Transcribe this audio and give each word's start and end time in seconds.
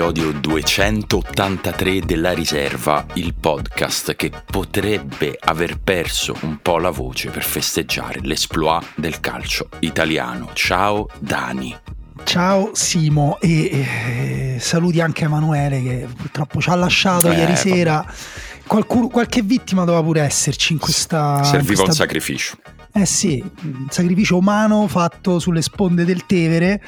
all'episodio 0.00 0.32
283 0.32 2.00
della 2.00 2.32
riserva, 2.32 3.04
il 3.14 3.34
podcast 3.34 4.16
che 4.16 4.32
potrebbe 4.50 5.36
aver 5.38 5.78
perso 5.78 6.34
un 6.40 6.58
po' 6.62 6.78
la 6.78 6.88
voce 6.88 7.28
per 7.28 7.44
festeggiare 7.44 8.20
l'esploit 8.22 8.82
del 8.94 9.20
calcio 9.20 9.68
italiano. 9.80 10.50
Ciao 10.54 11.06
Dani. 11.18 11.76
Ciao 12.24 12.70
Simo 12.72 13.38
e 13.40 14.54
eh, 14.54 14.56
saluti 14.58 15.00
anche 15.02 15.24
Emanuele 15.24 15.82
che 15.82 16.08
purtroppo 16.16 16.60
ci 16.62 16.70
ha 16.70 16.76
lasciato 16.76 17.30
eh, 17.30 17.36
ieri 17.36 17.56
sera. 17.56 18.04
Qualcuno, 18.66 19.08
qualche 19.08 19.42
vittima 19.42 19.84
doveva 19.84 20.02
pure 20.02 20.22
esserci 20.22 20.72
in 20.72 20.78
questa... 20.78 21.42
Serviva 21.42 21.58
in 21.58 21.66
questa... 21.66 21.84
un 21.84 21.92
sacrificio. 21.92 22.56
Eh 22.92 23.06
sì, 23.06 23.42
sacrificio 23.88 24.36
umano 24.36 24.88
fatto 24.88 25.38
sulle 25.38 25.62
sponde 25.62 26.04
del 26.04 26.26
Tevere 26.26 26.82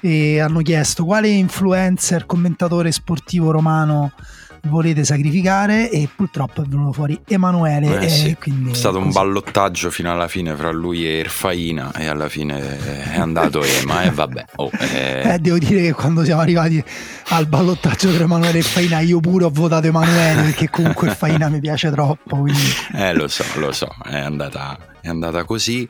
e 0.00 0.40
hanno 0.40 0.60
chiesto 0.60 1.04
quale 1.04 1.28
influencer, 1.28 2.24
commentatore 2.24 2.90
sportivo 2.90 3.50
romano 3.50 4.12
volete 4.64 5.04
sacrificare 5.04 5.90
e 5.90 6.08
purtroppo 6.14 6.62
è 6.62 6.64
venuto 6.66 6.92
fuori 6.92 7.20
Emanuele. 7.26 8.00
Eh, 8.00 8.08
sì. 8.08 8.36
È 8.70 8.74
stato 8.74 8.98
un 8.98 9.10
ballottaggio 9.10 9.90
fino 9.90 10.10
alla 10.12 10.28
fine 10.28 10.54
fra 10.54 10.70
lui 10.70 11.06
e 11.06 11.18
Erfaina 11.18 11.92
e 11.92 12.06
alla 12.06 12.28
fine 12.28 13.10
è 13.12 13.18
andato 13.18 13.62
Ema 13.64 14.02
e 14.02 14.10
vabbè. 14.10 14.44
Oh, 14.56 14.70
eh. 14.78 15.34
Eh, 15.34 15.38
devo 15.38 15.58
dire 15.58 15.82
che 15.82 15.92
quando 15.92 16.24
siamo 16.24 16.40
arrivati 16.40 16.82
al 17.28 17.46
ballottaggio 17.46 18.12
tra 18.12 18.24
Emanuele 18.24 18.58
e 18.58 18.58
Erfaina 18.58 19.00
io 19.00 19.20
pure 19.20 19.44
ho 19.44 19.50
votato 19.50 19.86
Emanuele 19.86 20.42
perché 20.42 20.70
comunque 20.70 21.08
Erfaina 21.08 21.48
mi 21.48 21.60
piace 21.60 21.90
troppo. 21.90 22.36
Quindi... 22.36 22.60
Eh 22.94 23.14
lo 23.14 23.28
so, 23.28 23.44
lo 23.56 23.72
so, 23.72 23.88
è 24.04 24.18
andata, 24.18 24.76
è 25.00 25.08
andata 25.08 25.44
così. 25.44 25.88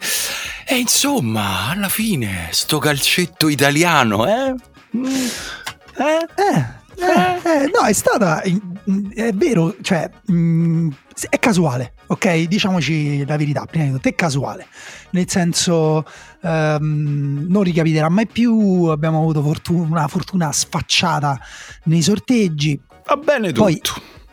E 0.64 0.78
insomma, 0.78 1.68
alla 1.70 1.88
fine, 1.88 2.48
sto 2.50 2.78
calcetto 2.78 3.48
italiano, 3.48 4.26
eh? 4.26 4.54
Mm. 4.96 5.04
Eh? 5.04 6.26
Eh? 6.36 6.80
Eh, 6.96 7.64
eh, 7.64 7.70
no, 7.72 7.86
è 7.86 7.92
stata. 7.92 8.42
È 8.42 9.32
vero, 9.32 9.76
cioè. 9.80 10.10
Mh, 10.26 10.34
mm, 10.34 10.90
è 11.28 11.38
casuale, 11.38 11.94
ok? 12.06 12.42
Diciamoci 12.44 13.24
la 13.26 13.36
verità, 13.36 13.66
prima 13.66 13.84
di 13.84 13.92
tutto, 13.92 14.08
è 14.08 14.14
casuale. 14.14 14.66
Nel 15.10 15.28
senso, 15.28 16.04
um, 16.40 17.46
non 17.48 17.62
ricapiterà 17.62 18.08
mai 18.08 18.26
più. 18.26 18.84
Abbiamo 18.84 19.18
avuto 19.18 19.42
fortuna, 19.42 19.86
una 19.86 20.08
fortuna 20.08 20.52
sfacciata 20.52 21.38
nei 21.84 22.02
sorteggi. 22.02 22.80
Va 23.06 23.16
bene 23.16 23.48
tutto. 23.48 23.62
Poi, 23.62 23.80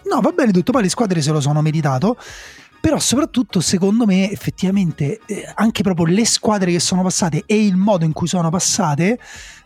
no, 0.05 0.21
va 0.21 0.31
bene 0.31 0.51
tutto. 0.51 0.71
Poi 0.71 0.83
le 0.83 0.89
squadre 0.89 1.21
se 1.21 1.31
lo 1.31 1.41
sono 1.41 1.61
meritato 1.61 2.17
però 2.79 2.99
soprattutto 2.99 3.59
secondo 3.59 4.05
me 4.05 4.31
effettivamente 4.31 5.19
eh, 5.25 5.51
anche 5.55 5.83
proprio 5.83 6.05
le 6.05 6.25
squadre 6.25 6.71
che 6.71 6.79
sono 6.79 7.03
passate 7.03 7.43
e 7.45 7.65
il 7.65 7.75
modo 7.75 8.05
in 8.05 8.13
cui 8.13 8.27
sono 8.27 8.49
passate 8.49 9.19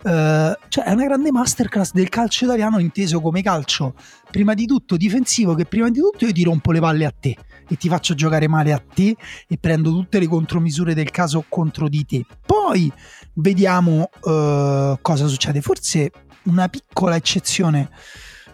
eh, 0.03 0.57
cioè 0.67 0.83
è 0.83 0.91
una 0.91 1.05
grande 1.05 1.31
masterclass 1.31 1.91
del 1.93 2.09
calcio 2.09 2.45
italiano 2.45 2.79
inteso 2.79 3.21
come 3.21 3.41
calcio. 3.41 3.95
Prima 4.29 4.53
di 4.53 4.65
tutto 4.65 4.97
difensivo 4.97 5.53
che 5.55 5.65
prima 5.65 5.89
di 5.89 5.99
tutto 5.99 6.25
io 6.25 6.31
ti 6.31 6.43
rompo 6.43 6.71
le 6.71 6.79
palle 6.79 7.05
a 7.05 7.13
te 7.17 7.37
e 7.67 7.77
ti 7.77 7.87
faccio 7.87 8.13
giocare 8.13 8.47
male 8.47 8.73
a 8.73 8.83
te 8.93 9.15
e 9.47 9.57
prendo 9.57 9.91
tutte 9.91 10.19
le 10.19 10.27
contromisure 10.27 10.93
del 10.93 11.11
caso 11.11 11.45
contro 11.47 11.87
di 11.87 12.05
te. 12.05 12.25
Poi 12.45 12.91
vediamo 13.35 14.09
eh, 14.25 14.97
cosa 15.01 15.27
succede. 15.27 15.61
Forse 15.61 16.11
una 16.43 16.67
piccola 16.67 17.15
eccezione 17.15 17.89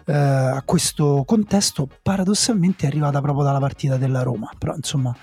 eh, 0.06 0.12
a 0.12 0.62
questo 0.64 1.24
contesto 1.26 1.88
paradossalmente 2.02 2.84
è 2.84 2.88
arrivata 2.88 3.20
proprio 3.20 3.44
dalla 3.44 3.58
partita 3.58 3.96
della 3.96 4.22
Roma, 4.22 4.50
però 4.58 4.74
insomma 4.74 5.14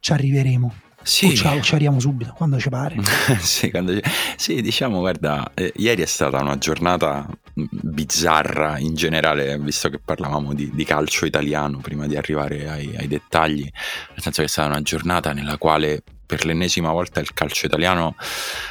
ci 0.00 0.12
arriveremo. 0.12 0.74
Sì. 1.02 1.26
O 1.26 1.34
ci, 1.34 1.62
ci 1.62 1.74
arriviamo 1.74 1.98
subito, 1.98 2.32
quando 2.36 2.58
ci 2.58 2.68
pare. 2.68 2.96
sì, 3.40 3.70
quando... 3.70 3.98
sì, 4.36 4.60
diciamo, 4.62 5.00
guarda, 5.00 5.50
eh, 5.54 5.72
ieri 5.76 6.02
è 6.02 6.06
stata 6.06 6.40
una 6.40 6.58
giornata 6.58 7.26
bizzarra 7.54 8.78
in 8.78 8.94
generale, 8.94 9.58
visto 9.58 9.88
che 9.90 9.98
parlavamo 9.98 10.54
di, 10.54 10.70
di 10.72 10.84
calcio 10.84 11.26
italiano 11.26 11.78
prima 11.78 12.06
di 12.06 12.16
arrivare 12.16 12.68
ai, 12.68 12.94
ai, 12.96 13.08
dettagli, 13.08 13.62
nel 13.62 14.22
senso 14.22 14.40
che 14.40 14.46
è 14.46 14.50
stata 14.50 14.68
una 14.68 14.82
giornata 14.82 15.32
nella 15.32 15.58
quale 15.58 16.02
per 16.24 16.46
l'ennesima 16.46 16.92
volta 16.92 17.20
il 17.20 17.34
calcio 17.34 17.66
italiano 17.66 18.14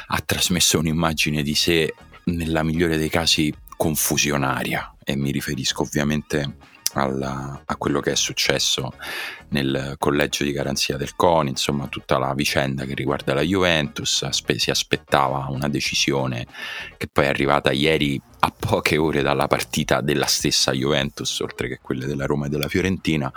ha 0.06 0.22
trasmesso 0.24 0.78
un'immagine 0.78 1.42
di 1.42 1.54
sé, 1.54 1.94
nella 2.24 2.62
migliore 2.62 2.96
dei 2.96 3.08
casi, 3.08 3.52
confusionaria 3.82 4.94
e 5.02 5.16
mi 5.16 5.32
riferisco 5.32 5.82
ovviamente 5.82 6.54
alla, 6.92 7.62
a 7.64 7.76
quello 7.76 7.98
che 7.98 8.12
è 8.12 8.14
successo 8.14 8.92
nel 9.48 9.96
collegio 9.98 10.44
di 10.44 10.52
garanzia 10.52 10.96
del 10.96 11.16
CONI, 11.16 11.50
insomma 11.50 11.88
tutta 11.88 12.16
la 12.16 12.32
vicenda 12.32 12.84
che 12.84 12.94
riguarda 12.94 13.34
la 13.34 13.40
Juventus, 13.40 14.28
si 14.28 14.70
aspettava 14.70 15.46
una 15.48 15.68
decisione 15.68 16.46
che 16.96 17.08
poi 17.10 17.24
è 17.24 17.28
arrivata 17.28 17.72
ieri 17.72 18.20
a 18.38 18.54
poche 18.56 18.98
ore 18.98 19.20
dalla 19.22 19.48
partita 19.48 20.00
della 20.00 20.26
stessa 20.26 20.70
Juventus, 20.70 21.40
oltre 21.40 21.66
che 21.66 21.80
quelle 21.82 22.06
della 22.06 22.26
Roma 22.26 22.46
e 22.46 22.50
della 22.50 22.68
Fiorentina, 22.68 23.32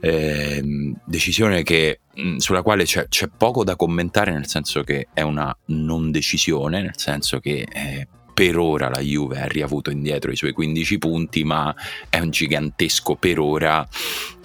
eh, 0.00 0.94
decisione 1.04 1.62
che, 1.62 2.00
sulla 2.38 2.62
quale 2.62 2.82
c'è, 2.82 3.06
c'è, 3.06 3.28
poco 3.28 3.62
da 3.62 3.76
commentare, 3.76 4.32
nel 4.32 4.48
senso 4.48 4.82
che 4.82 5.06
è 5.12 5.22
una 5.22 5.56
non 5.66 6.10
decisione, 6.10 6.82
nel 6.82 6.98
senso 6.98 7.38
che 7.38 7.66
eh, 7.72 8.08
per 8.36 8.58
ora 8.58 8.90
la 8.90 9.00
Juve 9.00 9.40
ha 9.40 9.46
riavuto 9.46 9.90
indietro 9.90 10.30
i 10.30 10.36
suoi 10.36 10.52
15 10.52 10.98
punti, 10.98 11.42
ma 11.42 11.74
è 12.10 12.18
un 12.18 12.28
gigantesco 12.28 13.14
per 13.14 13.38
ora 13.38 13.88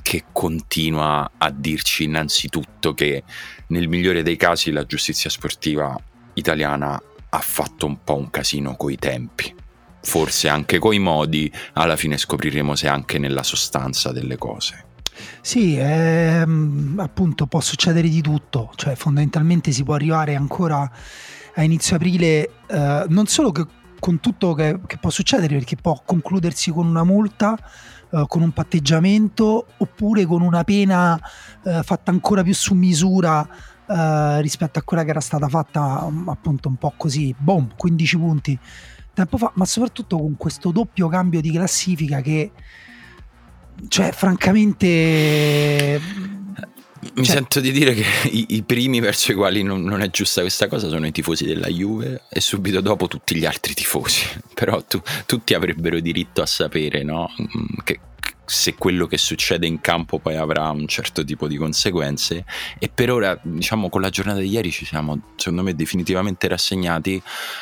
che 0.02 0.24
continua 0.32 1.32
a 1.38 1.52
dirci 1.52 2.06
innanzitutto 2.06 2.94
che 2.94 3.26
nel 3.68 3.90
migliore 3.90 4.24
dei 4.24 4.38
casi 4.38 4.72
la 4.72 4.86
giustizia 4.86 5.30
sportiva 5.30 5.94
italiana 6.36 7.04
ha 7.32 7.40
fatto 7.40 7.86
un 7.86 8.02
po' 8.02 8.16
un 8.16 8.30
casino 8.30 8.78
coi 8.78 8.96
tempi. 8.96 9.54
Forse 10.02 10.48
anche 10.48 10.80
coi 10.80 11.00
modi, 11.00 11.52
alla 11.74 11.98
fine 11.98 12.18
scopriremo 12.18 12.76
se 12.76 12.88
anche 12.88 13.20
nella 13.20 13.44
sostanza 13.44 14.14
delle 14.14 14.38
cose. 14.38 14.86
Sì, 15.42 15.76
ehm, 15.78 16.96
appunto 16.98 17.46
può 17.46 17.60
succedere 17.60 18.08
di 18.08 18.22
tutto, 18.22 18.72
cioè 18.76 18.96
fondamentalmente 18.96 19.74
si 19.74 19.84
può 19.84 19.96
arrivare 19.96 20.36
ancora 20.36 20.90
a 21.54 21.64
inizio 21.64 21.98
aprile 21.98 22.50
eh, 22.68 23.06
non 23.10 23.28
solo 23.28 23.52
che 23.52 23.66
con 24.02 24.20
tutto 24.20 24.56
che, 24.56 24.80
che, 24.88 24.98
può 24.98 25.12
succedere 25.12 25.54
perché 25.56 25.76
può 25.76 26.02
concludersi 26.04 26.72
con 26.72 26.88
una 26.88 27.04
multa, 27.04 27.56
eh, 28.10 28.26
con 28.28 28.42
un 28.42 28.52
patteggiamento 28.52 29.68
oppure 29.78 30.26
con 30.26 30.42
una 30.42 30.64
pena 30.64 31.22
eh, 31.64 31.84
fatta 31.84 32.10
ancora 32.10 32.42
più 32.42 32.56
su 32.56 32.74
misura 32.74 33.48
eh, 33.88 34.42
rispetto 34.42 34.80
a 34.80 34.82
quella 34.82 35.04
che 35.04 35.12
era 35.12 35.20
stata 35.20 35.48
fatta 35.48 36.04
um, 36.04 36.28
appunto 36.30 36.68
un 36.68 36.78
po' 36.78 36.94
così, 36.98 37.34
boom, 37.38 37.74
15 37.78 38.18
punti 38.18 38.60
tempo 39.14 39.38
fa, 39.38 39.52
ma 39.56 39.66
soprattutto 39.66 40.18
con 40.18 40.36
questo 40.36 40.72
doppio 40.72 41.08
cambio 41.08 41.40
di 41.40 41.52
classifica 41.52 42.22
che 42.22 42.52
cioè 43.88 44.12
francamente 44.12 46.00
mi 47.16 47.26
cioè, 47.26 47.36
sento 47.36 47.60
di 47.60 47.72
dire 47.72 47.94
che 47.94 48.06
i, 48.30 48.46
i, 48.50 48.62
primi 48.64 49.00
verso 49.00 49.32
i 49.32 49.36
quali 49.36 49.64
non, 49.64 49.84
non, 49.84 50.02
è 50.02 50.10
giusta 50.10 50.42
questa 50.42 50.68
cosa 50.68 50.88
sono 50.88 51.08
i 51.08 51.12
tifosi 51.12 51.46
della 51.46 51.68
Juve 51.68 52.24
e 52.30 52.40
subito 52.42 52.80
dopo 52.82 53.08
tutti 53.08 53.36
gli 53.36 53.46
altri 53.46 53.74
tifosi. 53.74 54.26
Però 54.54 54.84
tu, 54.84 55.02
tutti 55.26 55.54
avrebbero 55.54 56.00
diritto 56.00 56.42
a 56.42 56.46
sapere 56.46 57.04
no? 57.04 57.30
Mm, 57.42 57.80
che, 57.84 58.00
se 58.52 58.76
quello 58.76 59.08
che 59.08 59.18
succede 59.18 59.66
in 59.66 59.80
campo 59.80 60.20
poi 60.20 60.36
avrà 60.36 60.70
un 60.72 60.86
certo 60.86 61.24
tipo 61.24 61.48
di 61.48 61.56
conseguenze. 61.56 62.44
E 62.78 62.90
per 62.90 63.10
ora 63.10 63.40
diciamo 63.42 63.90
con 63.90 64.02
la 64.02 64.10
giornata 64.10 64.40
di 64.40 64.50
ieri 64.50 64.72
ci 64.72 64.86
siamo 64.86 65.32
secondo 65.38 65.64
me 65.64 65.74
definitivamente 65.74 66.50
rassegnati 66.50 67.22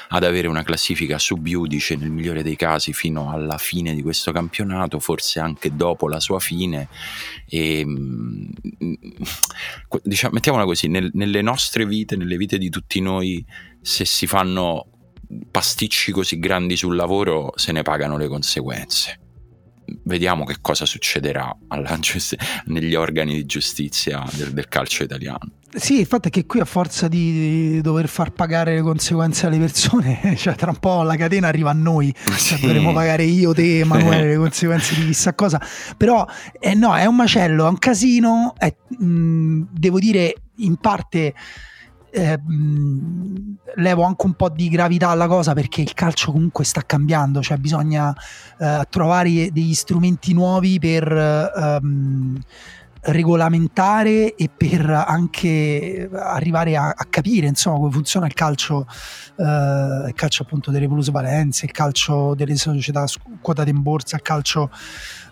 ad 0.10 0.24
avere 0.24 0.48
una 0.48 0.64
classifica 0.64 1.20
subiudice 1.20 1.96
nel 1.96 2.10
migliore 2.10 2.42
dei 2.42 2.56
casi 2.56 2.92
fino 2.94 3.32
alla 3.32 3.60
fine 3.60 3.94
di 3.94 4.02
questo 4.02 4.32
campionato 4.32 5.00
forse 5.00 5.40
anche 5.40 5.76
dopo 5.76 6.08
la 6.08 6.20
sua 6.20 6.40
fine. 6.40 6.88
E 7.48 7.86
mm, 7.86 8.50
diciamo, 10.02 10.34
mettiamola 10.34 10.66
così 10.66 10.88
nel, 10.88 11.12
nelle 11.14 11.44
nostre 11.44 11.86
vite 11.86 12.16
nelle 12.16 12.36
vite 12.36 12.58
di 12.58 12.70
tutti 12.70 13.00
noi 13.00 13.46
se 13.80 14.06
si 14.06 14.26
fanno 14.26 14.88
pasticci 15.52 16.12
così 16.12 16.40
grandi 16.40 16.76
sul 16.76 16.96
lavoro 16.96 17.54
se 17.56 17.72
ne 17.72 17.84
pagano 17.84 18.18
le 18.18 18.28
conseguenze 18.28 19.29
vediamo 20.04 20.44
che 20.46 20.58
cosa 20.62 20.86
succederà 20.86 21.56
alla, 21.68 21.98
negli 22.66 22.96
organi 22.96 23.36
di 23.36 23.46
giustizia 23.46 24.24
del, 24.34 24.52
del, 24.52 24.68
calcio 24.68 25.04
italiano. 25.04 25.52
Sì, 25.72 26.00
il 26.00 26.06
fatto 26.06 26.30
è 26.30 26.32
che 26.32 26.46
qui 26.46 26.60
a 26.60 26.66
forza 26.66 27.08
di 27.08 27.80
dover 27.82 28.08
far 28.08 28.32
pagare 28.32 28.74
le 28.76 28.82
conseguenze 28.82 29.46
alle 29.46 29.60
persone, 29.60 30.34
cioè 30.38 30.56
tra 30.56 30.72
un 30.72 30.78
po' 30.78 31.04
la 31.04 31.16
catena 31.16 31.48
arriva 31.48 31.70
a 31.70 31.74
noi, 31.74 32.14
sì. 32.36 32.56
cioè, 32.56 32.60
dovremo 32.60 32.94
pagare 32.94 33.24
io, 33.24 33.54
te, 33.54 33.80
Emanuele, 33.80 34.30
le 34.30 34.38
conseguenze 34.38 34.96
di 34.96 35.06
chissà 35.06 35.34
cosa. 35.34 35.62
Però 35.96 36.26
eh, 36.60 36.74
no, 36.74 36.96
è 36.96 37.06
un 37.06 37.16
macello, 37.16 37.66
è 37.66 37.70
un 37.70 37.78
casino, 37.78 38.54
è, 38.58 38.74
mh, 38.98 39.68
devo 39.72 40.00
dire 40.00 40.34
in 40.58 40.76
parte 40.78 41.34
eh, 42.12 42.40
levo 43.80 44.04
anche 44.04 44.26
un 44.26 44.34
po' 44.34 44.50
di 44.50 44.70
gravità 44.70 45.10
alla 45.10 45.28
cosa 45.28 45.54
perché 45.54 45.82
il 45.82 45.94
calcio 45.94 46.32
comunque 46.32 46.64
sta 46.64 46.84
cambiando, 46.86 47.42
cioè 47.42 47.58
bisogna 47.58 48.16
eh, 48.60 48.86
trovare 48.90 49.52
degli 49.52 49.74
strumenti 49.74 50.34
nuovi 50.34 50.80
per, 50.80 51.12
ehm, 51.12 52.40
regolamentare 53.02 54.36
e 54.36 54.50
per 54.56 54.90
anche 54.90 56.10
arrivare 56.14 56.76
a, 56.76 56.90
a 56.90 57.06
capire 57.10 57.48
insomma 57.48 57.78
come 57.78 57.92
funziona 57.92 58.26
il 58.26 58.34
calcio, 58.34 58.86
eh, 59.38 59.44
il 60.08 60.14
calcio 60.16 60.44
appunto 60.44 60.72
delle 60.72 60.88
plusvalenze, 60.88 61.66
il 61.66 61.72
calcio 61.72 62.36
delle 62.36 62.56
società 62.56 63.06
quotate 63.42 63.70
in 63.70 63.82
borsa, 63.82 64.18
il 64.18 64.22
calcio 64.22 64.70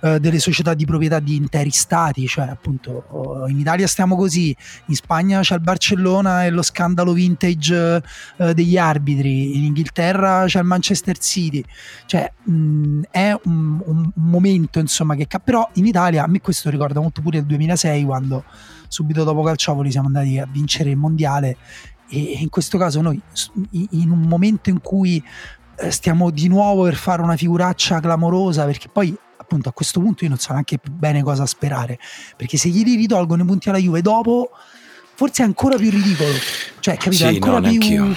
eh, 0.02 0.20
delle 0.20 0.40
società 0.40 0.74
di 0.74 0.86
proprietà 0.86 1.20
di 1.20 1.36
interi 1.36 1.72
stati, 1.72 2.28
cioè 2.28 2.48
appunto 2.48 3.06
oh, 3.10 3.48
in 3.48 3.60
Italia 3.60 3.88
stiamo 3.88 4.16
così, 4.16 4.56
in 4.86 4.96
Spagna 4.96 5.42
c'è 5.42 5.56
il 5.56 5.62
Barcellona 5.62 6.46
e 6.46 6.50
lo 6.52 6.62
scandalo 6.62 7.14
vintage 7.14 8.04
eh, 8.38 8.54
degli 8.54 8.78
arbitri, 8.78 9.58
in 9.58 9.64
Inghilterra 9.66 10.46
c'è 10.46 10.60
il 10.60 10.66
Manchester 10.66 11.18
City, 11.18 11.64
cioè 12.06 12.32
mh, 12.44 13.02
è 13.10 13.36
un, 13.46 13.82
un, 13.84 14.12
momento 14.16 14.80
insomma 14.80 15.16
che 15.16 15.28
però 15.44 15.68
in 15.74 15.86
Italia 15.86 16.24
a 16.24 16.28
me 16.28 16.42
questo 16.42 16.70
ricorda 16.70 17.00
molto 17.00 17.22
pure 17.22 17.40
il 17.40 17.46
2006 17.58 18.04
quando 18.04 18.44
subito 18.88 19.24
dopo 19.24 19.44
Calciopoli 19.44 19.92
siamo 19.92 20.08
andati 20.08 20.38
a 20.40 20.48
vincere 20.50 20.92
il 20.92 20.98
mondiale 20.98 21.58
e 22.10 22.38
in 22.40 22.50
questo 22.50 22.78
caso 22.78 23.02
noi 23.02 23.22
in 23.72 24.10
un 24.10 24.22
momento 24.22 24.70
in 24.70 24.80
cui 24.80 25.22
eh, 25.80 25.92
stiamo 25.92 26.30
di 26.30 26.48
nuovo 26.48 26.84
per 26.84 26.96
fare 26.96 27.22
una 27.22 27.36
figuraccia 27.36 28.00
clamorosa 28.00 28.66
perché 28.66 28.88
poi 28.88 29.16
appunto 29.48 29.70
a 29.70 29.72
questo 29.72 30.02
punto 30.02 30.24
io 30.24 30.30
non 30.30 30.40
so 30.40 30.52
neanche 30.52 30.78
bene 30.92 31.24
cosa 31.24 31.46
sperare, 31.46 31.98
perché 32.36 32.58
se 32.58 32.68
gli 32.68 32.84
ritolgono 32.84 33.44
i 33.44 33.46
punti 33.46 33.70
alla 33.70 33.78
Juve 33.78 34.02
dopo, 34.02 34.52
forse 35.16 35.44
è 35.44 35.46
ancora 35.46 35.78
più 35.78 35.90
ridicolo. 35.90 36.34
Cioè, 36.80 36.98
capito? 36.98 37.28
Sì, 37.28 37.36
ancora 37.36 37.60
no, 37.60 37.78
più... 37.78 38.16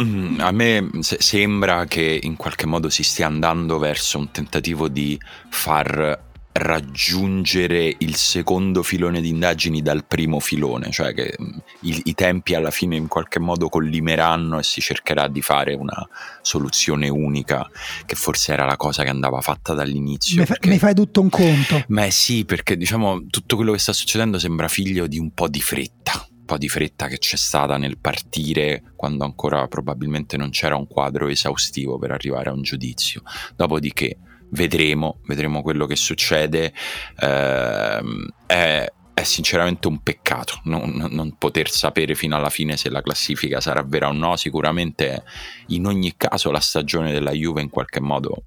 Mm, 0.00 0.38
a 0.40 0.52
me 0.52 0.90
sembra 1.00 1.84
che 1.86 2.20
in 2.22 2.36
qualche 2.36 2.66
modo 2.66 2.88
si 2.88 3.02
stia 3.02 3.26
andando 3.26 3.78
verso 3.78 4.18
un 4.18 4.30
tentativo 4.30 4.88
di 4.88 5.20
far 5.48 6.26
raggiungere 6.58 7.94
il 7.98 8.14
secondo 8.16 8.82
filone 8.82 9.20
di 9.20 9.28
indagini 9.28 9.80
dal 9.80 10.04
primo 10.04 10.40
filone, 10.40 10.90
cioè 10.90 11.14
che 11.14 11.34
mm, 11.40 11.58
i, 11.82 12.02
i, 12.04 12.14
tempi 12.14 12.54
alla 12.54 12.70
fine 12.70 12.96
in 12.96 13.08
qualche 13.08 13.38
modo 13.38 13.68
collimeranno 13.68 14.58
e 14.58 14.62
si 14.62 14.80
cercherà 14.80 15.28
di 15.28 15.40
fare 15.40 15.74
una 15.74 16.06
soluzione 16.42 17.08
unica, 17.08 17.68
che 18.04 18.14
forse 18.16 18.52
era 18.52 18.64
la 18.64 18.76
cosa 18.76 19.02
che 19.02 19.08
andava 19.08 19.40
fatta 19.40 19.72
dall'inizio. 19.74 20.40
Mi, 20.40 20.46
fa, 20.46 20.56
mi 20.62 20.78
fai 20.78 20.94
tutto 20.94 21.20
un 21.20 21.30
conto. 21.30 21.84
Ma 21.88 22.10
sì, 22.10 22.44
perché 22.44 22.76
diciamo 22.76 23.26
tutto 23.28 23.56
quello 23.56 23.72
che 23.72 23.78
sta 23.78 23.92
succedendo 23.92 24.38
sembra 24.38 24.68
figlio 24.68 25.06
di 25.06 25.18
un 25.18 25.32
po' 25.32 25.48
di 25.48 25.60
fretta 25.60 26.26
po' 26.48 26.56
di 26.56 26.70
fretta 26.70 27.08
che 27.08 27.18
c'è 27.18 27.36
stata 27.36 27.76
nel 27.76 27.98
partire 27.98 28.94
quando 28.96 29.24
ancora 29.24 29.68
probabilmente 29.68 30.38
non 30.38 30.48
c'era 30.48 30.76
un 30.76 30.86
quadro 30.86 31.28
esaustivo 31.28 31.98
per 31.98 32.10
arrivare 32.10 32.48
a 32.48 32.54
un 32.54 32.62
giudizio. 32.62 33.20
Dopodiché 33.54 34.16
vedremo, 34.50 35.20
vedremo 35.26 35.62
quello 35.62 35.86
che 35.86 35.96
succede. 35.96 36.72
Eh, 37.18 38.00
è, 38.46 38.92
è, 39.14 39.22
sinceramente 39.22 39.88
un 39.88 40.00
peccato 40.02 40.60
non, 40.64 41.08
non, 41.10 41.36
poter 41.36 41.68
sapere 41.70 42.14
fino 42.14 42.36
alla 42.36 42.50
fine 42.50 42.76
se 42.76 42.88
la 42.88 43.02
classifica 43.02 43.60
sarà 43.60 43.82
vera 43.82 44.08
o 44.08 44.12
no. 44.12 44.36
Sicuramente 44.36 45.24
in 45.68 45.86
ogni 45.86 46.14
caso 46.16 46.50
la 46.50 46.60
stagione 46.60 47.12
della 47.12 47.32
Juve 47.32 47.60
in 47.60 47.70
qualche 47.70 48.00
modo 48.00 48.44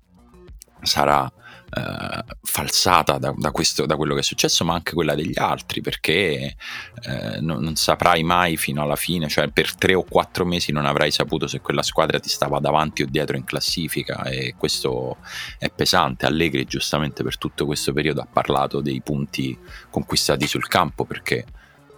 sarà 0.82 1.32
eh, 1.74 2.24
falsata 2.44 3.18
da, 3.18 3.34
da, 3.36 3.52
questo, 3.52 3.86
da, 3.86 3.96
quello 3.96 4.14
che 4.14 4.20
è 4.20 4.24
successo, 4.24 4.66
ma 4.66 4.74
anche 4.74 4.94
quella 4.94 5.16
degli 5.16 5.40
altri, 5.40 5.80
perché 5.82 6.56
eh, 7.04 7.40
non, 7.40 7.62
non, 7.62 7.76
saprai 7.76 8.24
mai 8.24 8.58
fino 8.58 8.82
alla 8.82 8.98
fine, 8.98 9.30
cioè 9.30 9.48
per 9.48 9.76
tre 9.76 9.94
o 9.94 10.04
quattro 10.04 10.46
mesi 10.46 10.74
non 10.74 10.86
avrai 10.86 11.12
saputo 11.12 11.48
se 11.48 11.62
quella 11.62 11.84
squadra 11.84 12.20
ti 12.20 12.28
stava 12.30 12.60
davanti 12.60 13.04
o 13.04 13.08
dietro 13.10 13.38
in 13.38 13.46
classifica 13.46 14.24
e 14.24 14.56
questo 14.58 15.18
è 15.58 15.70
pesante. 15.70 16.26
Allegri 16.26 16.66
giustamente 16.66 17.24
per 17.24 17.38
tutto 17.38 17.66
questo 17.66 17.94
periodo 17.94 18.22
ha 18.22 18.28
parlato 18.32 18.82
dei 18.82 19.02
punti 19.02 19.58
conquistati 19.90 20.48
sul 20.48 20.68
campo 20.68 21.06
perché 21.06 21.46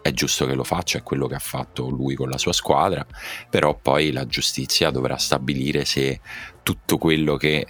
è 0.04 0.12
giusto 0.12 0.46
che 0.46 0.54
lo 0.54 0.66
faccia, 0.66 0.98
è 0.98 1.04
quello 1.04 1.28
che 1.28 1.36
ha 1.36 1.40
fatto 1.40 1.90
lui 1.90 2.14
con 2.14 2.30
la 2.30 2.38
sua 2.38 2.52
squadra, 2.52 3.06
però 3.50 3.74
poi 3.74 4.12
la 4.12 4.28
giustizia 4.28 4.92
dovrà 4.92 5.18
stabilire 5.18 5.86
se 5.86 6.19
tutto 6.62 6.98
quello 6.98 7.38
che 7.38 7.66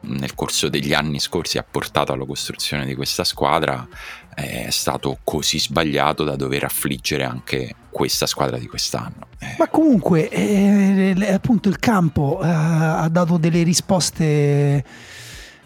nel 0.00 0.34
corso 0.34 0.68
degli 0.68 0.92
anni 0.92 1.18
scorsi 1.18 1.58
ha 1.58 1.64
portato 1.68 2.12
alla 2.12 2.24
costruzione 2.24 2.84
di 2.84 2.94
questa 2.94 3.24
squadra 3.24 3.86
è 4.36 4.68
stato 4.68 5.18
così 5.24 5.58
sbagliato 5.58 6.22
da 6.22 6.36
dover 6.36 6.64
affliggere 6.64 7.24
anche 7.24 7.74
questa 7.90 8.26
squadra 8.26 8.58
di 8.58 8.66
quest'anno. 8.66 9.28
Eh. 9.38 9.56
Ma 9.58 9.68
comunque, 9.68 10.28
eh, 10.28 11.32
appunto, 11.32 11.70
il 11.70 11.78
campo 11.78 12.40
eh, 12.42 12.46
ha 12.46 13.08
dato 13.08 13.38
delle 13.38 13.62
risposte 13.62 14.84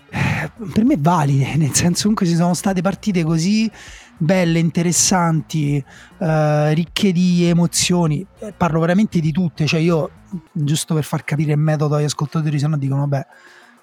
eh, 0.09 0.51
per 0.73 0.85
me 0.85 0.95
valide, 0.97 1.55
nel 1.59 1.75
senso 1.75 2.03
comunque 2.03 2.27
ci 2.27 2.37
sono 2.37 2.55
state 2.55 2.81
partite 2.81 3.25
così 3.25 3.69
belle, 4.17 4.61
interessanti, 4.61 5.85
eh, 6.19 6.75
ricche 6.75 7.11
di 7.11 7.47
emozioni, 7.47 8.25
eh, 8.39 8.53
parlo 8.57 8.79
veramente 8.79 9.19
di 9.19 9.33
tutte, 9.33 9.67
cioè 9.67 9.81
io, 9.81 10.11
giusto 10.53 10.95
per 10.95 11.03
far 11.03 11.25
capire 11.25 11.53
il 11.53 11.59
metodo 11.59 11.97
agli 11.97 12.05
ascoltatori, 12.05 12.57
se 12.57 12.69
no 12.69 12.79
dicono, 12.79 13.09
beh 13.09 13.27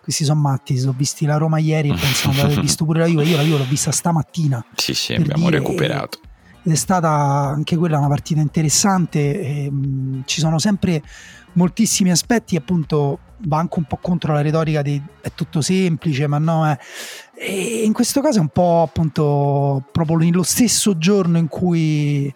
questi 0.07 0.23
sono 0.23 0.39
matti, 0.39 0.77
sono 0.77 0.93
visti 0.95 1.25
la 1.25 1.35
Roma 1.35 1.57
ieri 1.57 1.89
e 1.89 1.95
pensano 1.99 2.33
di 2.33 2.39
aver 2.39 2.61
visto 2.61 2.85
pure 2.85 2.99
la 2.99 3.07
Juve, 3.07 3.25
io 3.25 3.35
la 3.35 3.43
Juve 3.43 3.57
l'ho 3.57 3.65
vista 3.65 3.91
stamattina. 3.91 4.63
Sì, 4.73 4.93
sì, 4.93 5.13
abbiamo 5.13 5.49
dire, 5.49 5.57
recuperato. 5.57 6.19
Ed 6.63 6.71
è 6.71 6.75
stata 6.75 7.09
anche 7.09 7.75
quella 7.75 7.97
una 7.97 8.07
partita 8.07 8.39
interessante, 8.39 9.41
e, 9.41 9.69
mh, 9.69 10.23
ci 10.25 10.39
sono 10.39 10.59
sempre 10.59 11.03
moltissimi 11.53 12.09
aspetti, 12.09 12.55
appunto 12.55 13.19
va 13.39 13.57
anche 13.57 13.79
un 13.79 13.83
po' 13.83 13.97
contro 14.01 14.31
la 14.31 14.39
retorica 14.39 14.81
di 14.81 15.01
è 15.19 15.33
tutto 15.35 15.59
semplice, 15.59 16.25
ma 16.27 16.37
no, 16.37 16.65
è... 16.65 16.77
E 17.35 17.83
in 17.83 17.91
questo 17.91 18.21
caso 18.21 18.37
è 18.37 18.41
un 18.41 18.47
po' 18.47 18.83
appunto 18.83 19.83
proprio 19.91 20.15
nello 20.15 20.41
stesso 20.41 20.97
giorno 20.97 21.37
in 21.37 21.49
cui 21.49 22.33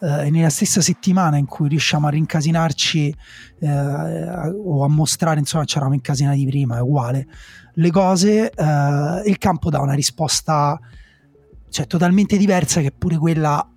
eh, 0.00 0.30
nella 0.30 0.50
stessa 0.50 0.80
settimana 0.80 1.38
in 1.38 1.46
cui 1.46 1.68
riusciamo 1.68 2.06
a 2.06 2.10
rincasinarci 2.10 3.14
eh, 3.60 3.68
o 3.68 4.84
a 4.84 4.88
mostrare, 4.88 5.38
insomma, 5.38 5.64
ci 5.64 5.76
eravamo 5.76 5.94
incasinati 5.94 6.44
prima, 6.46 6.76
è 6.76 6.80
uguale, 6.80 7.26
le 7.74 7.90
cose, 7.90 8.50
eh, 8.50 9.22
il 9.24 9.38
campo 9.38 9.70
dà 9.70 9.80
una 9.80 9.94
risposta 9.94 10.78
cioè, 11.68 11.86
totalmente 11.86 12.36
diversa 12.36 12.80
che 12.80 12.92
pure 12.92 13.16
quella 13.16 13.70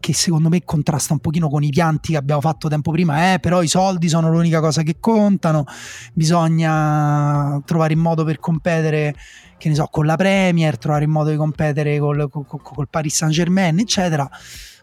che 0.00 0.12
secondo 0.14 0.48
me 0.48 0.62
contrasta 0.64 1.12
un 1.12 1.18
pochino 1.18 1.48
con 1.48 1.64
i 1.64 1.70
pianti 1.70 2.12
che 2.12 2.18
abbiamo 2.18 2.40
fatto 2.40 2.68
tempo 2.68 2.92
prima, 2.92 3.32
eh, 3.32 3.40
però 3.40 3.62
i 3.62 3.68
soldi 3.68 4.08
sono 4.08 4.30
l'unica 4.30 4.60
cosa 4.60 4.82
che 4.82 4.98
contano, 5.00 5.64
bisogna 6.14 7.60
trovare 7.64 7.94
il 7.94 7.98
modo 7.98 8.22
per 8.24 8.38
competere, 8.38 9.14
che 9.58 9.68
ne 9.68 9.74
so, 9.74 9.88
con 9.90 10.06
la 10.06 10.14
Premier, 10.14 10.78
trovare 10.78 11.04
il 11.04 11.10
modo 11.10 11.30
di 11.30 11.36
competere 11.36 11.98
col, 11.98 12.28
col, 12.30 12.46
col 12.46 12.88
Paris 12.88 13.16
Saint 13.16 13.34
Germain, 13.34 13.76
eccetera 13.80 14.28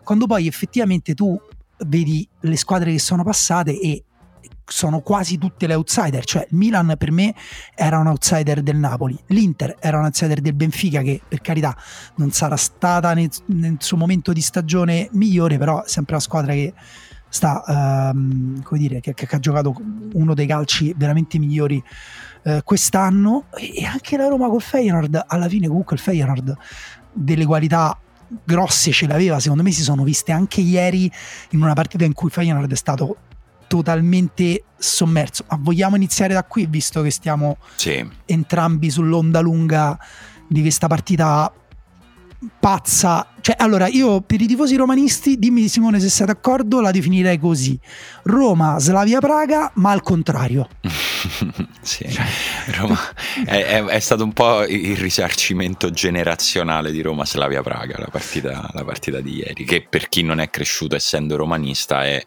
quando 0.05 0.27
poi 0.27 0.47
effettivamente 0.47 1.13
tu 1.13 1.37
vedi 1.87 2.25
le 2.41 2.55
squadre 2.55 2.93
che 2.93 2.99
sono 2.99 3.23
passate 3.23 3.77
e 3.77 4.03
sono 4.67 5.01
quasi 5.01 5.37
tutte 5.37 5.67
le 5.67 5.73
outsider, 5.73 6.23
cioè 6.23 6.47
il 6.49 6.55
Milan 6.57 6.95
per 6.97 7.11
me 7.11 7.35
era 7.75 7.99
un 7.99 8.07
outsider 8.07 8.61
del 8.61 8.77
Napoli, 8.77 9.17
l'Inter 9.27 9.75
era 9.79 9.97
un 9.97 10.05
outsider 10.05 10.41
del 10.41 10.53
Benfica 10.53 11.01
che 11.01 11.21
per 11.27 11.41
carità 11.41 11.75
non 12.15 12.31
sarà 12.31 12.55
stata 12.55 13.13
nel, 13.13 13.29
nel 13.47 13.75
suo 13.79 13.97
momento 13.97 14.31
di 14.31 14.41
stagione 14.41 15.09
migliore, 15.11 15.57
però 15.57 15.83
è 15.83 15.87
sempre 15.87 16.13
una 16.13 16.23
squadra 16.23 16.53
che 16.53 16.73
sta, 17.27 18.11
um, 18.13 18.61
come 18.63 18.79
dire, 18.79 19.01
che, 19.01 19.13
che, 19.13 19.27
ha 19.29 19.39
giocato 19.39 19.75
uno 20.13 20.33
dei 20.33 20.47
calci 20.47 20.93
veramente 20.95 21.37
migliori 21.37 21.83
uh, 22.43 22.59
quest'anno. 22.63 23.47
E 23.57 23.83
anche 23.85 24.15
la 24.15 24.27
Roma 24.27 24.47
col 24.47 24.61
Feyenoord, 24.61 25.25
alla 25.27 25.49
fine 25.49 25.67
comunque 25.67 25.95
il 25.95 26.01
Feyenoord 26.01 26.57
delle 27.11 27.45
qualità 27.45 27.97
grosse 28.43 28.91
ce 28.91 29.07
l'aveva, 29.07 29.39
secondo 29.39 29.63
me 29.63 29.71
si 29.71 29.81
sono 29.81 30.03
viste 30.03 30.31
anche 30.31 30.61
ieri 30.61 31.11
in 31.51 31.61
una 31.61 31.73
partita 31.73 32.05
in 32.05 32.13
cui 32.13 32.29
Feyenoord 32.29 32.71
è 32.71 32.75
stato 32.75 33.17
totalmente 33.67 34.63
sommerso. 34.77 35.45
Ma 35.49 35.57
vogliamo 35.61 35.95
iniziare 35.95 36.33
da 36.33 36.43
qui, 36.43 36.65
visto 36.65 37.01
che 37.01 37.11
stiamo 37.11 37.57
sì. 37.75 38.07
entrambi 38.25 38.89
sull'onda 38.89 39.39
lunga 39.39 39.97
di 40.47 40.61
questa 40.61 40.87
partita 40.87 41.51
pazza. 42.59 43.27
Cioè, 43.41 43.55
allora, 43.59 43.87
io 43.87 44.21
per 44.21 44.41
i 44.41 44.47
tifosi 44.47 44.75
romanisti, 44.75 45.37
dimmi 45.37 45.67
Simone 45.67 45.99
se 45.99 46.09
sei 46.09 46.25
d'accordo, 46.25 46.81
la 46.81 46.91
definirei 46.91 47.37
così. 47.37 47.79
Roma, 48.23 48.79
Slavia 48.79 49.19
Praga, 49.19 49.71
ma 49.75 49.91
al 49.91 50.01
contrario. 50.01 50.67
sì, 51.81 52.07
Roma 52.77 52.97
è, 53.45 53.63
è, 53.65 53.83
è, 53.83 53.99
stato 53.99 54.23
un 54.23 54.33
po' 54.33 54.65
il 54.65 54.97
risarcimento 54.97 55.91
generazionale 55.91 56.91
di 56.91 57.01
Roma 57.01 57.25
Slavia 57.25 57.61
Praga, 57.61 57.99
la 57.99 58.09
partita, 58.09 58.67
la 58.73 58.83
partita 58.83 59.21
di 59.21 59.35
ieri, 59.35 59.63
che 59.63 59.85
per 59.87 60.09
chi 60.09 60.23
non 60.23 60.39
è 60.39 60.49
cresciuto 60.49 60.95
essendo 60.95 61.35
romanista 61.35 62.03
è 62.03 62.23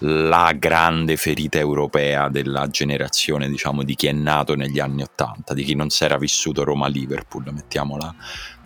la 0.00 0.52
grande 0.56 1.16
ferita 1.16 1.58
europea 1.58 2.28
della 2.28 2.68
generazione, 2.68 3.48
diciamo, 3.48 3.82
di 3.82 3.94
chi 3.94 4.06
è 4.06 4.12
nato 4.12 4.54
negli 4.54 4.78
anni 4.78 5.02
Ottanta, 5.02 5.54
di 5.54 5.64
chi 5.64 5.74
non 5.74 5.90
si 5.90 6.04
era 6.04 6.18
vissuto 6.18 6.62
Roma-Liverpool, 6.62 7.50
mettiamola, 7.52 8.14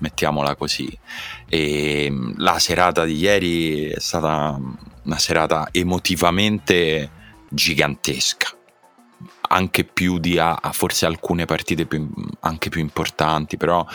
mettiamola 0.03 0.55
così. 0.57 0.87
E 1.49 2.09
mm, 2.11 2.33
la 2.39 2.59
serata 2.59 3.05
di 3.05 3.17
ieri 3.17 3.87
è 3.87 4.01
stata 4.01 4.61
una 5.05 5.19
serata 5.19 5.69
emotivamente 5.71 7.11
gigantesca 7.49 8.57
anche 9.49 9.85
più 9.85 10.19
di 10.19 10.39
a, 10.39 10.55
a 10.55 10.73
forse 10.73 11.05
alcune 11.05 11.45
partite 11.45 11.85
più, 11.85 12.11
anche 12.41 12.71
più 12.71 12.81
importanti, 12.81 13.59
però 13.59 13.87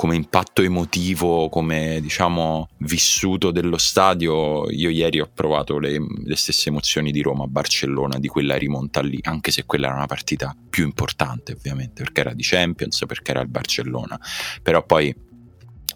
come 0.00 0.16
impatto 0.16 0.62
emotivo, 0.62 1.50
come 1.50 2.00
diciamo 2.00 2.70
vissuto 2.78 3.50
dello 3.50 3.76
stadio, 3.76 4.70
io 4.70 4.88
ieri 4.88 5.20
ho 5.20 5.28
provato 5.32 5.78
le, 5.78 5.98
le 6.24 6.36
stesse 6.36 6.70
emozioni 6.70 7.12
di 7.12 7.20
Roma-Barcellona, 7.20 8.18
di 8.18 8.26
quella 8.26 8.56
rimonta 8.56 9.02
lì, 9.02 9.18
anche 9.20 9.50
se 9.50 9.66
quella 9.66 9.88
era 9.88 9.96
una 9.96 10.06
partita 10.06 10.56
più 10.70 10.84
importante 10.84 11.52
ovviamente, 11.52 12.02
perché 12.02 12.20
era 12.22 12.32
di 12.32 12.42
Champions, 12.42 13.04
perché 13.06 13.32
era 13.32 13.42
il 13.42 13.48
Barcellona, 13.48 14.18
però 14.62 14.82
poi 14.86 15.14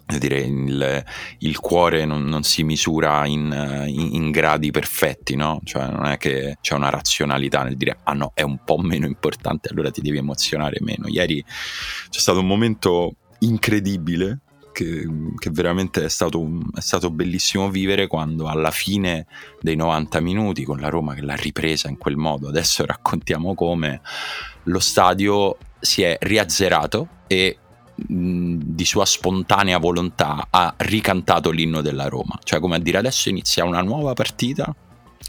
dire, 0.05 0.39
il, 0.39 1.03
il, 1.39 1.59
cuore 1.59 2.05
non, 2.05 2.25
non 2.25 2.43
si 2.43 2.63
misura 2.63 3.25
in, 3.25 3.85
in, 3.87 4.15
in, 4.15 4.31
gradi 4.31 4.71
perfetti, 4.71 5.35
no? 5.35 5.59
Cioè 5.63 5.87
non 5.87 6.05
è 6.05 6.17
che 6.17 6.57
c'è 6.61 6.75
una 6.75 6.89
razionalità 6.89 7.63
nel 7.63 7.75
dire 7.75 7.99
ah 8.03 8.13
no, 8.13 8.31
è 8.33 8.43
un 8.43 8.59
po' 8.63 8.77
meno 8.77 9.05
importante, 9.05 9.69
allora 9.69 9.89
ti 9.89 10.01
devi 10.01 10.17
emozionare 10.17 10.77
meno. 10.81 11.07
Ieri 11.07 11.43
c'è 11.43 12.19
stato 12.19 12.39
un 12.39 12.47
momento 12.47 13.15
incredibile 13.39 14.41
che, 14.75 15.07
che 15.37 15.49
veramente 15.51 16.03
è 16.03 16.09
stato, 16.09 16.45
è 16.75 16.81
stato, 16.81 17.09
bellissimo 17.09 17.69
vivere 17.69 18.07
quando 18.07 18.47
alla 18.47 18.71
fine 18.71 19.25
dei 19.61 19.77
90 19.77 20.19
minuti 20.19 20.65
con 20.65 20.79
la 20.79 20.89
Roma 20.89 21.13
che 21.13 21.21
l'ha 21.21 21.35
ripresa 21.35 21.87
in 21.87 21.97
quel 21.97 22.17
modo, 22.17 22.49
adesso 22.49 22.85
raccontiamo 22.85 23.55
come 23.55 24.01
lo 24.63 24.79
stadio 24.79 25.57
si 25.79 26.01
è 26.01 26.17
riazzerato 26.19 27.07
e 27.27 27.57
di 27.95 28.85
sua 28.85 29.05
spontanea 29.05 29.77
volontà 29.77 30.47
ha 30.49 30.73
ricantato 30.77 31.49
l'inno 31.51 31.81
della 31.81 32.07
Roma, 32.07 32.37
cioè 32.43 32.59
come 32.59 32.75
a 32.75 32.79
dire 32.79 32.97
adesso 32.97 33.29
inizia 33.29 33.63
una 33.63 33.81
nuova 33.81 34.13
partita, 34.13 34.73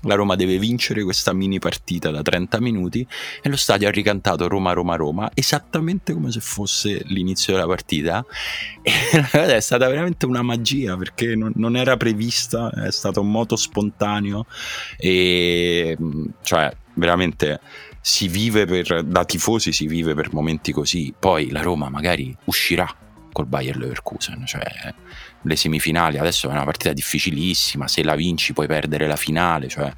la 0.03 0.15
Roma 0.15 0.37
deve 0.37 0.59
vincere 0.59 1.03
questa 1.03 1.33
mini 1.33 1.59
partita 1.59 2.11
da 2.11 2.23
30 2.23 2.61
minuti 2.61 3.07
e 3.43 3.49
lo 3.49 3.57
stadio 3.57 3.89
ha 3.89 3.91
ricantato 3.91 4.47
Roma 4.47 4.73
Roma 4.73 4.95
Roma 4.95 5.31
esattamente 5.35 6.13
come 6.13 6.31
se 6.31 6.41
fosse 6.41 7.03
l'inizio 7.07 7.55
della 7.55 7.67
partita. 7.67 8.25
E 8.87 9.57
è 9.57 9.61
stata 9.61 9.89
veramente 9.89 10.27
una 10.27 10.43
magia 10.43 10.97
perché 10.97 11.35
non, 11.35 11.53
non 11.57 11.77
era 11.77 11.97
prevista, 11.97 12.71
è 12.71 12.93
stato 12.93 13.21
un 13.21 13.31
moto 13.31 13.57
spontaneo 13.57 14.47
e 14.97 15.97
cioè 16.43 16.75
veramente 16.95 17.61
si 18.09 18.29
vive 18.29 18.67
per, 18.67 19.03
da 19.03 19.25
tifosi 19.25 19.73
si 19.73 19.89
vive 19.89 20.15
per 20.15 20.33
momenti 20.33 20.71
così, 20.71 21.13
poi 21.19 21.51
la 21.51 21.61
Roma 21.61 21.89
magari 21.89 22.33
uscirà 22.45 22.89
col 23.33 23.47
Bayer 23.47 23.77
Leverkusen, 23.77 24.47
cioè 24.47 24.63
le 25.43 25.57
semifinali, 25.57 26.17
adesso 26.17 26.49
è 26.49 26.53
una 26.53 26.63
partita 26.63 26.93
difficilissima, 26.93 27.89
se 27.89 28.05
la 28.05 28.15
vinci 28.15 28.53
puoi 28.53 28.69
perdere 28.69 29.09
la 29.09 29.17
finale, 29.17 29.67
cioè 29.67 29.93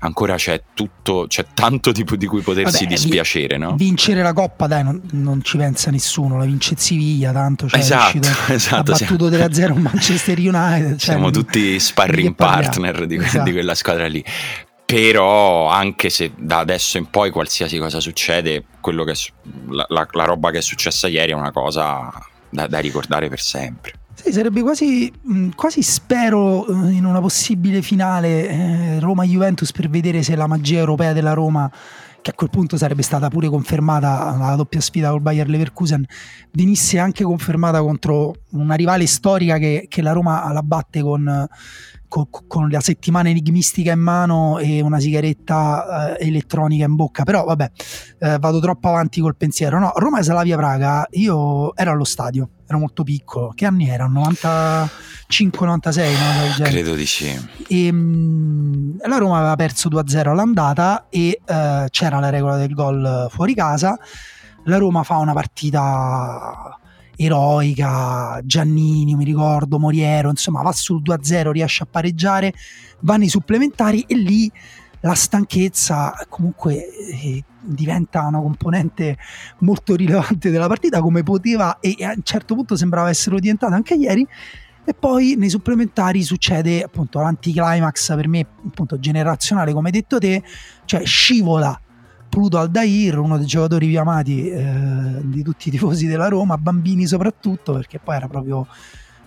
ancora 0.00 0.36
c'è 0.36 0.62
tutto, 0.74 1.24
c'è 1.26 1.46
tanto 1.54 1.90
di, 1.90 2.04
di 2.18 2.26
cui 2.26 2.42
potersi 2.42 2.84
Vabbè, 2.84 2.94
dispiacere, 2.94 3.56
no? 3.56 3.76
Vincere 3.76 4.22
la 4.22 4.34
Coppa, 4.34 4.66
dai, 4.66 4.84
non, 4.84 5.00
non, 5.12 5.42
ci 5.42 5.56
pensa 5.56 5.90
nessuno, 5.90 6.36
la 6.36 6.44
vince 6.44 6.74
Siviglia, 6.76 7.32
tanto, 7.32 7.66
cioè 7.66 7.80
esatto, 7.80 8.20
esatto, 8.52 8.92
ha 8.92 8.98
battuto 8.98 9.30
3-0 9.30 9.72
Manchester 9.80 10.38
United. 10.38 10.90
Cioè, 10.90 10.98
siamo 10.98 11.30
tutti 11.30 11.80
sparring 11.80 12.34
partner 12.34 13.06
di, 13.06 13.16
esatto. 13.16 13.44
di 13.44 13.52
quella 13.52 13.74
squadra 13.74 14.06
lì 14.06 14.22
però 14.88 15.68
anche 15.68 16.08
se 16.08 16.32
da 16.34 16.60
adesso 16.60 16.96
in 16.96 17.10
poi 17.10 17.28
qualsiasi 17.30 17.76
cosa 17.76 18.00
succede, 18.00 18.64
che, 18.80 18.94
la, 19.68 19.84
la, 19.86 20.08
la 20.10 20.24
roba 20.24 20.50
che 20.50 20.58
è 20.58 20.62
successa 20.62 21.08
ieri 21.08 21.32
è 21.32 21.34
una 21.34 21.52
cosa 21.52 22.10
da, 22.48 22.66
da 22.66 22.78
ricordare 22.78 23.28
per 23.28 23.38
sempre. 23.38 23.92
Sì, 24.14 24.32
sarebbe 24.32 24.62
quasi, 24.62 25.12
quasi 25.54 25.82
spero 25.82 26.66
eh, 26.66 26.92
in 26.92 27.04
una 27.04 27.20
possibile 27.20 27.82
finale 27.82 28.48
eh, 28.48 29.00
Roma-Juventus 29.00 29.72
per 29.72 29.90
vedere 29.90 30.22
se 30.22 30.34
la 30.34 30.46
magia 30.46 30.78
europea 30.78 31.12
della 31.12 31.34
Roma 31.34 31.70
che 32.28 32.30
a 32.30 32.34
quel 32.34 32.50
punto 32.50 32.76
sarebbe 32.76 33.02
stata 33.02 33.28
pure 33.28 33.48
confermata 33.48 34.36
la 34.38 34.54
doppia 34.54 34.80
sfida 34.80 35.10
col 35.10 35.22
Bayer 35.22 35.48
Leverkusen, 35.48 36.04
venisse 36.52 36.98
anche 36.98 37.24
confermata 37.24 37.80
contro 37.80 38.34
una 38.50 38.74
rivale 38.74 39.06
storica 39.06 39.56
che, 39.56 39.86
che 39.88 40.02
la 40.02 40.12
Roma 40.12 40.52
la 40.52 40.62
batte 40.62 41.00
con, 41.00 41.46
con, 42.06 42.26
con, 42.46 42.68
la 42.68 42.80
settimana 42.80 43.30
enigmistica 43.30 43.92
in 43.92 44.00
mano 44.00 44.58
e 44.58 44.82
una 44.82 45.00
sigaretta 45.00 46.16
eh, 46.18 46.26
elettronica 46.26 46.84
in 46.84 46.96
bocca. 46.96 47.24
Però 47.24 47.44
vabbè, 47.44 47.70
eh, 48.18 48.38
vado 48.38 48.60
troppo 48.60 48.88
avanti 48.88 49.20
col 49.20 49.36
pensiero. 49.36 49.78
No, 49.78 49.92
Roma 49.96 50.18
e 50.18 50.22
Salavia 50.22 50.56
Praga, 50.56 51.06
io 51.12 51.74
ero 51.76 51.92
allo 51.92 52.04
stadio, 52.04 52.48
ero 52.68 52.78
molto 52.78 53.02
piccolo. 53.02 53.52
Che 53.54 53.64
anni 53.64 53.88
erano? 53.88 54.20
95-96? 54.20 56.58
No? 56.58 56.64
Credo 56.64 56.94
di 56.94 57.06
sì. 57.06 57.48
E, 57.66 57.90
mh, 57.90 58.98
la 59.06 59.16
Roma 59.16 59.38
aveva 59.38 59.56
perso 59.56 59.88
2-0 59.88 60.28
all'andata 60.28 61.06
e 61.08 61.40
eh, 61.44 61.86
c'era 61.90 62.20
la 62.20 62.28
regola 62.28 62.56
del 62.56 62.74
gol 62.74 63.26
fuori 63.30 63.54
casa. 63.54 63.98
La 64.64 64.76
Roma 64.76 65.02
fa 65.02 65.16
una 65.16 65.32
partita 65.32 66.78
eroica, 67.16 68.38
Giannini, 68.44 69.16
mi 69.16 69.24
ricordo, 69.24 69.78
Moriero, 69.78 70.28
insomma 70.28 70.62
va 70.62 70.72
sul 70.72 71.02
2-0, 71.02 71.50
riesce 71.50 71.82
a 71.82 71.86
pareggiare, 71.90 72.52
va 73.00 73.16
nei 73.16 73.28
supplementari 73.28 74.04
e 74.06 74.14
lì 74.14 74.52
la 75.00 75.14
stanchezza 75.14 76.14
comunque 76.28 76.86
eh, 76.88 77.44
diventa 77.60 78.26
una 78.26 78.40
componente 78.40 79.16
molto 79.58 79.94
rilevante 79.94 80.50
della 80.50 80.66
partita 80.66 81.00
come 81.00 81.22
poteva 81.22 81.78
e 81.80 81.96
a 82.04 82.12
un 82.14 82.22
certo 82.22 82.54
punto 82.54 82.76
sembrava 82.76 83.08
essere 83.08 83.38
diventata 83.38 83.74
anche 83.74 83.94
ieri. 83.94 84.26
E 84.84 84.94
poi 84.94 85.34
nei 85.36 85.50
supplementari 85.50 86.22
succede 86.22 86.82
appunto 86.82 87.20
l'anticlimax 87.20 88.14
per 88.14 88.26
me 88.26 88.46
appunto 88.66 88.98
generazionale 88.98 89.74
come 89.74 89.88
hai 89.88 89.92
detto 89.92 90.18
te 90.18 90.42
cioè 90.86 91.04
scivola 91.04 91.78
Pluto 92.28 92.58
Aldair, 92.58 93.18
uno 93.18 93.36
dei 93.36 93.46
giocatori 93.46 93.88
più 93.88 93.98
amati 93.98 94.48
eh, 94.48 95.20
di 95.22 95.42
tutti 95.42 95.68
i 95.68 95.70
tifosi 95.70 96.06
della 96.06 96.28
Roma, 96.28 96.58
bambini 96.58 97.06
soprattutto, 97.06 97.72
perché 97.72 97.98
poi 97.98 98.16
era 98.16 98.28
proprio 98.28 98.66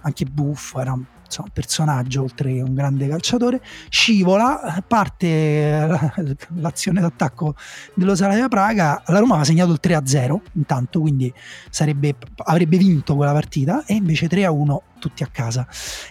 anche 0.02 0.26
buffo, 0.26 0.80
era 0.80 0.98
insomma, 1.32 1.48
un 1.48 1.54
personaggio 1.54 2.22
oltre 2.22 2.54
che 2.54 2.62
un 2.62 2.74
grande 2.74 3.08
calciatore, 3.08 3.62
scivola, 3.90 4.84
parte 4.86 6.12
l'azione 6.56 7.00
d'attacco 7.00 7.56
dello 7.94 8.16
Salavia 8.16 8.50
Praga, 8.50 9.02
la 9.08 9.20
Roma 9.20 9.36
aveva 9.36 9.46
segnato 9.46 9.72
il 9.72 9.80
3-0 9.82 10.40
intanto, 10.54 11.00
quindi 11.00 11.34
sarebbe, 11.70 12.16
avrebbe 12.46 12.78
vinto 12.78 13.16
quella 13.16 13.32
partita 13.32 13.86
e 13.86 13.94
invece 13.94 14.28
3-1 14.28 14.78
tutti 15.00 15.24
a 15.24 15.28
casa. 15.32 15.66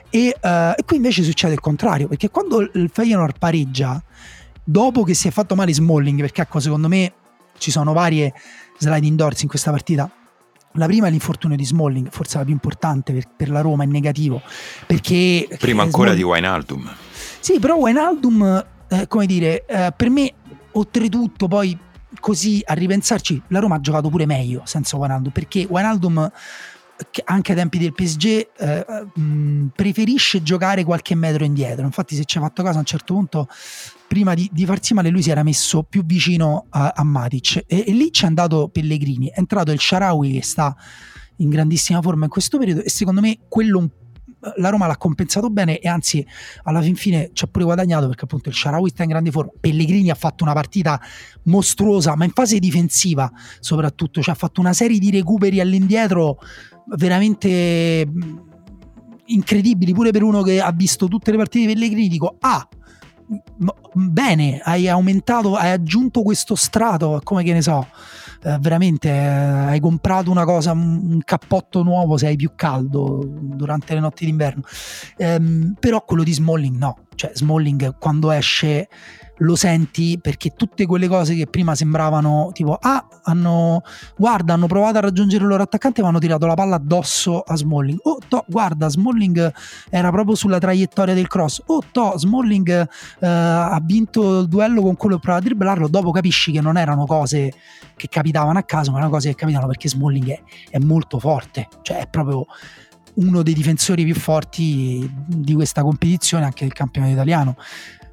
E, 0.08 0.34
uh, 0.40 0.48
e 0.76 0.82
qui 0.84 0.96
invece 0.96 1.22
succede 1.22 1.52
il 1.52 1.60
contrario, 1.60 2.08
perché 2.08 2.30
quando 2.30 2.60
il 2.60 2.90
Feyenoord 2.92 3.38
pareggia 3.38 4.02
dopo 4.64 5.02
che 5.04 5.14
si 5.14 5.28
è 5.28 5.30
fatto 5.30 5.54
male 5.54 5.72
Smalling, 5.72 6.20
perché 6.20 6.42
ecco, 6.42 6.58
secondo 6.60 6.88
me 6.88 7.12
ci 7.58 7.70
sono 7.70 7.92
varie 7.92 8.32
sliding 8.78 9.16
doors 9.16 9.42
in 9.42 9.48
questa 9.48 9.70
partita. 9.70 10.10
La 10.74 10.86
prima 10.86 11.08
è 11.08 11.10
l'infortunio 11.10 11.56
di 11.56 11.64
Smalling, 11.64 12.08
forse 12.10 12.38
la 12.38 12.44
più 12.44 12.52
importante 12.52 13.12
per, 13.12 13.24
per 13.36 13.50
la 13.50 13.60
Roma, 13.60 13.82
è 13.82 13.86
negativo. 13.86 14.40
Perché 14.86 15.48
prima 15.58 15.82
ancora 15.82 16.12
Smalling... 16.12 16.16
di 16.16 16.42
Wijnaldum. 16.42 16.94
Sì, 17.40 17.58
però 17.58 17.74
Wijnaldum, 17.76 18.66
eh, 18.88 19.06
come 19.08 19.26
dire, 19.26 19.64
eh, 19.66 19.92
per 19.96 20.10
me, 20.10 20.32
oltretutto, 20.72 21.48
poi 21.48 21.76
così 22.20 22.62
a 22.64 22.74
ripensarci, 22.74 23.42
la 23.48 23.58
Roma 23.58 23.76
ha 23.76 23.80
giocato 23.80 24.08
pure 24.10 24.26
meglio 24.26 24.62
senza 24.64 24.96
Wijnaldum, 24.96 25.32
perché 25.32 25.66
Wijnaldum 25.68 26.30
anche 27.24 27.52
ai 27.52 27.56
tempi 27.56 27.78
del 27.78 27.92
PSG 27.92 28.48
eh, 28.58 28.86
mh, 29.14 29.68
preferisce 29.74 30.42
giocare 30.42 30.84
qualche 30.84 31.14
metro 31.14 31.44
indietro. 31.44 31.84
Infatti, 31.84 32.14
se 32.14 32.24
ci 32.24 32.38
ha 32.38 32.40
fatto 32.40 32.62
caso 32.62 32.76
a 32.76 32.80
un 32.80 32.86
certo 32.86 33.14
punto, 33.14 33.48
prima 34.06 34.34
di, 34.34 34.48
di 34.52 34.66
farsi 34.66 34.94
male, 34.94 35.08
lui 35.08 35.22
si 35.22 35.30
era 35.30 35.42
messo 35.42 35.82
più 35.82 36.04
vicino 36.04 36.66
a, 36.70 36.92
a 36.94 37.04
Matic 37.04 37.64
e, 37.66 37.84
e, 37.86 37.92
lì 37.92 38.10
c'è 38.10 38.26
andato 38.26 38.68
Pellegrini. 38.68 39.28
È 39.28 39.38
entrato 39.38 39.72
il 39.72 39.80
Sharawi 39.80 40.32
che 40.32 40.42
sta 40.42 40.74
in 41.36 41.48
grandissima 41.48 42.02
forma 42.02 42.24
in 42.24 42.30
questo 42.30 42.58
periodo 42.58 42.82
e 42.82 42.90
secondo 42.90 43.20
me 43.20 43.38
quello 43.48 43.88
la 44.56 44.70
Roma 44.70 44.86
l'ha 44.86 44.96
compensato 44.96 45.50
bene 45.50 45.78
e 45.78 45.88
anzi 45.88 46.26
alla 46.62 46.80
fin 46.80 46.94
fine 46.94 47.30
ci 47.32 47.44
ha 47.44 47.46
pure 47.46 47.64
guadagnato 47.64 48.06
perché 48.06 48.24
appunto 48.24 48.48
il 48.48 48.54
Sharawi 48.54 48.88
sta 48.88 49.02
in 49.02 49.10
grande 49.10 49.30
forma 49.30 49.52
Pellegrini 49.58 50.10
ha 50.10 50.14
fatto 50.14 50.44
una 50.44 50.54
partita 50.54 51.00
mostruosa 51.44 52.16
ma 52.16 52.24
in 52.24 52.30
fase 52.30 52.58
difensiva 52.58 53.30
soprattutto 53.60 54.22
cioè 54.22 54.34
ha 54.34 54.36
fatto 54.36 54.60
una 54.60 54.72
serie 54.72 54.98
di 54.98 55.10
recuperi 55.10 55.60
all'indietro 55.60 56.38
veramente 56.96 58.06
mm, 58.06 58.38
incredibili 59.26 59.92
pure 59.92 60.10
per 60.10 60.22
uno 60.22 60.42
che 60.42 60.60
ha 60.60 60.72
visto 60.72 61.08
tutte 61.08 61.30
le 61.30 61.36
partite 61.36 61.66
di 61.66 61.72
Pellegrini 61.72 62.08
dico 62.08 62.36
ah 62.40 62.66
bene 63.92 64.60
hai 64.64 64.88
aumentato 64.88 65.54
hai 65.54 65.70
aggiunto 65.70 66.22
questo 66.22 66.56
strato 66.56 67.20
come 67.22 67.44
che 67.44 67.52
ne 67.52 67.62
so 67.62 67.86
eh, 68.42 68.58
veramente 68.58 69.08
eh, 69.08 69.12
hai 69.12 69.80
comprato 69.80 70.30
una 70.30 70.44
cosa 70.44 70.72
un, 70.72 71.20
cappotto 71.24 71.82
nuovo 71.82 72.16
se 72.16 72.26
hai 72.26 72.36
più 72.36 72.52
caldo 72.56 73.22
durante 73.22 73.92
le 73.92 74.00
notti 74.00 74.24
d'inverno. 74.24 74.62
Ehm, 75.18 75.74
però 75.78 76.02
quello 76.04 76.22
di 76.22 76.32
Smalling 76.32 76.76
no 76.76 76.96
cioè 77.14 77.32
Smalling 77.34 77.98
quando 77.98 78.30
esce 78.30 78.88
lo 79.40 79.56
senti 79.56 80.18
perché 80.20 80.54
tutte 80.54 80.86
quelle 80.86 81.08
cose 81.08 81.34
che 81.34 81.46
prima 81.46 81.74
sembravano 81.74 82.50
tipo 82.52 82.76
ah 82.80 83.06
hanno 83.24 83.82
guarda 84.16 84.54
hanno 84.54 84.66
provato 84.66 84.98
a 84.98 85.00
raggiungere 85.00 85.42
il 85.42 85.48
loro 85.48 85.62
attaccante 85.62 86.02
ma 86.02 86.08
hanno 86.08 86.18
tirato 86.18 86.46
la 86.46 86.54
palla 86.54 86.76
addosso 86.76 87.40
a 87.40 87.56
Smalling. 87.56 87.98
Oh 88.02 88.18
to, 88.28 88.44
guarda 88.48 88.88
Smalling 88.88 89.52
era 89.90 90.10
proprio 90.10 90.34
sulla 90.34 90.58
traiettoria 90.58 91.14
del 91.14 91.26
cross. 91.26 91.62
Oh 91.66 91.82
to 91.90 92.18
Smalling 92.18 92.88
eh, 93.20 93.26
ha 93.26 93.80
vinto 93.82 94.40
il 94.40 94.48
duello 94.48 94.82
con 94.82 94.96
quello 94.96 95.16
che 95.16 95.22
prova 95.22 95.38
a 95.38 95.42
dribblarlo. 95.42 95.88
Dopo 95.88 96.10
capisci 96.10 96.52
che 96.52 96.60
non 96.60 96.76
erano 96.76 97.06
cose 97.06 97.52
che 97.96 98.08
capitavano 98.08 98.58
a 98.58 98.62
caso 98.62 98.90
ma 98.90 98.98
erano 98.98 99.12
cose 99.12 99.30
che 99.30 99.34
capitavano 99.34 99.68
perché 99.68 99.88
Smalling 99.88 100.28
è, 100.28 100.42
è 100.70 100.78
molto 100.78 101.18
forte 101.18 101.68
cioè 101.82 101.98
è 101.98 102.08
proprio 102.08 102.46
uno 103.14 103.42
dei 103.42 103.54
difensori 103.54 104.04
più 104.04 104.14
forti 104.14 105.10
di 105.26 105.54
questa 105.54 105.82
competizione 105.82 106.44
anche 106.44 106.64
del 106.64 106.72
campionato 106.72 107.12
italiano 107.12 107.56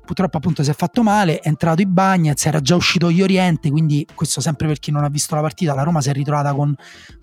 purtroppo 0.08 0.38
appunto 0.38 0.64
si 0.64 0.70
è 0.70 0.74
fatto 0.74 1.04
male, 1.04 1.42
è 1.42 1.50
entrato 1.50 1.82
in 1.82 1.92
Bagnez, 1.92 2.46
era 2.46 2.62
già 2.62 2.76
uscito 2.76 3.10
Ioriente, 3.10 3.70
quindi 3.70 4.08
questo 4.16 4.40
sempre 4.40 4.66
per 4.66 4.80
chi 4.80 4.90
non 4.90 5.04
ha 5.04 5.10
visto 5.10 5.36
la 5.36 5.42
partita, 5.42 5.74
la 5.74 5.84
Roma 5.84 6.00
si 6.00 6.10
è 6.10 6.14
ritrovata 6.14 6.54
con 6.54 6.74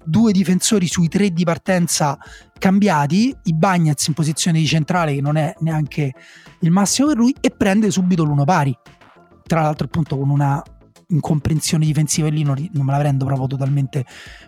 due 0.04 0.32
difensori 0.32 0.86
sui 0.86 1.08
tre 1.08 1.30
di 1.30 1.44
partenza 1.44 2.18
cambiati, 2.58 3.34
i 3.44 3.54
Bagnez 3.54 4.06
in 4.06 4.12
posizione 4.12 4.58
di 4.58 4.66
centrale 4.66 5.14
che 5.14 5.22
non 5.22 5.36
è 5.36 5.54
neanche 5.60 6.12
il 6.60 6.70
massimo 6.70 7.08
per 7.08 7.16
lui 7.16 7.34
e 7.40 7.50
prende 7.50 7.90
subito 7.90 8.22
l'uno 8.22 8.44
pari, 8.44 8.76
tra 9.46 9.62
l'altro 9.62 9.86
appunto 9.86 10.18
con 10.18 10.28
una 10.28 10.62
incomprensione 11.08 11.86
difensiva 11.86 12.28
e 12.28 12.30
lì 12.30 12.42
non, 12.42 12.68
non, 12.72 12.84
me 12.84 12.92
la 12.92 12.98
prendo 12.98 13.24
proprio 13.24 13.46
totalmente 13.46 14.04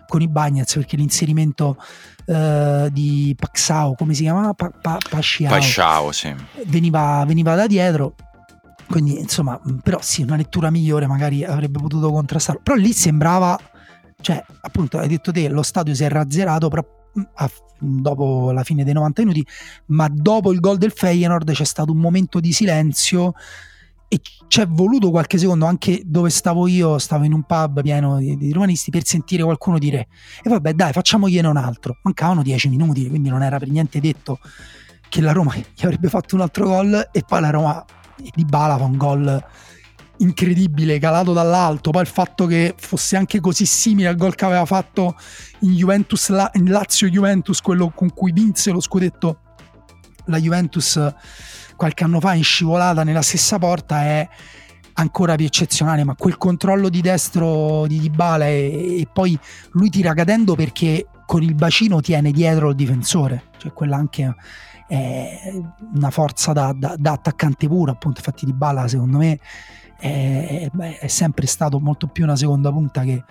con 0.07 0.21
i 0.21 0.27
Bagnets 0.27 0.75
perché 0.75 0.95
l'inserimento 0.95 1.77
uh, 2.25 2.89
di 2.89 3.35
Paxao 3.37 3.95
come 3.95 4.13
si 4.13 4.23
chiamava? 4.23 4.53
Pa, 4.53 4.69
pa, 4.69 4.97
Pasciao, 5.09 5.49
Pasciao 5.49 6.11
sì. 6.11 6.33
veniva, 6.65 7.23
veniva 7.25 7.55
da 7.55 7.67
dietro 7.67 8.15
quindi 8.87 9.19
insomma 9.19 9.59
però 9.83 9.99
sì 10.01 10.21
una 10.21 10.35
lettura 10.35 10.69
migliore 10.69 11.07
magari 11.07 11.43
avrebbe 11.43 11.79
potuto 11.79 12.11
contrastarlo 12.11 12.61
però 12.63 12.77
lì 12.77 12.93
sembrava 12.93 13.59
cioè 14.21 14.43
appunto 14.61 14.97
hai 14.97 15.07
detto 15.07 15.31
te 15.31 15.49
lo 15.49 15.61
stadio 15.61 15.93
si 15.93 16.03
è 16.03 16.09
razzerato 16.09 16.69
però 16.69 16.85
a, 17.35 17.51
dopo 17.79 18.51
la 18.51 18.63
fine 18.63 18.83
dei 18.83 18.93
90 18.93 19.21
minuti 19.21 19.45
ma 19.87 20.07
dopo 20.09 20.51
il 20.51 20.59
gol 20.59 20.77
del 20.77 20.91
Feyenoord 20.91 21.51
c'è 21.51 21.65
stato 21.65 21.91
un 21.91 21.99
momento 21.99 22.39
di 22.39 22.51
silenzio 22.51 23.33
e 24.09 24.21
ci 24.47 24.61
è 24.61 24.67
voluto 24.67 25.09
qualche 25.11 25.37
secondo 25.37 25.65
anche 25.65 26.01
dove 26.05 26.29
stavo 26.29 26.67
io 26.67 26.97
stavo 26.97 27.25
in 27.25 27.33
un 27.33 27.43
pub 27.43 27.81
pieno 27.81 28.17
di, 28.17 28.37
di 28.37 28.53
romanisti 28.53 28.89
per 28.89 29.05
sentire 29.05 29.43
qualcuno 29.43 29.77
dire 29.77 30.07
e 30.41 30.49
vabbè 30.49 30.73
dai 30.73 30.93
facciamogliene 30.93 31.47
un 31.47 31.57
altro. 31.57 31.97
Mancavano 32.03 32.41
10 32.41 32.69
minuti 32.69 33.09
quindi 33.09 33.29
non 33.29 33.43
era 33.43 33.59
per 33.59 33.69
niente 33.69 33.99
detto 33.99 34.39
che 35.09 35.21
la 35.21 35.31
Roma 35.31 35.55
gli 35.55 35.83
avrebbe 35.83 36.09
fatto 36.09 36.35
un 36.35 36.41
altro 36.41 36.67
gol 36.67 37.09
e 37.11 37.23
poi 37.25 37.41
la 37.41 37.49
Roma 37.49 37.85
di 38.33 38.45
Bala 38.45 38.77
fa 38.77 38.83
un 38.83 38.97
gol 38.97 39.45
incredibile 40.17 40.99
calato 40.99 41.33
dall'alto. 41.33 41.91
Poi 41.91 42.01
il 42.01 42.07
fatto 42.07 42.45
che 42.45 42.73
fosse 42.77 43.15
anche 43.15 43.39
così 43.39 43.65
simile 43.65 44.07
al 44.07 44.15
gol 44.15 44.35
che 44.35 44.45
aveva 44.45 44.65
fatto 44.65 45.15
in 45.61 45.73
Juventus 45.73 46.29
in 46.53 46.69
Lazio 46.69 47.07
Juventus 47.07 47.61
quello 47.61 47.89
con 47.89 48.13
cui 48.13 48.31
vinse 48.31 48.71
lo 48.71 48.79
scudetto 48.79 49.39
la 50.25 50.39
Juventus 50.39 50.99
qualche 51.77 52.03
anno 52.03 52.19
fa 52.19 52.33
in 52.33 52.43
scivolata 52.43 53.03
nella 53.03 53.21
stessa 53.21 53.57
porta 53.57 54.01
è 54.01 54.27
ancora 54.93 55.35
più 55.35 55.45
eccezionale, 55.45 56.03
ma 56.03 56.15
quel 56.15 56.37
controllo 56.37 56.89
di 56.89 57.01
destro 57.01 57.85
di 57.87 57.99
Dybala 57.99 58.47
e, 58.47 58.99
e 59.01 59.07
poi 59.11 59.37
lui 59.71 59.89
tira 59.89 60.13
cadendo 60.13 60.55
perché 60.55 61.07
con 61.25 61.43
il 61.43 61.53
bacino 61.53 62.01
tiene 62.01 62.31
dietro 62.31 62.69
il 62.69 62.75
difensore, 62.75 63.49
cioè 63.57 63.73
quella 63.73 63.95
anche 63.95 64.35
è 64.87 65.53
una 65.93 66.09
forza 66.09 66.53
da, 66.53 66.73
da, 66.75 66.95
da 66.97 67.11
attaccante 67.11 67.67
puro, 67.67 67.91
appunto, 67.91 68.19
infatti 68.19 68.45
Dybala 68.45 68.87
secondo 68.87 69.17
me 69.17 69.39
è, 69.99 70.69
è 70.99 71.07
sempre 71.07 71.47
stato 71.47 71.79
molto 71.79 72.07
più 72.07 72.23
una 72.23 72.35
seconda 72.35 72.71
punta 72.71 73.03
che 73.03 73.23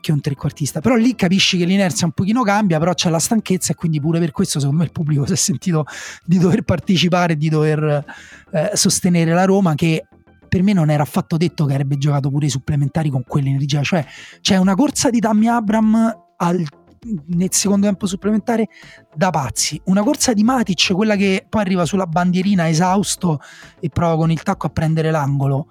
che 0.00 0.12
un 0.12 0.20
trequartista. 0.20 0.80
Però 0.80 0.96
lì 0.96 1.14
capisci 1.14 1.58
che 1.58 1.64
l'inerzia 1.64 2.06
un 2.06 2.12
pochino 2.12 2.42
cambia, 2.42 2.78
però 2.78 2.94
c'è 2.94 3.10
la 3.10 3.18
stanchezza 3.18 3.72
e 3.72 3.74
quindi 3.76 4.00
pure 4.00 4.18
per 4.18 4.32
questo 4.32 4.58
secondo 4.58 4.80
me 4.80 4.86
il 4.86 4.92
pubblico 4.92 5.26
si 5.26 5.34
è 5.34 5.36
sentito 5.36 5.84
di 6.24 6.38
dover 6.38 6.62
partecipare, 6.62 7.36
di 7.36 7.48
dover 7.48 8.04
eh, 8.50 8.70
sostenere 8.74 9.32
la 9.32 9.44
Roma 9.44 9.74
che 9.74 10.06
per 10.48 10.62
me 10.64 10.72
non 10.72 10.90
era 10.90 11.04
affatto 11.04 11.36
detto 11.36 11.64
che 11.64 11.74
avrebbe 11.74 11.96
giocato 11.96 12.28
pure 12.28 12.46
i 12.46 12.50
supplementari 12.50 13.08
con 13.08 13.22
quell'energia, 13.24 13.82
cioè 13.82 14.04
c'è 14.40 14.56
una 14.56 14.74
corsa 14.74 15.08
di 15.08 15.20
Tammy 15.20 15.46
Abram 15.46 16.12
al, 16.38 16.66
nel 17.26 17.48
secondo 17.52 17.86
tempo 17.86 18.06
supplementare 18.06 18.68
da 19.14 19.30
pazzi, 19.30 19.80
una 19.84 20.02
corsa 20.02 20.32
di 20.32 20.44
Matic, 20.44 20.92
quella 20.92 21.16
che 21.16 21.46
poi 21.48 21.62
arriva 21.62 21.86
sulla 21.86 22.06
bandierina 22.06 22.68
esausto 22.68 23.40
e 23.80 23.88
prova 23.88 24.16
con 24.16 24.30
il 24.30 24.42
tacco 24.42 24.66
a 24.66 24.70
prendere 24.70 25.10
l'angolo 25.10 25.68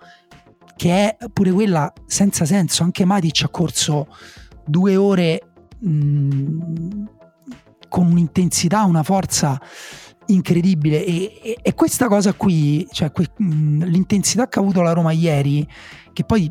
che 0.79 1.17
è 1.17 1.17
pure 1.33 1.51
quella 1.51 1.91
senza 2.05 2.45
senso. 2.45 2.83
Anche 2.83 3.03
Matic 3.03 3.43
ha 3.43 3.49
corso 3.49 4.07
due 4.65 4.95
ore 4.95 5.51
mh, 5.77 7.03
con 7.89 8.05
un'intensità, 8.05 8.85
una 8.85 9.03
forza 9.03 9.59
incredibile 10.27 11.03
e, 11.03 11.39
e, 11.43 11.57
e 11.61 11.73
questa 11.73 12.07
cosa 12.07 12.31
qui, 12.31 12.87
cioè 12.91 13.11
que, 13.11 13.27
mh, 13.35 13.83
l'intensità 13.83 14.47
che 14.47 14.57
ha 14.57 14.61
avuto 14.61 14.81
la 14.81 14.93
Roma 14.93 15.11
ieri, 15.11 15.67
che 16.13 16.23
poi 16.23 16.49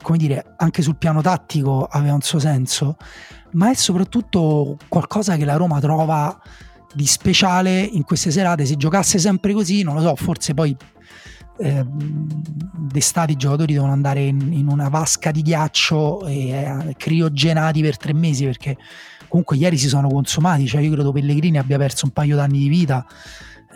come 0.00 0.16
dire 0.16 0.54
anche 0.56 0.80
sul 0.80 0.96
piano 0.96 1.20
tattico 1.20 1.84
aveva 1.84 2.14
un 2.14 2.22
suo 2.22 2.38
senso, 2.38 2.96
ma 3.52 3.70
è 3.70 3.74
soprattutto 3.74 4.76
qualcosa 4.88 5.36
che 5.36 5.44
la 5.44 5.56
Roma 5.56 5.80
trova 5.80 6.40
di 6.92 7.06
speciale 7.06 7.80
in 7.80 8.04
queste 8.04 8.30
serate. 8.30 8.64
Se 8.64 8.76
giocasse 8.76 9.18
sempre 9.18 9.52
così, 9.52 9.82
non 9.82 9.94
lo 9.94 10.00
so, 10.00 10.16
forse 10.16 10.54
poi 10.54 10.76
eh, 11.58 11.84
d'estate 11.84 13.32
i 13.32 13.36
giocatori 13.36 13.72
devono 13.72 13.92
andare 13.92 14.24
in, 14.24 14.52
in 14.52 14.68
una 14.68 14.88
vasca 14.88 15.30
di 15.30 15.42
ghiaccio 15.42 16.26
e 16.26 16.50
eh, 16.50 16.94
criogenati 16.96 17.82
per 17.82 17.96
tre 17.96 18.12
mesi 18.14 18.44
perché 18.44 18.76
comunque 19.28 19.56
ieri 19.56 19.76
si 19.76 19.88
sono 19.88 20.08
consumati, 20.08 20.66
cioè 20.66 20.80
io 20.80 20.92
credo 20.92 21.12
Pellegrini 21.12 21.58
abbia 21.58 21.76
perso 21.76 22.06
un 22.06 22.12
paio 22.12 22.36
d'anni 22.36 22.58
di 22.58 22.68
vita, 22.68 23.04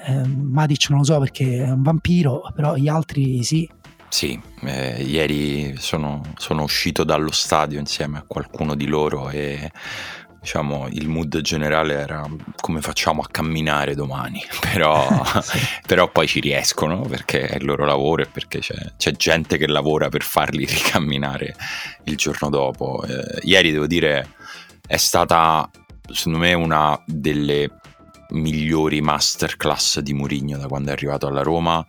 eh, 0.07 0.27
Matic 0.27 0.89
non 0.91 1.01
lo 1.01 1.05
so 1.05 1.19
perché 1.19 1.65
è 1.65 1.71
un 1.71 1.83
vampiro, 1.83 2.43
però 2.55 2.77
gli 2.77 2.89
altri 2.89 3.43
sì. 3.43 3.69
Sì, 4.13 4.39
eh, 4.65 5.03
ieri 5.03 5.75
sono, 5.79 6.21
sono 6.37 6.65
uscito 6.65 7.03
dallo 7.03 7.31
stadio 7.31 7.79
insieme 7.79 8.19
a 8.19 8.25
qualcuno 8.27 8.75
di 8.75 8.87
loro 8.87 9.31
e 9.31 9.71
diciamo, 10.39 10.87
il 10.91 11.09
mood 11.09 11.41
generale 11.41 11.95
era 11.95 12.23
come 12.61 12.83
facciamo 12.83 13.23
a 13.23 13.29
camminare 13.31 13.95
domani, 13.95 14.45
però, 14.61 15.25
sì. 15.41 15.59
però 15.87 16.11
poi 16.11 16.27
ci 16.27 16.41
riescono 16.41 17.01
perché 17.01 17.47
è 17.47 17.57
il 17.57 17.65
loro 17.65 17.87
lavoro 17.87 18.21
e 18.23 18.27
perché 18.27 18.59
c'è, 18.59 18.93
c'è, 18.99 19.13
gente 19.13 19.57
che 19.57 19.67
lavora 19.67 20.11
per 20.11 20.23
farli 20.23 20.67
ricamminare 20.69 21.57
il 22.05 22.17
giorno 22.17 22.51
dopo. 22.51 23.03
Eh, 23.05 23.41
ieri 23.45 23.73
devo 23.73 23.87
dire 23.87 24.35
è 24.87 24.99
stata 24.99 25.71
secondo 26.13 26.39
me 26.39 26.53
una 26.53 27.03
delle 27.07 27.81
migliori 28.33 29.01
masterclass 29.01 30.01
di 30.01 30.13
Mourinho 30.13 30.59
da 30.59 30.67
quando 30.67 30.91
è 30.91 30.93
arrivato 30.93 31.27
alla 31.27 31.43
Roma 31.43 31.83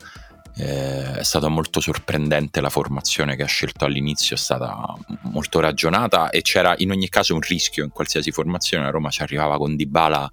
eh, 0.55 1.13
è 1.19 1.23
stata 1.23 1.47
molto 1.47 1.79
sorprendente 1.79 2.61
la 2.61 2.69
formazione 2.69 3.35
che 3.35 3.43
ha 3.43 3.47
scelto 3.47 3.85
all'inizio, 3.85 4.35
è 4.35 4.39
stata 4.39 4.95
molto 5.23 5.59
ragionata 5.59 6.29
e 6.29 6.41
c'era 6.41 6.75
in 6.77 6.91
ogni 6.91 7.09
caso 7.09 7.33
un 7.33 7.41
rischio 7.41 7.83
in 7.83 7.89
qualsiasi 7.89 8.31
formazione. 8.31 8.83
La 8.83 8.91
Roma 8.91 9.09
ci 9.09 9.21
arrivava 9.21 9.57
con 9.57 9.75
Dybala 9.75 10.31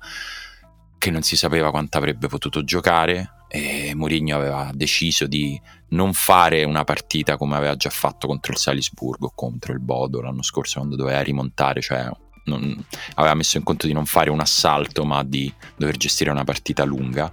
che 0.99 1.11
non 1.11 1.23
si 1.23 1.37
sapeva 1.37 1.71
quanto 1.71 1.97
avrebbe 1.97 2.29
potuto 2.29 2.63
giocare 2.63 3.45
e 3.49 3.95
Mourinho 3.95 4.37
aveva 4.37 4.71
deciso 4.75 5.27
di 5.27 5.61
non 5.89 6.13
fare 6.13 6.63
una 6.65 6.85
partita 6.85 7.37
come 7.37 7.57
aveva 7.57 7.75
già 7.75 7.91
fatto 7.91 8.27
contro 8.27 8.53
il 8.53 8.59
Salisburgo, 8.59 9.33
contro 9.35 9.73
il 9.73 9.81
Bodo 9.81 10.21
l'anno 10.21 10.43
scorso 10.43 10.79
quando 10.79 10.97
doveva 10.97 11.21
rimontare, 11.23 11.81
cioè 11.81 12.09
non, 12.45 12.85
aveva 13.15 13.35
messo 13.35 13.59
in 13.59 13.65
conto 13.65 13.87
di 13.87 13.93
non 13.93 14.07
fare 14.07 14.31
un 14.31 14.41
assalto 14.41 15.05
ma 15.05 15.23
di 15.23 15.53
dover 15.77 15.97
gestire 15.97 16.31
una 16.31 16.45
partita 16.45 16.85
lunga 16.85 17.33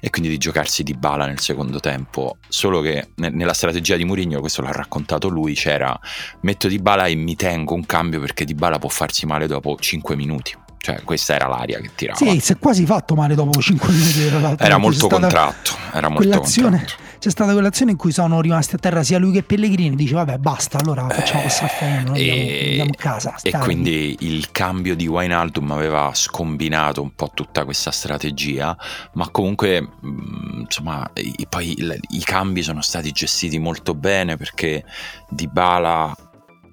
e 0.00 0.10
quindi 0.10 0.28
di 0.28 0.38
giocarsi 0.38 0.82
di 0.82 0.94
bala 0.94 1.26
nel 1.26 1.40
secondo 1.40 1.80
tempo. 1.80 2.38
Solo 2.48 2.80
che 2.80 3.10
ne, 3.16 3.30
nella 3.30 3.54
strategia 3.54 3.96
di 3.96 4.04
Mourinho 4.04 4.40
questo 4.40 4.62
l'ha 4.62 4.72
raccontato 4.72 5.28
lui 5.28 5.54
c'era 5.54 5.98
metto 6.40 6.68
di 6.68 6.78
bala 6.78 7.06
e 7.06 7.14
mi 7.14 7.36
tengo 7.36 7.74
un 7.74 7.86
cambio 7.86 8.20
perché 8.20 8.44
di 8.44 8.54
bala 8.54 8.78
può 8.78 8.88
farsi 8.88 9.26
male 9.26 9.46
dopo 9.46 9.76
5 9.78 10.16
minuti 10.16 10.64
cioè 10.86 11.02
questa 11.02 11.34
era 11.34 11.48
l'aria 11.48 11.80
che 11.80 11.90
tirava 11.96 12.16
sì 12.16 12.38
si 12.38 12.52
è 12.52 12.58
quasi 12.58 12.86
fatto 12.86 13.16
male 13.16 13.34
dopo 13.34 13.60
5 13.60 13.88
minuti 13.92 14.20
era 14.58 14.78
molto 14.78 15.08
contratto 15.08 15.72
era 15.92 16.08
molto 16.08 16.28
quell'azione 16.28 16.78
contratto 16.78 17.04
c'è 17.18 17.30
stata 17.30 17.52
quell'azione 17.54 17.90
in 17.90 17.96
cui 17.96 18.12
sono 18.12 18.40
rimasti 18.40 18.76
a 18.76 18.78
terra 18.78 19.02
sia 19.02 19.18
lui 19.18 19.32
che 19.32 19.42
Pellegrini. 19.42 19.96
Dice, 19.96 20.14
vabbè, 20.14 20.38
basta, 20.38 20.78
allora 20.78 21.08
facciamo 21.08 21.42
passare 21.42 21.66
a 21.66 21.74
Feyenoord, 21.74 22.08
andiamo, 22.08 22.40
andiamo 22.40 22.90
a 22.90 22.96
casa. 22.96 23.34
E 23.42 23.50
quindi 23.50 24.16
il 24.20 24.50
cambio 24.52 24.94
di 24.94 25.08
Wijnaldum 25.08 25.72
aveva 25.72 26.10
scombinato 26.14 27.02
un 27.02 27.14
po' 27.14 27.30
tutta 27.34 27.64
questa 27.64 27.90
strategia, 27.90 28.76
ma 29.14 29.28
comunque, 29.30 29.80
mm, 29.82 30.60
insomma, 30.60 31.10
i, 31.14 31.46
poi 31.48 31.72
i, 31.72 32.00
i 32.10 32.22
cambi 32.22 32.62
sono 32.62 32.82
stati 32.82 33.10
gestiti 33.10 33.58
molto 33.58 33.94
bene 33.94 34.36
perché 34.36 34.84
Dybala 35.28 36.14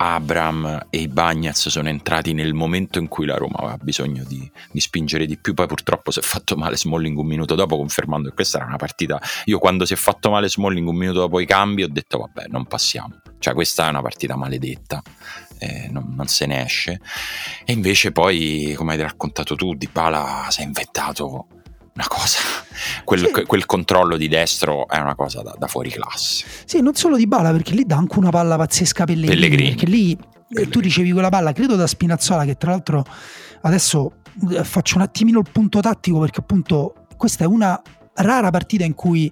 Abram 0.04 0.88
e 0.90 1.00
i 1.00 1.08
Bagnaz 1.08 1.70
sono 1.70 1.88
entrati 1.88 2.34
nel 2.34 2.54
momento 2.54 3.00
in 3.00 3.08
cui 3.08 3.26
la 3.26 3.38
Roma 3.38 3.60
aveva 3.60 3.78
bisogno 3.82 4.26
di, 4.26 4.50
di, 4.70 4.80
spingere 4.82 5.26
di 5.26 5.38
più. 5.38 5.54
Poi 5.54 5.66
purtroppo 5.66 6.12
si 6.12 6.20
è 6.20 6.22
fatto 6.22 6.58
male 6.58 6.76
Smalling 6.76 7.18
un 7.18 7.26
minuto 7.26 7.56
dopo, 7.56 7.78
confermando 7.78 8.28
che 8.28 8.36
questa 8.36 8.58
era 8.58 8.68
una 8.68 8.76
partita. 8.76 9.22
Io 9.46 9.60
quando 9.60 9.86
si 9.86 9.94
è 9.94 9.96
fatto 9.96 10.30
male 10.30 10.50
Smalling 10.50 10.86
un 10.86 10.96
minuto 10.96 11.20
dopo 11.20 11.40
i 11.40 11.46
cambi 11.46 11.84
ho 11.84 11.88
detto 11.88 12.18
vabbè 12.18 12.48
non 12.50 12.66
passiamo. 12.66 13.22
Cioè 13.40 13.54
questa 13.54 13.88
è 13.88 13.90
una 13.90 14.02
partita 14.02 14.36
maledetta. 14.36 15.02
Eh, 15.60 15.88
non, 15.90 16.14
non, 16.16 16.28
se 16.28 16.46
ne 16.46 16.66
esce 16.66 17.00
e 17.64 17.72
invece 17.72 18.12
poi 18.12 18.74
come 18.76 18.94
hai 18.94 19.00
raccontato 19.00 19.56
tu 19.56 19.76
Di 19.76 19.88
Bala 19.90 20.48
si 20.50 20.60
è 20.60 20.66
inventato 20.66 21.48
una 21.96 22.08
cosa, 22.08 22.40
quel, 23.04 23.30
sì. 23.32 23.46
quel, 23.46 23.66
controllo 23.66 24.18
di 24.18 24.28
destro 24.28 24.88
è 24.88 24.98
una 24.98 25.14
cosa 25.14 25.44
da, 25.44 25.56
da, 25.58 25.68
fuori 25.68 25.92
classe. 25.92 26.46
Sì, 26.66 26.82
non 26.82 26.96
solo 26.96 27.18
di 27.18 27.28
balla, 27.28 27.52
perché 27.52 27.74
lì 27.74 27.86
dà 27.86 27.98
anche 27.98 28.18
una 28.18 28.32
palla 28.32 28.58
pazzesca 28.58 29.06
Pellegrini, 29.06 29.40
Pellegrini. 29.40 29.70
perché 29.70 29.86
lì 29.86 30.12
eh, 30.12 30.16
Pellegrini. 30.16 30.72
tu 30.72 30.80
ricevi 30.80 31.12
quella 31.12 31.30
palla, 31.30 31.52
credo 31.52 31.76
da 31.76 31.86
Spinazzola, 31.86 32.46
che 32.46 32.56
tra 32.56 32.72
l'altro 32.72 33.06
adesso 33.62 34.14
eh, 34.50 34.64
faccio 34.64 34.96
un 34.96 35.04
attimino 35.04 35.40
il 35.40 35.48
punto 35.52 35.82
tattico, 35.82 36.20
perché 36.20 36.40
appunto 36.40 37.06
questa 37.16 37.44
è 37.44 37.48
una 37.48 37.80
rara 38.16 38.50
partita 38.50 38.84
in 38.84 38.96
cui 38.96 39.32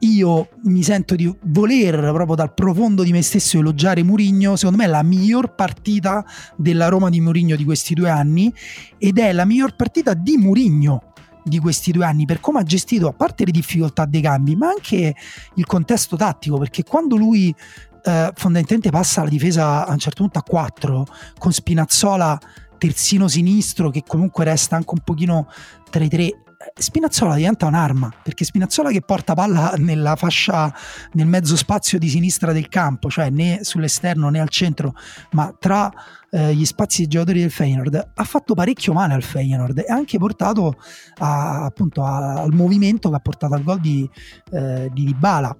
io 0.00 0.48
mi 0.64 0.82
sento 0.82 1.14
di 1.14 1.34
voler 1.44 1.96
proprio 2.12 2.34
dal 2.34 2.52
profondo 2.52 3.02
di 3.02 3.12
me 3.12 3.22
stesso 3.22 3.58
elogiare 3.58 4.02
Murigno, 4.02 4.56
secondo 4.56 4.76
me 4.76 4.84
è 4.84 4.88
la 4.88 5.02
miglior 5.02 5.54
partita 5.54 6.22
della 6.54 6.88
Roma 6.88 7.08
di 7.08 7.22
Murigno 7.22 7.56
di 7.56 7.64
questi 7.64 7.94
due 7.94 8.10
anni 8.10 8.52
ed 8.98 9.18
è 9.18 9.32
la 9.32 9.46
miglior 9.46 9.74
partita 9.74 10.12
di 10.12 10.36
Murigno 10.36 11.12
di 11.44 11.58
questi 11.58 11.92
due 11.92 12.04
anni 12.04 12.24
per 12.24 12.40
come 12.40 12.60
ha 12.60 12.62
gestito 12.62 13.06
a 13.06 13.12
parte 13.12 13.44
le 13.44 13.52
difficoltà 13.52 14.06
dei 14.06 14.22
cambi 14.22 14.56
ma 14.56 14.68
anche 14.68 15.14
il 15.54 15.66
contesto 15.66 16.16
tattico 16.16 16.58
perché 16.58 16.82
quando 16.82 17.16
lui 17.16 17.48
eh, 17.48 18.32
fondamentalmente 18.34 18.90
passa 18.90 19.22
la 19.22 19.28
difesa 19.28 19.86
a 19.86 19.92
un 19.92 19.98
certo 19.98 20.22
punto 20.22 20.38
a 20.38 20.42
4 20.42 21.06
con 21.38 21.52
Spinazzola 21.52 22.40
terzino 22.78 23.28
sinistro 23.28 23.90
che 23.90 24.02
comunque 24.06 24.44
resta 24.44 24.76
anche 24.76 24.90
un 24.94 25.00
pochino 25.04 25.48
tra 25.90 26.02
i 26.02 26.08
tre 26.08 26.43
Spinazzola 26.74 27.34
diventa 27.34 27.66
un'arma 27.66 28.12
perché 28.22 28.44
Spinazzola 28.44 28.90
che 28.90 29.00
porta 29.02 29.34
palla 29.34 29.74
nella 29.76 30.16
fascia 30.16 30.72
nel 31.12 31.26
mezzo 31.26 31.56
spazio 31.56 31.98
di 31.98 32.08
sinistra 32.08 32.52
del 32.52 32.68
campo, 32.68 33.10
cioè 33.10 33.30
né 33.30 33.60
sull'esterno 33.62 34.28
né 34.30 34.40
al 34.40 34.48
centro, 34.48 34.94
ma 35.32 35.54
tra 35.58 35.92
eh, 36.30 36.54
gli 36.54 36.64
spazi 36.64 37.02
dei 37.02 37.08
giocatori 37.08 37.40
del 37.40 37.50
Feyenoord, 37.50 38.12
ha 38.14 38.24
fatto 38.24 38.54
parecchio 38.54 38.92
male 38.92 39.14
al 39.14 39.22
Feyenoord 39.22 39.78
e 39.78 39.86
ha 39.88 39.94
anche 39.94 40.18
portato 40.18 40.74
a, 41.18 41.64
appunto 41.64 42.04
a, 42.04 42.34
al 42.34 42.52
movimento 42.52 43.08
che 43.08 43.16
ha 43.16 43.20
portato 43.20 43.54
al 43.54 43.62
gol 43.62 43.80
di, 43.80 44.08
eh, 44.50 44.90
di 44.92 45.04
Dybala. 45.04 45.56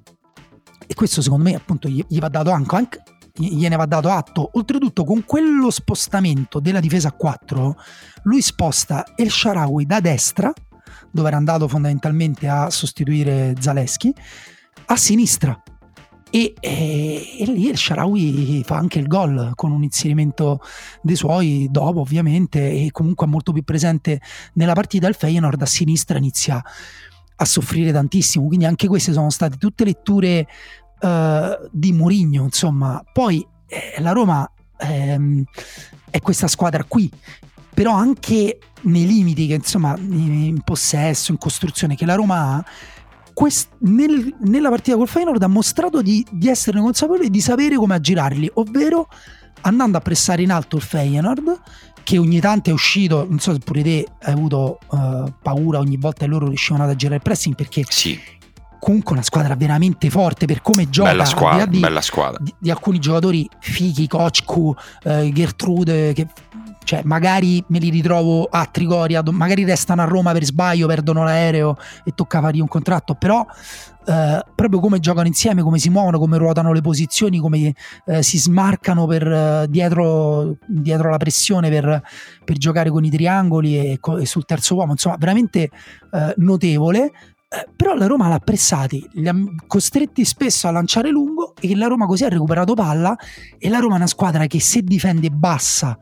E 0.86 0.94
questo 0.94 1.22
secondo 1.22 1.44
me 1.44 1.54
appunto 1.54 1.88
gli, 1.88 2.04
gli 2.08 2.18
va 2.18 2.28
dato 2.28 2.50
anche, 2.50 2.76
anche 2.76 3.02
gliene 3.36 3.76
va 3.76 3.86
dato 3.86 4.10
atto. 4.10 4.50
Oltretutto, 4.54 5.04
con 5.04 5.24
quello 5.24 5.70
spostamento 5.70 6.60
della 6.60 6.80
difesa 6.80 7.08
a 7.08 7.12
4, 7.12 7.76
lui 8.24 8.40
sposta 8.40 9.04
El 9.16 9.30
Sharawi 9.30 9.86
da 9.86 10.00
destra 10.00 10.52
dove 11.14 11.28
era 11.28 11.36
andato 11.36 11.68
fondamentalmente 11.68 12.48
a 12.48 12.70
sostituire 12.70 13.54
Zaleschi, 13.60 14.12
a 14.86 14.96
sinistra. 14.96 15.62
E, 16.28 16.54
e, 16.58 17.36
e, 17.38 17.44
lì 17.44 17.68
il 17.68 17.78
Sharawi 17.78 18.64
fa 18.66 18.74
anche 18.74 18.98
il 18.98 19.06
gol 19.06 19.52
con 19.54 19.70
un 19.70 19.84
inserimento 19.84 20.60
dei 21.00 21.14
suoi 21.14 21.68
dopo 21.70 22.00
ovviamente 22.00 22.68
e 22.68 22.90
comunque 22.90 23.28
molto 23.28 23.52
più 23.52 23.62
presente 23.62 24.20
nella 24.54 24.72
partita. 24.72 25.06
Il 25.06 25.14
Feyenoord 25.14 25.62
a 25.62 25.66
sinistra 25.66 26.18
inizia 26.18 26.60
a 27.36 27.44
soffrire 27.44 27.92
tantissimo. 27.92 28.48
Quindi 28.48 28.64
anche 28.64 28.88
queste 28.88 29.12
sono 29.12 29.30
state 29.30 29.56
tutte 29.56 29.84
letture 29.84 30.48
uh, 31.00 31.68
di 31.70 31.92
Mourinho 31.92 32.42
insomma. 32.42 33.00
Poi 33.12 33.46
eh, 33.68 34.00
la 34.00 34.10
Roma 34.10 34.50
ehm, 34.78 35.44
è 36.10 36.20
questa 36.20 36.48
squadra 36.48 36.82
qui 36.82 37.08
però 37.74 37.92
anche 37.92 38.58
nei 38.82 39.06
limiti 39.06 39.46
che 39.46 39.54
insomma 39.54 39.96
in 39.98 40.60
possesso, 40.64 41.32
in 41.32 41.38
costruzione 41.38 41.96
che 41.96 42.06
la 42.06 42.14
Roma 42.14 42.56
ha, 42.56 42.64
quest, 43.34 43.70
nel, 43.80 44.34
nella 44.40 44.70
partita 44.70 44.96
col 44.96 45.08
Feyenoord 45.08 45.42
ha 45.42 45.48
mostrato 45.48 46.00
di, 46.00 46.24
di 46.30 46.48
essere 46.48 46.80
consapevole 46.80 47.26
e 47.26 47.30
di 47.30 47.40
sapere 47.40 47.76
come 47.76 47.94
aggirarli, 47.94 48.50
ovvero 48.54 49.08
andando 49.62 49.98
a 49.98 50.00
pressare 50.00 50.42
in 50.42 50.50
alto 50.50 50.76
il 50.76 50.82
Feyenoord 50.82 51.60
che 52.04 52.18
ogni 52.18 52.38
tanto 52.38 52.70
è 52.70 52.72
uscito, 52.72 53.26
non 53.28 53.38
so 53.38 53.52
se 53.52 53.58
pure 53.58 53.82
te 53.82 54.06
hai 54.22 54.32
avuto 54.32 54.78
uh, 54.90 55.32
paura 55.42 55.78
ogni 55.78 55.96
volta 55.96 56.24
che 56.24 56.30
loro 56.30 56.46
riuscivano 56.46 56.84
ad 56.84 56.90
aggirare 56.90 57.16
il 57.16 57.22
pressing 57.22 57.54
perché 57.54 57.82
sì. 57.88 58.20
comunque 58.78 59.14
una 59.14 59.22
squadra 59.22 59.56
veramente 59.56 60.10
forte 60.10 60.44
per 60.44 60.60
come 60.60 60.90
gioca 60.90 61.10
bella 61.10 61.24
squadra, 61.24 61.64
di, 61.64 61.80
bella 61.80 62.02
squadra. 62.02 62.38
Di, 62.42 62.54
di, 62.58 62.70
alcuni 62.70 62.98
giocatori 62.98 63.48
Fighi, 63.58 64.06
Kochku, 64.06 64.74
uh, 65.04 65.32
Gertrude 65.32 66.12
che 66.12 66.28
cioè 66.84 67.00
magari 67.04 67.64
me 67.68 67.78
li 67.78 67.90
ritrovo 67.90 68.44
a 68.44 68.66
Trigoria, 68.66 69.22
magari 69.30 69.64
restano 69.64 70.02
a 70.02 70.04
Roma 70.04 70.32
per 70.32 70.44
sbaglio, 70.44 70.86
perdono 70.86 71.24
l'aereo 71.24 71.76
e 72.04 72.12
tocca 72.14 72.40
fargli 72.40 72.60
un 72.60 72.68
contratto, 72.68 73.14
però 73.14 73.44
eh, 74.06 74.44
proprio 74.54 74.80
come 74.80 75.00
giocano 75.00 75.26
insieme, 75.26 75.62
come 75.62 75.78
si 75.78 75.88
muovono, 75.88 76.18
come 76.18 76.36
ruotano 76.36 76.72
le 76.72 76.82
posizioni, 76.82 77.38
come 77.38 77.74
eh, 78.06 78.22
si 78.22 78.38
smarcano 78.38 79.06
per, 79.06 79.26
eh, 79.26 79.66
dietro, 79.68 80.58
dietro, 80.66 81.10
la 81.10 81.16
pressione 81.16 81.70
per, 81.70 82.02
per, 82.44 82.56
giocare 82.58 82.90
con 82.90 83.04
i 83.04 83.10
triangoli 83.10 83.78
e, 83.78 83.98
e, 84.20 84.26
sul 84.26 84.44
terzo 84.44 84.74
uomo, 84.74 84.92
insomma 84.92 85.16
veramente 85.16 85.70
eh, 86.12 86.34
notevole. 86.36 87.12
Eh, 87.48 87.68
però 87.74 87.94
la 87.94 88.06
Roma 88.06 88.28
l'ha 88.28 88.40
pressati, 88.40 89.06
li 89.12 89.28
ha 89.28 89.34
costretti 89.66 90.24
spesso 90.24 90.66
a 90.66 90.70
lanciare 90.70 91.08
lungo 91.08 91.54
e 91.60 91.74
la 91.76 91.86
Roma 91.86 92.04
così 92.06 92.24
ha 92.24 92.28
recuperato 92.28 92.74
palla 92.74 93.16
e 93.58 93.68
la 93.68 93.78
Roma 93.78 93.94
è 93.94 93.96
una 93.98 94.06
squadra 94.06 94.46
che 94.46 94.60
se 94.60 94.82
difende 94.82 95.30
bassa 95.30 95.96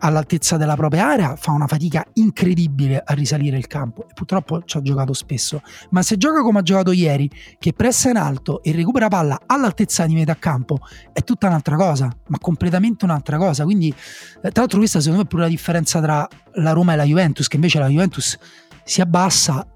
all'altezza 0.00 0.56
della 0.56 0.74
propria 0.74 1.08
area 1.08 1.36
fa 1.36 1.52
una 1.52 1.66
fatica 1.66 2.04
incredibile 2.14 3.02
a 3.04 3.14
risalire 3.14 3.56
il 3.56 3.66
campo 3.66 4.08
e 4.08 4.12
purtroppo 4.14 4.62
ci 4.64 4.76
ha 4.76 4.82
giocato 4.82 5.12
spesso. 5.12 5.62
Ma 5.90 6.02
se 6.02 6.16
gioca 6.16 6.42
come 6.42 6.60
ha 6.60 6.62
giocato 6.62 6.92
ieri 6.92 7.30
che 7.58 7.72
pressa 7.72 8.10
in 8.10 8.16
alto 8.16 8.62
e 8.62 8.72
recupera 8.72 9.08
palla 9.08 9.40
all'altezza 9.46 10.06
di 10.06 10.14
metà 10.14 10.36
campo 10.36 10.78
è 11.12 11.22
tutta 11.22 11.46
un'altra 11.46 11.76
cosa 11.76 12.10
ma 12.26 12.38
completamente 12.38 13.04
un'altra 13.04 13.36
cosa. 13.36 13.64
Quindi 13.64 13.88
eh, 13.88 14.50
tra 14.50 14.62
l'altro 14.62 14.78
questa 14.78 15.00
secondo 15.00 15.18
me 15.22 15.24
è 15.26 15.28
pure 15.28 15.42
la 15.42 15.48
differenza 15.48 16.00
tra 16.00 16.28
la 16.54 16.72
Roma 16.72 16.94
e 16.94 16.96
la 16.96 17.04
Juventus 17.04 17.48
che 17.48 17.56
invece 17.56 17.78
la 17.78 17.88
Juventus 17.88 18.38
si 18.84 19.00
abbassa 19.00 19.66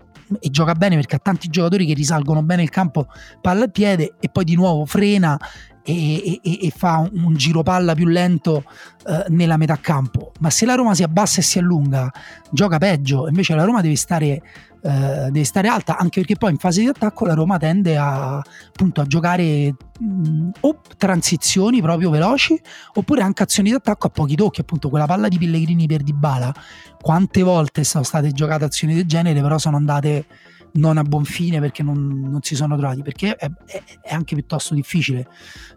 e 0.40 0.50
gioca 0.50 0.74
bene 0.74 0.96
perché 0.96 1.16
ha 1.16 1.18
tanti 1.18 1.48
giocatori 1.48 1.84
che 1.84 1.94
risalgono 1.94 2.42
bene 2.42 2.62
il 2.62 2.70
campo 2.70 3.06
palla 3.40 3.64
al 3.64 3.70
piede 3.70 4.14
e 4.18 4.28
poi 4.30 4.44
di 4.44 4.54
nuovo 4.54 4.86
frena 4.86 5.38
e, 5.84 6.40
e, 6.42 6.66
e 6.66 6.72
fa 6.74 6.98
un, 6.98 7.24
un, 7.24 7.34
giro 7.34 7.62
palla 7.62 7.94
più 7.94 8.06
lento 8.06 8.64
eh, 9.06 9.24
nella 9.28 9.56
metà 9.56 9.76
campo. 9.76 10.32
Ma 10.40 10.50
se 10.50 10.64
la 10.64 10.74
Roma 10.74 10.94
si 10.94 11.02
abbassa 11.02 11.40
e 11.40 11.42
si 11.42 11.58
allunga, 11.58 12.10
gioca 12.50 12.78
peggio. 12.78 13.28
Invece 13.28 13.54
la 13.54 13.64
Roma 13.64 13.80
deve 13.80 13.96
stare, 13.96 14.42
eh, 14.82 15.28
deve 15.30 15.44
stare 15.44 15.68
alta, 15.68 15.96
anche 15.98 16.20
perché 16.20 16.36
poi 16.36 16.52
in 16.52 16.58
fase 16.58 16.80
di 16.80 16.88
attacco 16.88 17.26
la 17.26 17.34
Roma 17.34 17.58
tende 17.58 17.96
a, 17.96 18.36
appunto, 18.38 19.00
a 19.00 19.06
giocare 19.06 19.74
mh, 19.98 20.50
o 20.60 20.80
transizioni 20.96 21.80
proprio 21.80 22.10
veloci, 22.10 22.60
oppure 22.94 23.22
anche 23.22 23.42
azioni 23.42 23.70
di 23.70 23.74
attacco 23.74 24.06
a 24.06 24.10
pochi 24.10 24.36
tocchi. 24.36 24.60
Appunto, 24.60 24.88
quella 24.88 25.06
palla 25.06 25.28
di 25.28 25.38
Pellegrini 25.38 25.86
per 25.86 26.02
Dybala. 26.02 26.54
Quante 27.00 27.42
volte 27.42 27.82
sono 27.82 28.04
state 28.04 28.30
giocate 28.30 28.64
azioni 28.64 28.94
del 28.94 29.06
genere, 29.06 29.40
però 29.40 29.58
sono 29.58 29.76
andate 29.76 30.26
non 30.72 30.96
a 30.98 31.02
buon 31.02 31.24
fine 31.24 31.60
perché 31.60 31.82
non, 31.82 32.20
non 32.20 32.42
si 32.42 32.54
sono 32.54 32.76
trovati, 32.76 33.02
perché 33.02 33.36
è, 33.36 33.50
è, 33.66 33.82
è 34.02 34.14
anche 34.14 34.34
piuttosto 34.34 34.74
difficile 34.74 35.26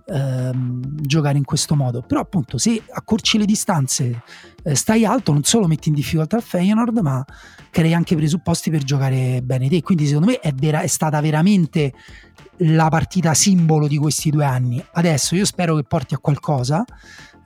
ehm, 0.06 1.02
giocare 1.02 1.38
in 1.38 1.44
questo 1.44 1.76
modo. 1.76 2.02
Però 2.02 2.22
appunto 2.22 2.58
se 2.58 2.82
accorci 2.90 3.38
le 3.38 3.46
distanze, 3.46 4.22
eh, 4.64 4.76
stai 4.76 5.06
alto, 5.06 5.32
non 5.32 5.44
solo 5.44 5.68
metti 5.68 5.90
in 5.90 5.96
difficoltà 5.96 6.38
il 6.38 6.44
Feyenoord, 6.44 6.98
ma 7.00 7.26
crei 7.70 7.94
anche 7.94 8.16
presupposti 8.16 8.70
per 8.70 8.84
giocare 8.84 9.42
bene 9.44 9.68
te. 9.68 9.82
Quindi 9.82 10.06
secondo 10.06 10.28
me 10.28 10.40
è, 10.40 10.54
vera, 10.54 10.82
è 10.82 10.88
stata 10.88 11.20
veramente 11.20 11.94
la 12.60 12.88
partita 12.90 13.34
simbolo 13.34 13.88
di 13.88 13.98
questi 13.98 14.30
due 14.30 14.46
anni. 14.46 14.84
Adesso 14.94 15.36
io 15.36 15.46
spero 15.46 15.76
che 15.76 15.84
porti 15.84 16.14
a 16.14 16.20
qualcosa, 16.20 16.86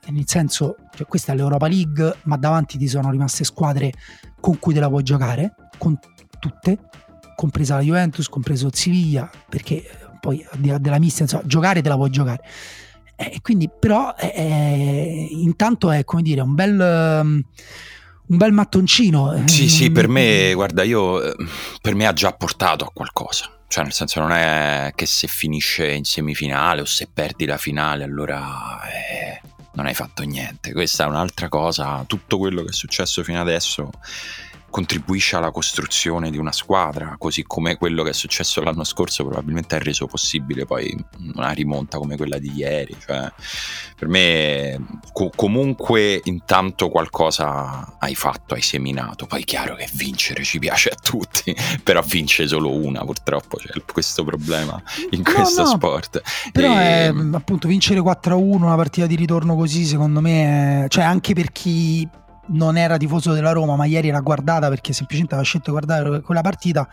nel 0.08 0.26
senso, 0.26 0.76
cioè 0.94 1.06
questa 1.06 1.32
è 1.32 1.36
l'Europa 1.36 1.68
League, 1.68 2.16
ma 2.24 2.36
davanti 2.36 2.78
ti 2.78 2.88
sono 2.88 3.10
rimaste 3.10 3.44
squadre 3.44 3.92
con 4.40 4.58
cui 4.58 4.72
te 4.72 4.80
la 4.80 4.88
puoi 4.88 5.02
giocare, 5.02 5.54
con 5.78 5.98
tutte, 6.38 6.78
compresa 7.40 7.76
la 7.76 7.80
Juventus, 7.80 8.28
compreso 8.28 8.66
il 8.66 8.74
Siviglia, 8.74 9.30
perché 9.48 9.82
poi 10.20 10.46
al 10.50 10.58
di 10.58 10.68
là 10.68 10.76
della 10.76 10.98
mista, 10.98 11.22
insomma, 11.22 11.42
giocare 11.46 11.80
te 11.80 11.88
la 11.88 11.94
puoi 11.94 12.10
giocare. 12.10 12.42
E 13.16 13.38
quindi, 13.40 13.70
però, 13.70 14.14
è, 14.14 15.26
intanto 15.30 15.90
è 15.90 16.04
come 16.04 16.20
dire 16.20 16.42
un 16.42 16.54
bel. 16.54 17.20
Um, 17.22 17.42
un 18.26 18.36
bel 18.36 18.52
mattoncino. 18.52 19.42
Sì, 19.46 19.68
sì, 19.68 19.90
per 19.90 20.06
me, 20.06 20.52
guarda, 20.54 20.84
io 20.84 21.34
per 21.80 21.96
me 21.96 22.06
ha 22.06 22.12
già 22.12 22.30
portato 22.32 22.84
a 22.84 22.90
qualcosa. 22.92 23.50
Cioè, 23.66 23.84
nel 23.84 23.92
senso, 23.92 24.20
non 24.20 24.30
è 24.32 24.92
che 24.94 25.06
se 25.06 25.26
finisce 25.26 25.90
in 25.90 26.04
semifinale 26.04 26.82
o 26.82 26.84
se 26.84 27.08
perdi 27.12 27.46
la 27.46 27.56
finale, 27.56 28.04
allora 28.04 28.80
eh, 28.86 29.40
non 29.72 29.86
hai 29.86 29.94
fatto 29.94 30.22
niente. 30.22 30.72
Questa 30.72 31.04
è 31.04 31.06
un'altra 31.08 31.48
cosa. 31.48 32.04
Tutto 32.06 32.38
quello 32.38 32.62
che 32.62 32.68
è 32.68 32.72
successo 32.72 33.24
fino 33.24 33.40
adesso 33.40 33.90
contribuisce 34.70 35.36
alla 35.36 35.50
costruzione 35.50 36.30
di 36.30 36.38
una 36.38 36.52
squadra, 36.52 37.16
così 37.18 37.42
come 37.42 37.76
quello 37.76 38.02
che 38.02 38.10
è 38.10 38.14
successo 38.14 38.62
l'anno 38.62 38.84
scorso 38.84 39.24
probabilmente 39.24 39.74
ha 39.74 39.78
reso 39.78 40.06
possibile 40.06 40.64
poi 40.64 40.96
una 41.34 41.50
rimonta 41.50 41.98
come 41.98 42.16
quella 42.16 42.38
di 42.38 42.52
ieri. 42.54 42.96
Cioè, 42.98 43.30
per 43.96 44.08
me 44.08 44.80
co- 45.12 45.30
comunque 45.34 46.20
intanto 46.24 46.88
qualcosa 46.88 47.96
hai 47.98 48.14
fatto, 48.14 48.54
hai 48.54 48.62
seminato, 48.62 49.26
poi 49.26 49.42
è 49.42 49.44
chiaro 49.44 49.74
che 49.74 49.88
vincere 49.92 50.44
ci 50.44 50.58
piace 50.58 50.88
a 50.90 50.94
tutti, 50.94 51.54
però 51.82 52.00
vince 52.02 52.46
solo 52.46 52.72
una 52.72 53.04
purtroppo, 53.04 53.56
c'è 53.56 53.72
questo 53.92 54.24
problema 54.24 54.80
in 55.10 55.24
questo 55.24 55.62
no, 55.62 55.68
no, 55.68 55.74
sport. 55.74 56.22
Però 56.52 56.78
e... 56.78 57.08
è, 57.08 57.14
appunto 57.32 57.68
vincere 57.68 58.00
4-1 58.00 58.62
una 58.62 58.76
partita 58.76 59.06
di 59.06 59.16
ritorno 59.16 59.56
così 59.56 59.84
secondo 59.84 60.20
me, 60.20 60.84
è, 60.84 60.88
cioè 60.88 61.04
anche 61.04 61.34
per 61.34 61.50
chi 61.50 62.08
non 62.50 62.76
era 62.76 62.96
tifoso 62.96 63.32
della 63.32 63.52
Roma, 63.52 63.76
ma 63.76 63.84
ieri 63.84 64.10
l'ha 64.10 64.20
guardata 64.20 64.68
perché 64.68 64.92
semplicemente 64.92 65.34
aveva 65.34 65.48
scelto 65.48 65.72
di 65.72 65.78
guardare 65.78 66.20
quella 66.20 66.40
partita. 66.42 66.88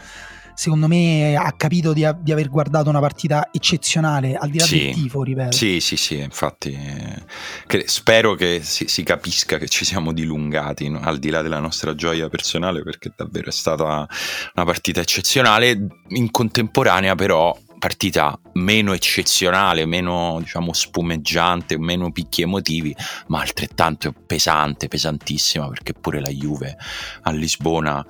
Secondo 0.53 0.87
me 0.87 1.35
ha 1.35 1.53
capito 1.55 1.93
di, 1.93 2.03
di 2.19 2.31
aver 2.31 2.49
guardato 2.49 2.89
una 2.89 2.99
partita 2.99 3.49
eccezionale, 3.51 4.33
al 4.33 4.49
di 4.49 4.57
là 4.57 4.65
sì, 4.65 4.79
del 4.79 4.93
tifo, 4.95 5.21
ripeto. 5.21 5.55
Sì, 5.55 5.79
sì, 5.79 5.97
sì, 5.97 6.17
infatti 6.17 6.71
eh, 6.71 7.83
spero 7.85 8.33
che 8.33 8.61
si, 8.63 8.87
si, 8.87 9.03
capisca 9.03 9.59
che 9.59 9.67
ci 9.67 9.85
siamo 9.85 10.11
dilungati, 10.13 10.89
no? 10.89 10.99
al 11.01 11.19
di 11.19 11.29
là 11.29 11.43
della 11.43 11.59
nostra 11.59 11.93
gioia 11.93 12.27
personale, 12.27 12.81
perché 12.81 13.13
davvero 13.15 13.49
è 13.49 13.51
stata 13.51 14.07
una 14.55 14.65
partita 14.65 14.99
eccezionale. 14.99 15.77
In 16.07 16.31
contemporanea 16.31 17.13
però 17.13 17.55
partita 17.77 18.37
meno 18.53 18.93
eccezionale, 18.93 19.85
meno 19.85 20.37
diciamo 20.39 20.73
spumeggiante, 20.73 21.77
meno 21.77 22.11
picchi 22.11 22.41
emotivi, 22.41 22.95
ma 23.27 23.41
altrettanto 23.41 24.13
pesante, 24.25 24.87
pesantissima, 24.87 25.67
perché 25.67 25.93
pure 25.93 26.19
la 26.19 26.29
Juve 26.29 26.77
a 27.21 27.31
Lisbona 27.31 28.05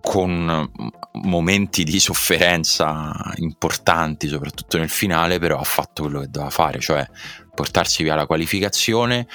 con 0.00 0.70
momenti 1.12 1.84
di 1.84 2.00
sofferenza 2.00 3.12
importanti, 3.36 4.28
soprattutto 4.28 4.78
nel 4.78 4.88
finale, 4.88 5.38
però 5.38 5.58
ha 5.58 5.64
fatto 5.64 6.02
quello 6.02 6.20
che 6.20 6.30
doveva 6.30 6.50
fare, 6.50 6.80
cioè 6.80 7.06
portarsi 7.54 8.02
via 8.02 8.14
la 8.14 8.26
qualificazione. 8.26 9.26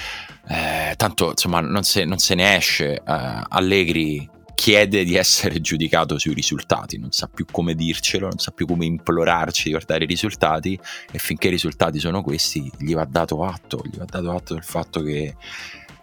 Eh, 0.48 0.94
tanto 0.96 1.32
insomma 1.32 1.60
non 1.60 1.84
se, 1.84 2.06
non 2.06 2.18
se 2.18 2.36
ne 2.36 2.56
esce. 2.56 2.96
Eh, 2.96 3.02
Allegri 3.50 4.28
chiede 4.56 5.04
di 5.04 5.16
essere 5.16 5.62
giudicato 5.62 6.18
sui 6.18 6.34
risultati, 6.34 6.98
non 6.98 7.12
sa 7.12 7.28
più 7.28 7.46
come 7.52 7.76
dircelo, 7.76 8.28
non 8.28 8.40
sa 8.40 8.52
più 8.52 8.66
come 8.66 8.86
implorarci 8.86 9.66
di 9.66 9.72
guardare 9.72 10.06
i 10.06 10.08
risultati 10.08 10.80
e 11.12 11.20
finché 11.20 11.48
i 11.48 11.52
risultati 11.52 12.00
sono 12.00 12.24
questi 12.24 12.72
gli 12.78 12.96
va 12.96 13.06
dato 13.06 13.44
atto, 13.44 13.84
gli 13.84 13.98
va 13.98 14.06
dato 14.06 14.32
atto 14.32 14.54
del 14.54 14.64
fatto 14.64 15.02
che 15.02 15.36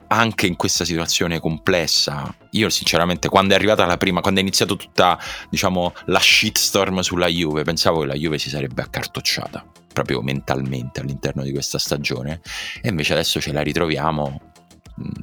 anche 0.08 0.46
in 0.46 0.56
questa 0.56 0.84
situazione 0.84 1.40
complessa, 1.40 2.32
io 2.50 2.68
sinceramente 2.68 3.30
quando 3.30 3.54
è 3.54 3.56
arrivata 3.56 3.86
la 3.86 3.96
prima, 3.96 4.20
quando 4.20 4.40
è 4.40 4.42
iniziato 4.42 4.76
tutta 4.76 5.18
diciamo 5.48 5.94
la 6.06 6.20
shitstorm 6.20 7.00
sulla 7.00 7.28
Juve, 7.28 7.64
pensavo 7.64 8.00
che 8.00 8.06
la 8.06 8.14
Juve 8.14 8.38
si 8.38 8.50
sarebbe 8.50 8.82
accartocciata 8.82 9.64
proprio 9.92 10.20
mentalmente 10.22 11.00
all'interno 11.00 11.42
di 11.42 11.52
questa 11.52 11.78
stagione 11.78 12.40
e 12.80 12.88
invece 12.88 13.14
adesso 13.14 13.40
ce 13.40 13.52
la 13.52 13.62
ritroviamo 13.62 14.51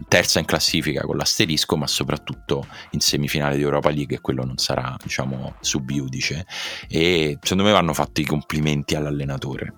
terza 0.07 0.39
in 0.39 0.45
classifica 0.45 1.01
con 1.01 1.17
l'asterisco, 1.17 1.77
ma 1.77 1.87
soprattutto 1.87 2.67
in 2.91 2.99
semifinale 2.99 3.55
di 3.55 3.61
Europa 3.61 3.89
League 3.89 4.17
e 4.17 4.21
quello 4.21 4.43
non 4.43 4.57
sarà, 4.57 4.95
diciamo, 5.01 5.55
subiudice. 5.59 6.45
E 6.87 7.37
secondo 7.41 7.63
me 7.63 7.71
vanno 7.71 7.93
fatti 7.93 8.21
i 8.21 8.25
complimenti 8.25 8.95
all'allenatore 8.95 9.73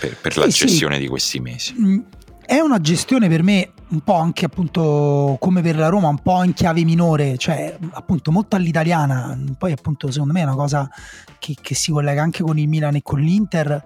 per, 0.00 0.16
per 0.16 0.32
sì, 0.32 0.38
la 0.38 0.46
gestione 0.46 0.94
sì. 0.96 1.00
di 1.00 1.08
questi 1.08 1.40
mesi. 1.40 1.74
Mm, 1.78 2.00
è 2.46 2.58
una 2.58 2.80
gestione 2.80 3.28
per 3.28 3.42
me 3.42 3.70
un 3.88 4.00
po' 4.00 4.14
anche 4.14 4.44
appunto 4.44 5.36
come 5.38 5.62
per 5.62 5.76
la 5.76 5.88
Roma, 5.88 6.08
un 6.08 6.18
po' 6.18 6.42
in 6.42 6.52
chiave 6.52 6.84
minore, 6.84 7.36
cioè 7.36 7.76
appunto 7.92 8.32
molto 8.32 8.56
all'italiana, 8.56 9.38
poi 9.56 9.72
appunto 9.72 10.10
secondo 10.10 10.32
me 10.32 10.40
è 10.40 10.44
una 10.44 10.54
cosa 10.54 10.88
che, 11.38 11.54
che 11.60 11.74
si 11.74 11.92
collega 11.92 12.22
anche 12.22 12.42
con 12.42 12.58
il 12.58 12.68
Milan 12.68 12.96
e 12.96 13.02
con 13.02 13.20
l'Inter 13.20 13.82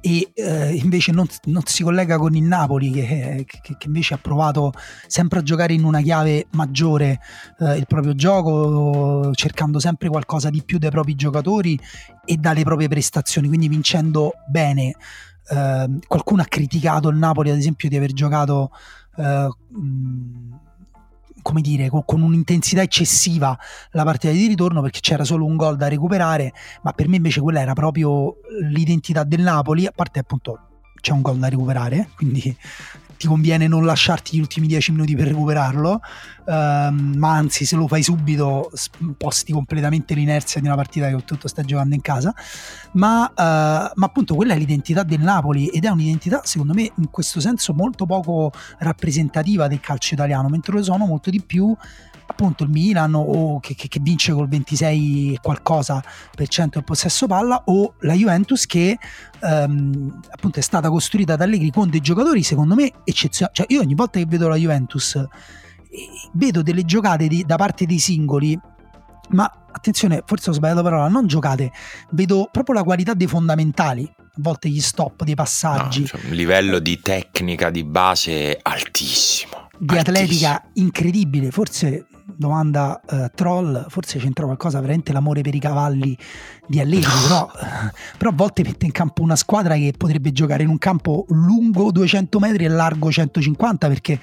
e 0.00 0.30
eh, 0.34 0.74
invece 0.74 1.12
non, 1.12 1.26
non, 1.44 1.62
si 1.66 1.82
collega 1.82 2.16
con 2.16 2.34
il 2.34 2.42
Napoli 2.42 2.90
che, 2.90 3.44
che, 3.46 3.60
che, 3.62 3.86
invece 3.86 4.14
ha 4.14 4.18
provato 4.18 4.72
sempre 5.06 5.40
a 5.40 5.42
giocare 5.42 5.74
in 5.74 5.84
una 5.84 6.00
chiave 6.00 6.46
maggiore 6.52 7.20
eh, 7.58 7.76
il 7.76 7.86
proprio 7.86 8.14
gioco 8.14 9.30
cercando 9.34 9.78
sempre 9.78 10.08
qualcosa 10.08 10.48
di 10.48 10.62
più 10.64 10.78
dai 10.78 10.90
propri 10.90 11.14
giocatori 11.14 11.78
e 12.24 12.36
dalle 12.36 12.62
proprie 12.62 12.88
prestazioni 12.88 13.48
quindi 13.48 13.68
vincendo 13.68 14.32
bene. 14.48 14.94
Eh, 15.50 15.88
qualcuno 16.06 16.42
ha 16.42 16.46
criticato 16.46 17.08
il 17.08 17.16
Napoli 17.16 17.50
ad 17.50 17.58
esempio 17.58 17.88
di 17.88 17.96
aver 17.96 18.12
giocato 18.12 18.70
eh, 19.16 19.48
come 21.42 21.60
dire, 21.60 21.88
con, 21.88 22.04
con, 22.04 22.22
un'intensità 22.22 22.82
eccessiva 22.82 23.58
la 23.92 24.04
partita 24.04 24.32
di 24.32 24.46
ritorno 24.46 24.80
perché 24.82 25.00
c'era 25.00 25.24
solo 25.24 25.44
un 25.44 25.56
gol 25.56 25.76
da 25.76 25.88
recuperare, 25.88 26.52
ma 26.82 26.92
per 26.92 27.08
me 27.08 27.16
invece 27.16 27.40
quella 27.40 27.60
era 27.60 27.72
proprio 27.72 28.36
l'identità 28.62 29.24
del 29.24 29.40
Napoli, 29.40 29.86
a 29.86 29.92
parte 29.94 30.18
appunto 30.18 30.58
c'è 31.00 31.12
un 31.12 31.22
gol 31.22 31.38
da 31.38 31.48
recuperare, 31.48 32.08
quindi 32.16 32.56
ti 33.20 33.26
conviene 33.26 33.68
non 33.68 33.84
lasciarti 33.84 34.34
gli 34.34 34.40
ultimi 34.40 34.66
10 34.66 34.92
minuti 34.92 35.14
per 35.14 35.26
recuperarlo, 35.26 36.00
ehm, 36.46 37.16
ma 37.18 37.32
anzi 37.34 37.66
se 37.66 37.76
lo 37.76 37.86
fai 37.86 38.02
subito 38.02 38.70
sposti 38.72 39.52
completamente 39.52 40.14
l'inerzia 40.14 40.58
di 40.58 40.66
una 40.66 40.74
partita 40.74 41.10
che 41.10 41.22
tutto 41.26 41.46
stai 41.46 41.66
giocando 41.66 41.94
in 41.94 42.00
casa, 42.00 42.34
ma, 42.92 43.28
eh, 43.28 43.92
ma 43.94 44.06
appunto 44.06 44.34
quella 44.34 44.54
è 44.54 44.56
l'identità 44.56 45.02
del 45.02 45.20
Napoli 45.20 45.66
ed 45.66 45.84
è 45.84 45.90
un'identità 45.90 46.40
secondo 46.44 46.72
me 46.72 46.90
in 46.96 47.10
questo 47.10 47.40
senso 47.40 47.74
molto 47.74 48.06
poco 48.06 48.52
rappresentativa 48.78 49.68
del 49.68 49.80
calcio 49.80 50.14
italiano, 50.14 50.48
mentre 50.48 50.72
lo 50.72 50.82
sono 50.82 51.04
molto 51.04 51.28
di 51.28 51.42
più 51.42 51.76
appunto 52.40 52.64
il 52.64 52.70
Milan 52.70 53.14
o 53.14 53.60
che, 53.60 53.74
che, 53.74 53.86
che, 53.88 54.00
vince 54.00 54.32
col 54.32 54.48
26 54.48 55.40
qualcosa 55.42 56.02
per 56.34 56.48
cento 56.48 56.78
del 56.78 56.84
possesso 56.84 57.26
palla 57.26 57.62
o 57.66 57.94
la 58.00 58.14
Juventus 58.14 58.64
che 58.64 58.98
ehm, 59.40 60.20
appunto 60.30 60.58
è 60.58 60.62
stata 60.62 60.88
costruita 60.88 61.36
da 61.36 61.44
Allegri 61.44 61.70
con 61.70 61.90
dei 61.90 62.00
giocatori 62.00 62.42
secondo 62.42 62.74
me 62.74 62.90
eccezionali 63.04 63.56
cioè 63.56 63.66
io 63.68 63.80
ogni 63.80 63.94
volta 63.94 64.18
che 64.18 64.24
vedo 64.26 64.48
la 64.48 64.56
Juventus 64.56 65.16
eh, 65.16 65.28
vedo 66.32 66.62
delle 66.62 66.84
giocate 66.84 67.28
di, 67.28 67.44
da 67.44 67.56
parte 67.56 67.84
dei 67.84 67.98
singoli 67.98 68.58
ma 69.30 69.52
attenzione 69.70 70.22
forse 70.24 70.48
ho 70.48 70.52
sbagliato 70.54 70.82
parola 70.82 71.08
non 71.08 71.26
giocate 71.26 71.70
vedo 72.12 72.48
proprio 72.50 72.76
la 72.76 72.82
qualità 72.82 73.12
dei 73.12 73.26
fondamentali 73.26 74.10
a 74.16 74.32
volte 74.36 74.70
gli 74.70 74.80
stop 74.80 75.24
dei 75.24 75.34
passaggi 75.34 76.00
no, 76.00 76.06
cioè, 76.06 76.20
un 76.24 76.32
livello 76.32 76.78
di 76.78 77.00
tecnica 77.00 77.68
di 77.68 77.84
base 77.84 78.58
altissimo 78.62 79.68
di 79.76 79.96
altissimo. 79.96 80.00
atletica 80.00 80.64
incredibile 80.74 81.50
forse 81.50 82.06
domanda 82.36 83.00
uh, 83.08 83.26
troll, 83.34 83.86
forse 83.88 84.18
c'entra 84.18 84.44
qualcosa 84.44 84.80
veramente 84.80 85.12
l'amore 85.12 85.42
per 85.42 85.54
i 85.54 85.58
cavalli 85.58 86.16
di 86.66 86.80
Allegri, 86.80 87.10
però, 87.26 87.50
però, 88.18 88.30
a 88.30 88.34
volte 88.34 88.62
mette 88.62 88.86
in 88.86 88.92
campo 88.92 89.22
una 89.22 89.36
squadra 89.36 89.74
che 89.74 89.92
potrebbe 89.96 90.32
giocare 90.32 90.62
in 90.62 90.68
un 90.68 90.78
campo 90.78 91.26
lungo 91.28 91.90
200 91.90 92.38
metri 92.38 92.64
e 92.64 92.68
largo 92.68 93.10
150 93.10 93.88
perché 93.88 94.20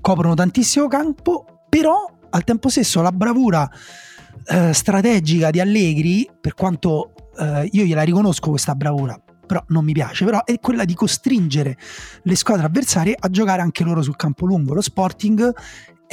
coprono 0.00 0.34
tantissimo 0.34 0.88
campo, 0.88 1.64
però 1.68 2.10
al 2.30 2.44
tempo 2.44 2.68
stesso 2.68 3.00
la 3.00 3.12
bravura 3.12 3.68
uh, 3.68 4.72
strategica 4.72 5.50
di 5.50 5.60
Allegri, 5.60 6.28
per 6.40 6.54
quanto 6.54 7.14
uh, 7.36 7.68
io 7.70 7.84
gliela 7.84 8.02
riconosco 8.02 8.50
questa 8.50 8.74
bravura, 8.74 9.18
però 9.46 9.62
non 9.68 9.84
mi 9.84 9.92
piace, 9.92 10.24
però 10.24 10.44
è 10.44 10.58
quella 10.58 10.84
di 10.84 10.94
costringere 10.94 11.76
le 12.22 12.34
squadre 12.34 12.66
avversarie 12.66 13.16
a 13.18 13.28
giocare 13.28 13.62
anche 13.62 13.84
loro 13.84 14.02
sul 14.02 14.16
campo 14.16 14.46
lungo. 14.46 14.74
Lo 14.74 14.80
Sporting 14.80 15.52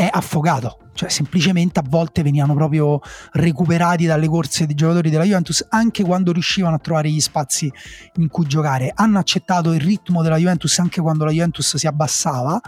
è 0.01 0.09
affogato, 0.11 0.79
cioè 0.95 1.09
semplicemente 1.09 1.79
a 1.79 1.83
volte 1.87 2.23
venivano 2.23 2.55
proprio 2.55 2.99
recuperati 3.33 4.07
dalle 4.07 4.27
corse 4.27 4.65
dei 4.65 4.73
giocatori 4.73 5.11
della 5.11 5.25
Juventus 5.25 5.63
anche 5.69 6.03
quando 6.03 6.31
riuscivano 6.31 6.75
a 6.75 6.79
trovare 6.79 7.11
gli 7.11 7.19
spazi 7.19 7.71
in 8.15 8.27
cui 8.29 8.47
giocare. 8.47 8.91
Hanno 8.95 9.19
accettato 9.19 9.73
il 9.73 9.79
ritmo 9.79 10.23
della 10.23 10.37
Juventus 10.37 10.79
anche 10.79 11.01
quando 11.01 11.23
la 11.23 11.29
Juventus 11.29 11.75
si 11.75 11.85
abbassava 11.85 12.59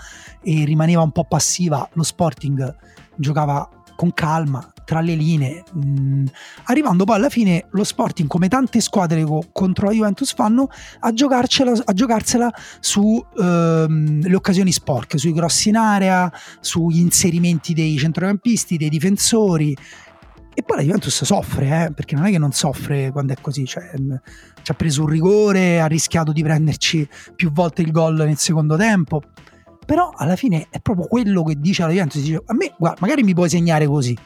e 0.43 0.63
rimaneva 0.63 1.01
un 1.01 1.11
po' 1.11 1.23
passiva, 1.23 1.89
lo 1.93 2.03
Sporting 2.03 2.75
giocava 3.15 3.67
con 3.95 4.13
calma, 4.13 4.72
tra 4.85 5.01
le 5.01 5.15
linee, 5.15 5.63
mh, 5.71 5.79
mm, 5.79 6.25
arrivando 6.65 7.05
poi 7.05 7.15
alla 7.15 7.29
fine 7.29 7.65
lo 7.71 7.83
Sporting, 7.83 8.27
come 8.27 8.47
tante 8.47 8.79
squadre 8.81 9.23
co- 9.23 9.47
contro 9.51 9.87
la 9.87 9.93
Juventus 9.93 10.33
fanno, 10.33 10.69
a, 10.99 11.09
a 11.09 11.13
giocarsela 11.93 12.51
sulle 12.79 13.25
ehm, 13.37 14.33
occasioni 14.33 14.71
sporche, 14.71 15.17
sui 15.17 15.33
crossi 15.33 15.69
in 15.69 15.77
area, 15.77 16.31
sugli 16.59 16.99
inserimenti 16.99 17.73
dei 17.73 17.97
centrocampisti, 17.97 18.77
dei 18.77 18.89
difensori. 18.89 19.75
E 20.55 20.61
poi 20.61 20.77
la 20.77 20.83
Juventus 20.83 21.23
soffre, 21.23 21.85
eh, 21.85 21.93
perché 21.93 22.15
non 22.15 22.25
è 22.25 22.31
che 22.31 22.37
non 22.37 22.51
soffre 22.51 23.11
quando 23.11 23.33
è 23.33 23.37
così, 23.41 23.65
cioè, 23.65 23.91
mh, 23.97 24.03
mm, 24.03 24.15
ci 24.61 24.71
ha 24.71 24.75
preso 24.75 25.01
un 25.01 25.07
rigore, 25.07 25.81
ha 25.81 25.87
rischiato 25.87 26.31
di 26.31 26.43
prenderci 26.43 27.07
più 27.35 27.51
volte 27.51 27.81
il 27.81 27.91
gol 27.91 28.15
nel 28.15 28.37
secondo 28.37 28.75
tempo. 28.75 29.21
Però 29.85 30.11
alla 30.15 30.35
fine 30.35 30.67
è 30.69 30.79
proprio 30.79 31.07
quello 31.07 31.43
che 31.43 31.55
dice 31.59 31.83
la 31.83 31.89
Juventus 31.89 32.21
dice 32.21 32.41
a 32.45 32.53
me 32.53 32.73
guarda 32.77 32.99
magari 33.01 33.21
mi 33.23 33.33
puoi 33.33 33.49
segnare 33.49 33.85
così 33.85 34.17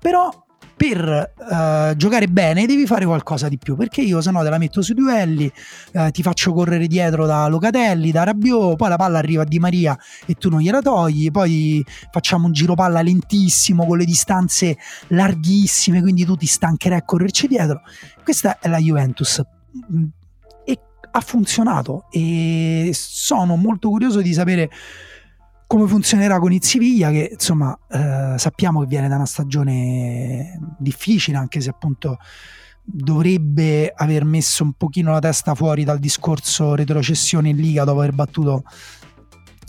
però 0.00 0.30
per 0.76 1.32
uh, 1.36 1.96
giocare 1.96 2.28
bene 2.28 2.64
devi 2.64 2.86
fare 2.86 3.04
qualcosa 3.04 3.48
di 3.48 3.58
più 3.58 3.74
perché 3.74 4.00
io 4.00 4.20
se 4.20 4.30
no 4.30 4.44
te 4.44 4.48
la 4.48 4.58
metto 4.58 4.80
sui 4.80 4.94
duelli 4.94 5.50
uh, 5.94 6.10
ti 6.10 6.22
faccio 6.22 6.52
correre 6.52 6.86
dietro 6.86 7.26
da 7.26 7.48
Locatelli 7.48 8.12
da 8.12 8.22
Rabiot 8.22 8.76
poi 8.76 8.88
la 8.88 8.94
palla 8.94 9.18
arriva 9.18 9.42
a 9.42 9.44
Di 9.44 9.58
Maria 9.58 9.98
e 10.24 10.34
tu 10.34 10.50
non 10.50 10.60
gliela 10.60 10.80
togli 10.80 11.32
poi 11.32 11.84
facciamo 12.12 12.46
un 12.46 12.52
giro 12.52 12.74
palla 12.74 13.02
lentissimo 13.02 13.84
con 13.86 13.98
le 13.98 14.04
distanze 14.04 14.76
larghissime 15.08 16.00
quindi 16.00 16.24
tu 16.24 16.36
ti 16.36 16.46
stancherai 16.46 16.98
a 16.98 17.02
correrci 17.02 17.46
dietro. 17.46 17.82
Questa 18.22 18.58
è 18.58 18.68
la 18.68 18.78
Juventus. 18.78 19.42
E 20.64 20.78
ha 21.10 21.20
funzionato 21.20 22.06
e 22.10 22.90
sono 22.92 23.56
molto 23.56 23.88
curioso 23.88 24.20
di 24.20 24.32
sapere 24.32 24.70
come 25.68 25.86
funzionerà 25.86 26.38
con 26.40 26.52
il 26.52 26.64
Siviglia 26.64 27.10
che 27.10 27.28
insomma 27.30 27.78
eh, 27.90 28.34
sappiamo 28.38 28.80
che 28.80 28.86
viene 28.86 29.06
da 29.06 29.16
una 29.16 29.26
stagione 29.26 30.58
difficile 30.78 31.36
anche 31.36 31.60
se 31.60 31.68
appunto 31.68 32.16
dovrebbe 32.82 33.92
aver 33.94 34.24
messo 34.24 34.64
un 34.64 34.72
pochino 34.72 35.12
la 35.12 35.18
testa 35.18 35.54
fuori 35.54 35.84
dal 35.84 35.98
discorso 35.98 36.74
retrocessione 36.74 37.50
in 37.50 37.56
Liga 37.56 37.84
dopo 37.84 37.98
aver 37.98 38.14
battuto 38.14 38.64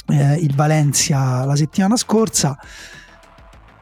eh, 0.08 0.36
il 0.36 0.56
Valencia 0.56 1.44
la 1.44 1.56
settimana 1.58 1.98
scorsa. 1.98 2.58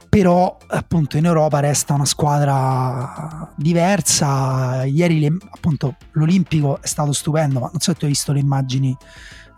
Però 0.10 0.58
appunto 0.68 1.18
in 1.18 1.26
Europa 1.26 1.60
resta 1.60 1.94
una 1.94 2.06
squadra 2.06 3.54
diversa. 3.56 4.86
Ieri 4.86 5.20
le, 5.20 5.38
appunto 5.52 5.98
l'Olimpico 6.14 6.82
è 6.82 6.88
stato 6.88 7.12
stupendo 7.12 7.60
ma 7.60 7.70
non 7.72 7.80
so 7.80 7.92
se 7.92 7.98
tu 7.98 8.06
hai 8.06 8.12
visto 8.12 8.32
le 8.32 8.40
immagini 8.40 8.98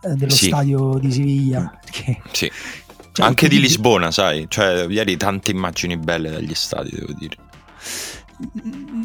dello 0.02 0.32
sì. 0.32 0.48
stadio 0.48 0.98
di 1.00 1.12
Siviglia. 1.12 1.80
Che, 1.90 2.22
sì. 2.32 2.52
Cioè, 3.12 3.28
Anche 3.28 3.50
di 3.50 3.60
Lisbona, 3.60 4.12
sai, 4.12 4.46
cioè 4.48 4.86
ieri 4.88 5.18
tante 5.18 5.52
immagini 5.52 5.98
belle 5.98 6.30
dagli 6.30 6.54
stadi, 6.54 6.92
devo 6.92 7.12
dire. 7.12 7.36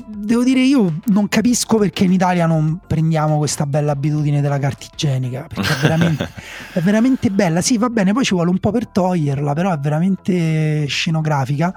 Devo 0.07 0.44
dire, 0.44 0.61
io 0.61 1.00
non 1.07 1.26
capisco 1.28 1.78
perché 1.78 2.04
in 2.04 2.12
Italia 2.12 2.46
non 2.46 2.78
prendiamo 2.87 3.38
questa 3.38 3.66
bella 3.66 3.90
abitudine 3.90 4.40
della 4.40 4.61
carta 4.61 4.87
igienica, 4.92 5.46
perché 5.52 5.72
è 5.72 5.76
veramente, 5.80 6.30
è 6.74 6.80
veramente 6.80 7.30
bella. 7.30 7.61
Sì, 7.61 7.76
va 7.76 7.88
bene, 7.88 8.12
poi 8.12 8.22
ci 8.24 8.35
vuole 8.35 8.50
un 8.50 8.59
po' 8.59 8.70
per 8.70 8.87
toglierla, 8.87 9.52
però 9.52 9.72
è 9.72 9.78
veramente 9.78 10.87
scenografica. 10.87 11.74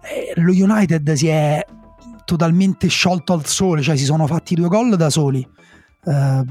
Eh, 0.00 0.40
lo 0.40 0.52
United 0.52 1.12
si 1.14 1.26
è 1.26 1.64
totalmente 2.24 2.86
sciolto 2.86 3.32
al 3.32 3.46
sole, 3.46 3.82
cioè 3.82 3.96
si 3.96 4.04
sono 4.04 4.28
fatti 4.28 4.54
due 4.54 4.68
gol 4.68 4.94
da 4.94 5.10
soli. 5.10 5.44
Uh, 6.04 6.44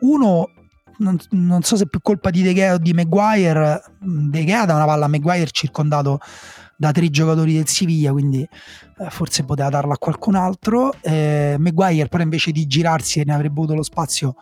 uno 0.00 0.50
non, 0.98 1.16
non, 1.30 1.62
so 1.62 1.76
se 1.76 1.84
è 1.84 1.86
più 1.88 2.00
colpa 2.00 2.30
di 2.30 2.42
De 2.42 2.54
Gea 2.54 2.74
o 2.74 2.78
di 2.78 2.92
Maguire. 2.92 3.82
De 4.00 4.44
Gea 4.44 4.64
da 4.64 4.74
una 4.74 4.84
palla 4.84 5.06
a 5.06 5.08
Maguire 5.08 5.48
circondato 5.50 6.20
da 6.76 6.92
tre 6.92 7.10
giocatori 7.10 7.54
del 7.54 7.66
Siviglia, 7.66 8.12
quindi 8.12 8.42
eh, 8.42 9.10
forse 9.10 9.44
poteva 9.44 9.68
darla 9.68 9.94
a 9.94 9.98
qualcun 9.98 10.36
altro. 10.36 10.92
Eh, 11.00 11.56
Maguire 11.58 12.08
però 12.08 12.22
invece 12.22 12.52
di 12.52 12.66
girarsi 12.66 13.20
e 13.20 13.24
ne 13.24 13.34
avrebbe 13.34 13.58
avuto 13.58 13.74
lo 13.74 13.82
spazio 13.82 14.36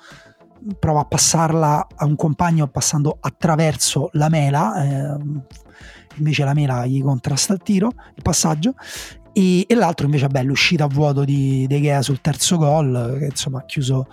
prova 0.78 1.00
a 1.00 1.04
passarla 1.04 1.86
a 1.94 2.04
un 2.04 2.16
compagno 2.16 2.66
passando 2.66 3.16
attraverso 3.20 4.08
la 4.12 4.28
mela, 4.28 4.82
eh, 4.84 5.16
invece 6.16 6.44
la 6.44 6.54
mela 6.54 6.86
gli 6.86 7.02
contrasta 7.02 7.52
il 7.52 7.60
tiro, 7.62 7.92
il 8.14 8.22
passaggio, 8.22 8.74
e, 9.32 9.64
e 9.68 9.74
l'altro 9.74 10.06
invece 10.06 10.26
è 10.26 10.42
l'uscita 10.42 10.84
a 10.84 10.88
vuoto 10.88 11.24
di 11.24 11.66
De 11.68 11.80
Gea 11.80 12.02
sul 12.02 12.20
terzo 12.20 12.56
gol, 12.56 13.16
che 13.18 13.26
insomma 13.26 13.58
ha 13.58 13.64
chiuso 13.64 14.08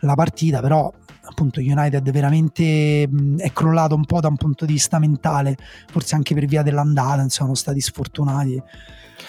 la 0.00 0.14
partita, 0.14 0.60
però 0.60 0.92
appunto 1.34 1.60
United 1.60 2.08
veramente 2.10 3.06
mh, 3.08 3.38
è 3.38 3.52
crollato 3.52 3.96
un 3.96 4.04
po' 4.06 4.20
da 4.20 4.28
un 4.28 4.36
punto 4.36 4.64
di 4.64 4.74
vista 4.74 4.98
mentale, 4.98 5.56
forse 5.90 6.14
anche 6.14 6.34
per 6.34 6.46
via 6.46 6.62
dell'andata, 6.62 7.20
insomma, 7.20 7.30
sono 7.30 7.54
stati 7.54 7.80
sfortunati. 7.80 8.62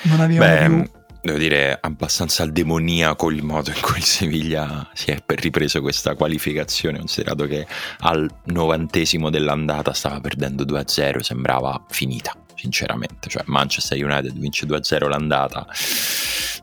Non 0.03 0.19
avevano 0.21 0.83
più 0.83 0.91
devo 1.25 1.39
dire, 1.39 1.75
abbastanza 1.81 2.45
demoniaco 2.45 3.31
il 3.31 3.41
modo 3.41 3.71
in 3.71 3.81
cui 3.81 3.97
il 3.97 4.03
Siviglia 4.03 4.87
si 4.93 5.09
è 5.09 5.17
ripreso 5.25 5.81
questa 5.81 6.13
qualificazione, 6.13 6.99
considerato 6.99 7.47
che 7.47 7.65
al 8.01 8.29
novantesimo 8.43 9.31
dell'andata 9.31 9.91
stava 9.93 10.21
perdendo 10.21 10.63
2-0, 10.63 11.21
sembrava 11.21 11.83
finita 11.89 12.37
sinceramente. 12.65 13.29
Cioè, 13.29 13.43
Manchester 13.45 14.03
United 14.03 14.33
vince 14.37 14.65
2-0 14.65 15.07
l'andata, 15.07 15.67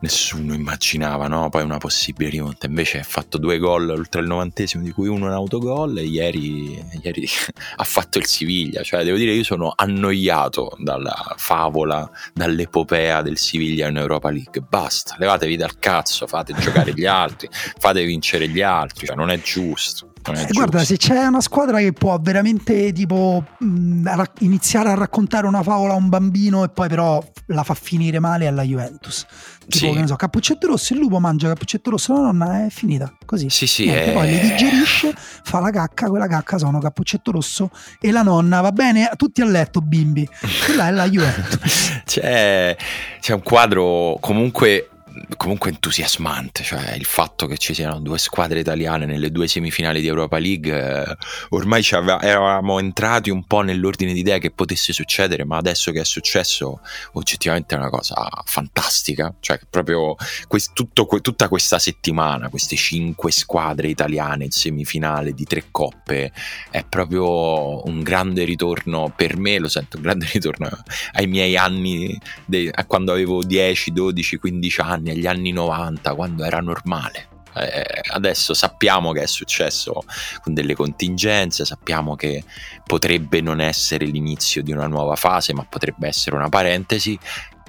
nessuno 0.01 0.53
immaginava 0.53 1.29
no? 1.29 1.49
poi 1.49 1.63
una 1.63 1.79
possibile 1.79 2.31
rimonta. 2.31 2.67
Invece 2.67 2.99
ha 2.99 3.05
fatto 3.05 3.39
due 3.39 3.59
gol 3.59 3.89
oltre 3.91 4.21
il 4.21 4.27
novantesimo, 4.27 4.83
di 4.83 4.91
cui 4.91 5.09
uno 5.09 5.27
un 5.27 5.33
autogol. 5.33 5.99
E 5.99 6.05
ieri, 6.05 6.83
ieri 7.01 7.27
ha 7.77 7.85
fatto 7.85 8.19
il 8.19 8.27
Siviglia. 8.27 8.83
Cioè, 8.83 9.05
devo 9.05 9.17
dire, 9.17 9.33
io 9.33 9.45
sono 9.45 9.73
annoiato 9.75 10.77
dalla 10.79 11.35
favola, 11.37 12.11
dall'epopea 12.35 13.23
del 13.23 13.39
Siviglia 13.39 13.89
in 13.89 13.97
Europa 13.97 14.31
League. 14.31 14.61
Basta, 14.61 15.15
levatevi 15.19 15.57
dal 15.57 15.79
cazzo, 15.79 16.27
fate 16.27 16.53
giocare 16.55 16.93
gli 16.93 17.07
altri, 17.07 17.49
fate 17.79 18.05
vincere 18.05 18.49
gli 18.49 18.61
altri. 18.61 19.07
Cioè, 19.07 19.17
non 19.17 19.31
è 19.31 19.41
giusto. 19.41 20.12
Eh, 20.25 20.47
guarda, 20.53 20.85
se 20.85 20.97
c'è 20.97 21.25
una 21.25 21.41
squadra 21.41 21.79
che 21.79 21.93
può 21.93 22.17
veramente 22.21 22.93
tipo 22.93 23.45
mh, 23.59 24.23
iniziare 24.41 24.91
a 24.91 24.95
raccontare 24.95 25.47
una 25.47 25.63
favola 25.63 25.95
a 25.95 25.97
un 25.97 26.09
bambino 26.09 26.63
e 26.63 26.69
poi 26.69 26.89
però 26.89 27.23
la 27.47 27.65
fa 27.65 27.75
finire 27.75 28.21
male 28.21 28.47
è 28.47 28.51
la 28.51 28.63
Juventus. 28.63 29.27
Tipo, 29.67 29.87
sì. 29.87 29.93
che 29.93 30.01
ne 30.01 30.07
so, 30.07 30.17
Cappuccetto 30.17 30.69
Rosso, 30.69 30.93
il 30.93 31.01
lupo 31.01 31.19
mangia 31.19 31.49
Cappuccetto 31.49 31.91
Rosso, 31.91 32.13
la 32.15 32.21
nonna 32.21 32.67
è 32.67 32.71
finita 32.71 33.13
così. 33.25 33.51
Sì, 33.51 33.67
sì. 33.67 33.85
Niente, 33.85 34.11
è... 34.11 34.13
Poi 34.13 34.31
le 34.31 34.41
digerisce, 34.41 35.15
fa 35.17 35.59
la 35.59 35.71
cacca, 35.71 36.09
quella 36.09 36.29
cacca 36.29 36.59
sono 36.59 36.79
Cappuccetto 36.79 37.33
Rosso 37.33 37.71
e 38.01 38.13
la 38.13 38.23
nonna, 38.23 38.61
va 38.61 38.71
bene, 38.71 39.11
tutti 39.17 39.41
a 39.41 39.45
letto, 39.45 39.81
bimbi. 39.81 40.29
Quella 40.67 40.87
è 40.87 40.91
la 40.93 41.09
Juventus. 41.09 42.03
c'è, 42.07 42.77
c'è 43.21 43.33
un 43.33 43.43
quadro 43.43 44.19
comunque 44.21 44.89
comunque 45.37 45.71
entusiasmante, 45.71 46.63
cioè 46.63 46.95
il 46.95 47.05
fatto 47.05 47.47
che 47.47 47.59
ci 47.59 47.75
siano 47.75 48.01
due 48.01 48.19
squadre 48.19 48.61
italiane 48.61 49.07
nelle 49.07 49.31
due 49.31 49.49
semifinali 49.49 50.01
di 50.01 50.07
Europa 50.07 50.39
League, 50.39 50.73
eh, 50.73 51.17
ormai 51.51 51.85
eravamo 51.91 52.79
entrati 52.79 53.31
un 53.31 53.45
po' 53.45 53.61
nell'ordine 53.61 54.13
di 54.13 54.21
idea 54.21 54.39
che 54.39 54.51
potesse 54.51 54.93
succedere, 54.93 55.45
ma 55.45 55.57
adesso 55.57 55.93
che 55.93 56.01
è 56.01 56.05
successo 56.05 56.81
oggettivamente 57.13 57.75
è 57.75 57.79
una 57.79 57.91
cosa 57.91 58.15
fantastica, 58.45 59.35
cioè 59.41 59.59
proprio 59.69 60.15
quest, 60.49 60.73
tutto, 60.73 61.07
tutta 61.21 61.49
questa 61.49 61.79
settimana, 61.79 62.49
queste 62.49 62.77
cinque 62.77 63.33
squadre 63.33 63.89
italiane 63.89 64.45
in 64.45 64.51
semifinale 64.51 65.33
di 65.33 65.45
tre 65.45 65.65
coppe, 65.71 66.33
è 66.71 66.85
proprio 66.89 67.87
un 67.87 68.03
grande 68.03 68.45
ritorno 68.45 69.13
per 69.15 69.37
me, 69.37 69.59
lo 69.59 69.69
sento, 69.69 69.97
un 69.97 70.03
grande 70.03 70.29
ritorno 70.33 70.69
ai 71.13 71.27
miei 71.27 71.57
anni, 71.57 72.19
de, 72.45 72.71
a 72.73 72.85
quando 72.85 73.13
avevo 73.13 73.43
10, 73.43 73.93
12, 73.93 74.37
15 74.39 74.81
anni 74.81 75.02
anni, 75.03 75.11
agli 75.11 75.27
anni 75.27 75.51
90, 75.51 76.15
quando 76.15 76.45
era 76.45 76.61
normale. 76.61 77.29
Eh, 77.55 77.85
adesso 78.13 78.55
sappiamo 78.55 79.13
che 79.13 79.23
è 79.23 79.27
successo 79.27 80.05
con 80.43 80.55
delle 80.55 80.75
contingenze, 80.75 81.67
sappiamo 81.67 82.17
che 82.17 82.45
potrebbe 82.87 83.43
non 83.43 83.61
essere 83.61 84.07
l'inizio 84.07 84.63
di 84.63 84.73
una 84.73 84.87
nuova 84.87 85.17
fase, 85.17 85.53
ma 85.53 85.67
potrebbe 85.69 86.09
essere 86.09 86.37
una 86.37 86.49
parentesi. 86.49 87.19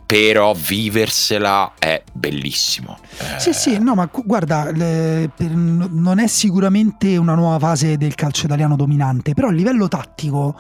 Però 0.05 0.53
viversela 0.53 1.73
è 1.79 2.03
bellissimo. 2.13 2.99
Eh... 3.17 3.39
Sì, 3.39 3.53
sì, 3.53 3.79
no, 3.79 3.95
ma 3.95 4.07
guarda, 4.11 4.69
le, 4.69 5.31
per, 5.35 5.49
non 5.49 6.19
è 6.19 6.27
sicuramente 6.27 7.17
una 7.17 7.33
nuova 7.33 7.57
fase 7.57 7.97
del 7.97 8.13
calcio 8.13 8.45
italiano 8.45 8.75
dominante, 8.75 9.33
però 9.33 9.47
a 9.47 9.51
livello 9.51 9.87
tattico 9.87 10.55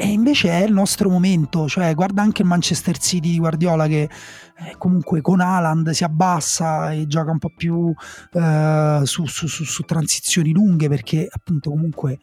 e 0.00 0.06
invece 0.06 0.50
è 0.50 0.62
il 0.62 0.72
nostro 0.72 1.10
momento, 1.10 1.66
cioè 1.66 1.92
guarda 1.92 2.22
anche 2.22 2.42
il 2.42 2.48
Manchester 2.48 2.98
City 2.98 3.32
di 3.32 3.38
Guardiola 3.38 3.88
che 3.88 4.02
eh, 4.02 4.74
comunque 4.78 5.20
con 5.20 5.40
Haaland 5.40 5.90
si 5.90 6.04
abbassa 6.04 6.92
e 6.92 7.08
gioca 7.08 7.32
un 7.32 7.40
po' 7.40 7.50
più 7.56 7.92
eh, 8.32 9.00
su, 9.02 9.26
su, 9.26 9.48
su, 9.48 9.64
su, 9.64 9.82
transizioni 9.82 10.52
lunghe 10.52 10.88
perché 10.88 11.26
appunto 11.28 11.70
comunque 11.70 12.20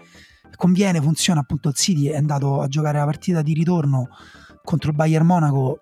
conviene, 0.55 1.01
funziona. 1.01 1.41
Appunto 1.41 1.67
il 1.67 1.75
City 1.75 2.05
è 2.05 2.15
andato 2.15 2.61
a 2.61 2.67
giocare 2.69 2.97
la 2.99 3.03
partita 3.03 3.41
di 3.41 3.51
ritorno 3.51 4.07
contro 4.63 4.91
il 4.91 4.95
Bayern 4.95 5.25
Monaco 5.25 5.81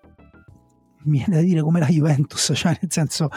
mi 1.04 1.18
viene 1.18 1.36
da 1.36 1.42
dire 1.42 1.60
come 1.62 1.80
la 1.80 1.86
Juventus, 1.86 2.52
cioè 2.54 2.76
nel 2.80 2.90
senso 2.90 3.28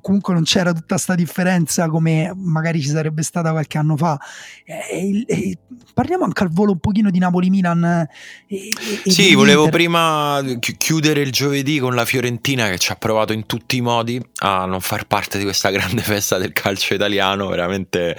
comunque 0.00 0.34
non 0.34 0.44
c'era 0.44 0.72
tutta 0.72 0.94
questa 0.94 1.14
differenza 1.14 1.88
come 1.88 2.32
magari 2.34 2.80
ci 2.80 2.88
sarebbe 2.88 3.22
stata 3.22 3.50
qualche 3.50 3.78
anno 3.78 3.96
fa. 3.96 4.18
E, 4.64 5.24
e, 5.26 5.58
parliamo 5.92 6.24
anche 6.24 6.42
al 6.42 6.50
volo 6.50 6.72
un 6.72 6.78
pochino 6.78 7.10
di 7.10 7.18
Napoli-Milan. 7.18 8.06
E, 8.46 8.70
sì, 9.04 9.34
volevo 9.34 9.68
prima 9.68 10.42
chiudere 10.76 11.20
il 11.20 11.32
giovedì 11.32 11.78
con 11.78 11.94
la 11.94 12.04
Fiorentina 12.04 12.68
che 12.68 12.78
ci 12.78 12.92
ha 12.92 12.96
provato 12.96 13.32
in 13.32 13.46
tutti 13.46 13.76
i 13.76 13.80
modi 13.80 14.20
a 14.40 14.64
non 14.66 14.80
far 14.80 15.06
parte 15.06 15.38
di 15.38 15.44
questa 15.44 15.70
grande 15.70 16.02
festa 16.02 16.38
del 16.38 16.52
calcio 16.52 16.94
italiano. 16.94 17.48
Veramente 17.48 18.16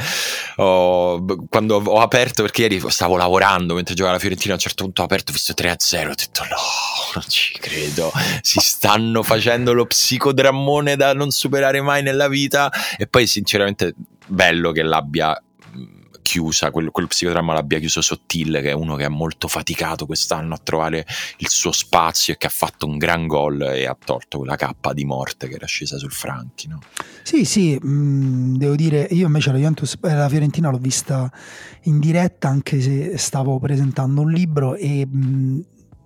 oh, 0.58 1.24
quando 1.50 1.78
ho 1.78 2.02
aperto, 2.02 2.42
perché 2.42 2.64
ieri 2.64 2.82
stavo 2.88 3.16
lavorando 3.16 3.74
mentre 3.74 3.96
giocava 3.96 4.16
la 4.16 4.20
Fiorentina, 4.20 4.54
a 4.54 4.56
un 4.56 4.62
certo 4.62 4.84
punto 4.84 5.02
ho 5.02 5.06
aperto, 5.06 5.32
ho 5.32 5.34
visto 5.34 5.54
3-0, 5.54 6.10
ho 6.10 6.16
detto 6.16 6.44
no, 6.44 6.58
non 7.14 7.24
ci 7.28 7.54
credo, 7.60 8.12
si 8.42 8.60
sta 8.60 8.97
stanno 8.98 9.22
facendo 9.22 9.74
lo 9.74 9.86
psicodrammone 9.86 10.96
da 10.96 11.14
non 11.14 11.30
superare 11.30 11.82
mai 11.82 12.02
nella 12.02 12.28
vita 12.28 12.72
e 12.98 13.06
poi 13.06 13.28
sinceramente 13.28 13.94
bello 14.26 14.72
che 14.72 14.82
l'abbia 14.82 15.40
chiusa, 16.24 16.72
quel, 16.72 16.92
quel 16.92 17.08
psicodramma 17.08 17.54
l'abbia 17.54 17.80
chiuso 17.80 18.02
Sottile, 18.02 18.60
che 18.62 18.72
è 18.72 18.74
uno 18.74 18.98
che 18.98 19.06
è 19.06 19.08
molto 19.08 19.48
faticato 19.48 20.06
quest'anno 20.06 20.56
a 20.56 20.60
trovare 20.62 21.06
il 21.38 21.48
suo 21.48 21.72
spazio 21.72 22.34
e 22.34 22.38
che 22.38 22.48
ha 22.48 22.50
fatto 22.50 22.86
un 22.86 22.98
gran 22.98 23.28
gol 23.28 23.62
e 23.62 23.86
ha 23.86 23.96
tolto 24.04 24.40
quella 24.40 24.58
cappa 24.58 24.92
di 24.92 25.06
morte 25.06 25.48
che 25.48 25.56
era 25.56 25.66
scesa 25.66 25.98
sul 25.98 26.12
Franchi. 26.12 26.68
No? 26.68 26.82
Sì, 27.24 27.46
sì, 27.46 27.78
mh, 27.82 28.58
devo 28.58 28.76
dire, 28.76 29.08
io 29.12 29.28
invece 29.28 29.52
la 29.52 29.58
Juventus, 29.58 29.98
eh, 30.04 30.14
la 30.14 30.28
Fiorentina 30.28 30.70
l'ho 30.70 30.80
vista 30.80 31.32
in 31.84 32.00
diretta 32.00 32.50
anche 32.50 32.82
se 32.82 33.18
stavo 33.18 33.58
presentando 33.60 34.20
un 34.20 34.30
libro 34.30 34.76
e 34.76 35.06
mh, 35.06 35.60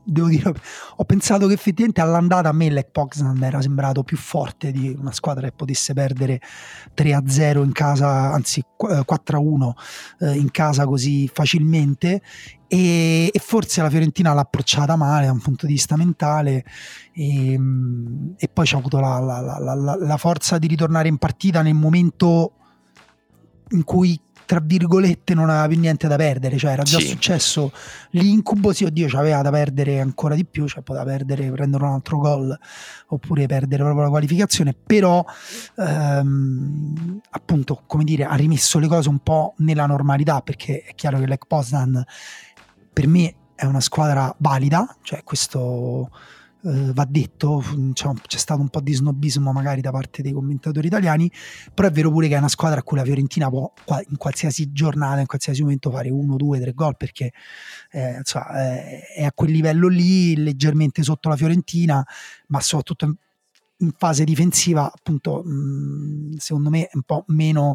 devo 0.04 0.28
dire, 0.28 0.54
ho 0.95 1.04
pensato 1.06 1.47
che 1.47 1.54
effettivamente 1.54 2.02
all'andata 2.02 2.49
a 2.49 2.52
me 2.52 2.70
Lech 2.70 2.91
Poznan 2.91 3.41
era 3.43 3.62
sembrato 3.62 4.04
più 4.04 4.18
forte 4.18 4.72
di 4.72 4.95
una 4.97 5.12
squadra 5.12 5.47
che 5.47 5.54
potesse 5.56 5.93
perdere 5.93 6.41
3-0 6.95 7.64
in 7.64 7.72
casa, 7.72 8.32
anzi 8.32 8.64
4-1 8.80 9.72
eh, 10.20 10.36
in 10.38 10.52
casa 10.52 10.86
così 10.86 11.30
facilmente. 11.32 12.22
E, 12.68 13.30
e, 13.34 13.39
forse 13.39 13.82
la 13.82 13.89
Fiorentina 13.89 14.34
l'ha 14.34 14.41
approcciata 14.41 14.95
male 14.95 15.26
da 15.26 15.34
un 15.34 15.41
punto 15.41 15.66
di 15.66 15.74
vista 15.74 15.97
mentale 15.97 16.64
e, 17.12 17.60
e 18.38 18.47
poi 18.47 18.66
c'ha 18.66 18.78
avuto 18.78 18.97
la, 19.02 19.20
la, 19.20 19.60
la, 19.60 19.97
la 19.99 20.18
forza 20.18 20.58
di 20.58 20.68
ritornare 20.68 21.10
in 21.10 21.18
partita 21.18 21.62
nel 21.62 21.74
momento 21.74 22.54
in 23.72 23.84
cui 23.84 24.18
tra 24.52 24.60
virgolette 24.62 25.34
non 25.34 25.49
aveva 25.49 25.66
più 25.70 25.80
niente 25.80 26.10
da 26.10 26.18
perdere, 26.18 26.58
cioè 26.58 26.72
era 26.72 26.84
già 26.84 26.99
sì. 26.99 27.08
successo 27.08 27.72
l'incubo, 28.10 28.74
sì 28.74 28.84
oddio 28.84 29.08
c'aveva 29.08 29.41
da 29.41 29.49
perdere 29.49 30.02
ancora 30.02 30.36
di 30.36 30.43
più, 30.43 30.68
cioè 30.68 30.84
poteva 30.84 31.06
perdere, 31.06 31.49
prendere 31.52 31.86
un 31.86 31.91
altro 31.91 32.18
gol 32.18 32.60
oppure 33.08 33.45
perdere 33.45 33.82
proprio 33.82 34.04
la 34.04 34.10
qualificazione, 34.10 34.74
però 34.74 35.24
ehm, 35.78 37.22
appunto 37.30 37.84
come 37.86 38.04
dire 38.04 38.26
ha 38.26 38.36
rimesso 38.36 38.78
le 38.78 38.89
cose 38.89 39.08
un 39.08 39.20
po' 39.20 39.54
nella 39.60 39.86
normalità 39.86 40.41
perché 40.41 40.84
è 40.86 40.95
chiaro 40.95 41.20
che 41.20 41.28
l'Ec 41.28 41.45
Poznan 41.47 42.04
per 42.91 43.08
me 43.08 43.36
è 43.56 43.64
una 43.64 43.80
squadra 43.80 44.36
valida, 44.38 44.97
cioè 45.02 45.24
questo 45.24 46.10
eh, 46.64 46.91
va 46.93 47.05
detto, 47.09 47.64
diciamo, 47.76 48.20
c'è 48.28 48.38
stato 48.38 48.62
un 48.62 48.70
po' 48.70 48.82
di 48.82 48.93
snobismo 48.93 49.51
magari 49.51 49.82
da 49.82 49.91
parte 49.91 50.22
dei 50.22 50.32
commentatori 50.32 50.88
italiani, 50.88 51.32
però 51.74 51.88
è 51.88 51.91
vero 51.91 52.12
pure 52.12 52.28
che 52.28 52.36
è 52.36 52.38
una 52.38 52.47
squadra 52.47 52.80
a 52.80 52.84
cui 52.84 52.97
la 52.97 53.03
Fiorentina 53.03 53.49
può 53.49 53.72
in 54.09 54.18
qualsiasi 54.18 54.72
giornata, 54.72 55.20
in 55.20 55.26
qualsiasi 55.26 55.62
momento 55.62 55.89
fare 55.89 56.09
uno, 56.09 56.36
due, 56.36 56.59
tre 56.59 56.74
gol 56.74 56.97
perché 56.97 57.32
eh, 57.91 58.18
insomma, 58.18 58.76
eh, 58.76 59.07
è 59.16 59.24
a 59.24 59.32
quel 59.34 59.51
livello 59.51 59.88
lì, 59.88 60.36
leggermente 60.36 61.03
sotto 61.03 61.30
la 61.30 61.36
Fiorentina, 61.36 62.05
ma 62.47 62.59
soprattutto 62.59 63.05
in, 63.05 63.91
fase 63.97 64.24
difensiva 64.24 64.91
appunto 64.93 65.41
mh, 65.43 66.36
secondo 66.38 66.70
me 66.70 66.88
un 66.93 67.01
po' 67.01 67.24
meno 67.30 67.74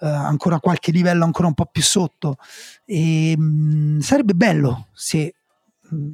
eh, 0.00 0.06
ancora 0.06 0.60
qualche 0.60 0.92
livello 0.92 1.24
ancora 1.24 1.48
un 1.48 1.54
po' 1.54 1.66
più 1.66 1.82
sotto. 1.82 2.36
E 2.84 3.34
mh, 3.36 4.00
sarebbe 4.00 4.34
bello 4.34 4.88
se 4.92 5.34
mh, 5.88 6.12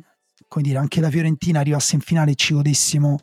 come 0.52 0.62
dire, 0.62 0.78
anche 0.78 1.00
la 1.00 1.08
Fiorentina 1.08 1.60
arrivasse 1.60 1.94
in 1.94 2.02
finale 2.02 2.32
e 2.32 2.34
ci 2.34 2.52
godessimo. 2.52 3.18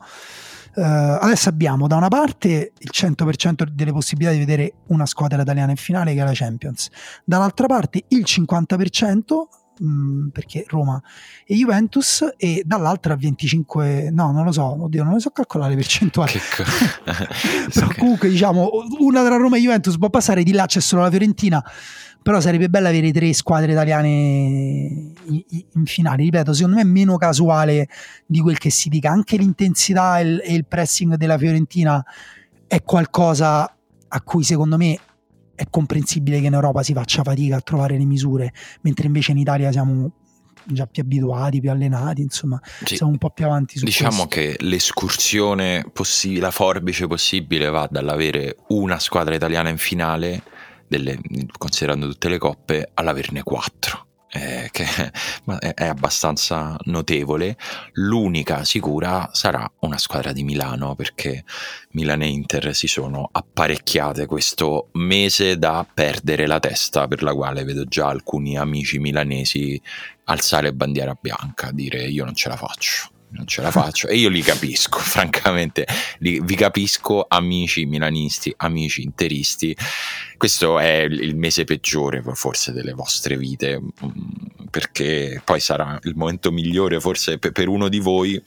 Uh, 0.74 0.82
adesso 0.82 1.48
abbiamo 1.48 1.86
da 1.86 1.96
una 1.96 2.08
parte 2.08 2.72
il 2.76 2.90
100% 2.92 3.68
delle 3.70 3.92
possibilità 3.92 4.32
di 4.32 4.38
vedere 4.38 4.74
una 4.88 5.06
squadra 5.06 5.42
italiana 5.42 5.70
in 5.70 5.76
finale 5.76 6.12
che 6.14 6.20
è 6.20 6.24
la 6.24 6.32
Champions, 6.32 6.88
dall'altra 7.24 7.66
parte 7.66 8.04
il 8.08 8.24
50% 8.24 9.24
mh, 9.80 9.86
mm, 9.86 10.28
perché 10.28 10.64
Roma 10.68 11.02
e 11.44 11.54
Juventus 11.54 12.34
e 12.36 12.62
dall'altra 12.64 13.16
25 13.16 14.10
no 14.12 14.30
non 14.32 14.44
lo 14.44 14.52
so 14.52 14.82
oddio 14.84 15.02
non 15.02 15.14
lo 15.14 15.18
so 15.18 15.30
calcolare 15.30 15.70
le 15.70 15.76
percentuali 15.76 16.38
co- 16.54 16.64
però 17.72 17.88
comunque 17.98 18.28
diciamo 18.28 18.70
una 18.98 19.24
tra 19.24 19.36
Roma 19.36 19.56
e 19.56 19.60
Juventus 19.60 19.98
può 19.98 20.10
passare 20.10 20.42
di 20.42 20.52
là 20.52 20.66
c'è 20.66 20.80
solo 20.80 21.02
la 21.02 21.10
Fiorentina 21.10 21.64
però 22.22 22.38
sarebbe 22.40 22.68
bello 22.68 22.88
avere 22.88 23.12
tre 23.12 23.32
squadre 23.32 23.72
italiane 23.72 24.08
in, 24.08 25.42
in, 25.48 25.86
finale, 25.86 26.22
ripeto, 26.24 26.52
secondo 26.52 26.76
me 26.76 26.82
è 26.82 26.84
meno 26.84 27.16
casuale 27.16 27.88
di 28.26 28.40
quel 28.40 28.58
che 28.58 28.68
si 28.68 28.90
dica, 28.90 29.10
anche 29.10 29.38
l'intensità 29.38 30.18
e 30.18 30.22
il, 30.24 30.42
e 30.44 30.52
il 30.52 30.66
pressing 30.66 31.14
della 31.14 31.38
Fiorentina 31.38 32.04
è 32.66 32.82
qualcosa 32.82 33.74
a 34.12 34.20
cui 34.20 34.44
secondo 34.44 34.76
me 34.76 34.98
è 35.60 35.66
comprensibile 35.68 36.40
che 36.40 36.46
in 36.46 36.54
Europa 36.54 36.82
si 36.82 36.94
faccia 36.94 37.22
fatica 37.22 37.56
a 37.56 37.60
trovare 37.60 37.98
le 37.98 38.06
misure, 38.06 38.50
mentre 38.80 39.06
invece 39.06 39.32
in 39.32 39.36
Italia 39.36 39.70
siamo 39.70 40.10
già 40.64 40.86
più 40.86 41.02
abituati, 41.02 41.60
più 41.60 41.70
allenati, 41.70 42.22
insomma, 42.22 42.58
sì. 42.82 42.96
siamo 42.96 43.12
un 43.12 43.18
po' 43.18 43.28
più 43.28 43.44
avanti 43.44 43.76
su 43.76 43.84
Diciamo 43.84 44.26
questo. 44.26 44.28
che 44.28 44.56
l'escursione 44.60 45.84
possibile, 45.92 46.40
la 46.40 46.50
forbice 46.50 47.06
possibile 47.06 47.68
va 47.68 47.86
dall'avere 47.90 48.56
una 48.68 48.98
squadra 48.98 49.34
italiana 49.34 49.68
in 49.68 49.76
finale 49.76 50.42
delle, 50.88 51.18
considerando 51.58 52.08
tutte 52.08 52.30
le 52.30 52.38
coppe, 52.38 52.90
all'averne 52.94 53.42
4. 53.42 54.06
Eh, 54.32 54.68
che 54.70 54.86
è, 55.74 55.86
abbastanza 55.86 56.76
notevole. 56.84 57.56
L'unica 57.94 58.64
sicura 58.64 59.28
sarà 59.32 59.68
una 59.80 59.98
squadra 59.98 60.32
di 60.32 60.44
Milano 60.44 60.94
perché 60.94 61.44
Milan 61.92 62.22
e 62.22 62.28
Inter 62.28 62.74
si 62.74 62.86
sono 62.86 63.28
apparecchiate 63.30 64.26
questo 64.26 64.90
mese 64.92 65.58
da 65.58 65.84
perdere 65.92 66.46
la 66.46 66.60
testa, 66.60 67.08
per 67.08 67.24
la 67.24 67.34
quale 67.34 67.64
vedo 67.64 67.84
già 67.84 68.06
alcuni 68.08 68.56
amici 68.56 69.00
milanesi 69.00 69.80
alzare 70.24 70.72
bandiera 70.72 71.18
bianca, 71.20 71.72
dire 71.72 72.04
io 72.04 72.24
non 72.24 72.34
ce 72.34 72.48
la 72.48 72.56
faccio 72.56 73.10
non 73.30 73.46
ce 73.46 73.62
la 73.62 73.70
faccio. 73.70 74.08
E 74.08 74.16
io 74.16 74.28
li 74.28 74.42
capisco, 74.42 74.98
francamente, 75.00 75.86
li, 76.18 76.40
vi 76.42 76.54
capisco 76.54 77.26
amici 77.28 77.84
milanisti, 77.86 78.52
amici 78.58 79.02
interisti. 79.02 79.76
Questo 80.36 80.78
è 80.78 81.02
il 81.02 81.36
mese 81.36 81.64
peggiore 81.64 82.22
forse 82.34 82.72
delle 82.72 82.92
vostre 82.92 83.36
vite, 83.36 83.78
mm, 83.80 84.68
perché 84.70 85.40
poi 85.44 85.60
sarà 85.60 85.98
il 86.04 86.16
momento 86.16 86.50
migliore 86.50 87.00
forse 87.00 87.38
per 87.38 87.68
uno 87.68 87.88
di 87.88 87.98
voi 87.98 88.42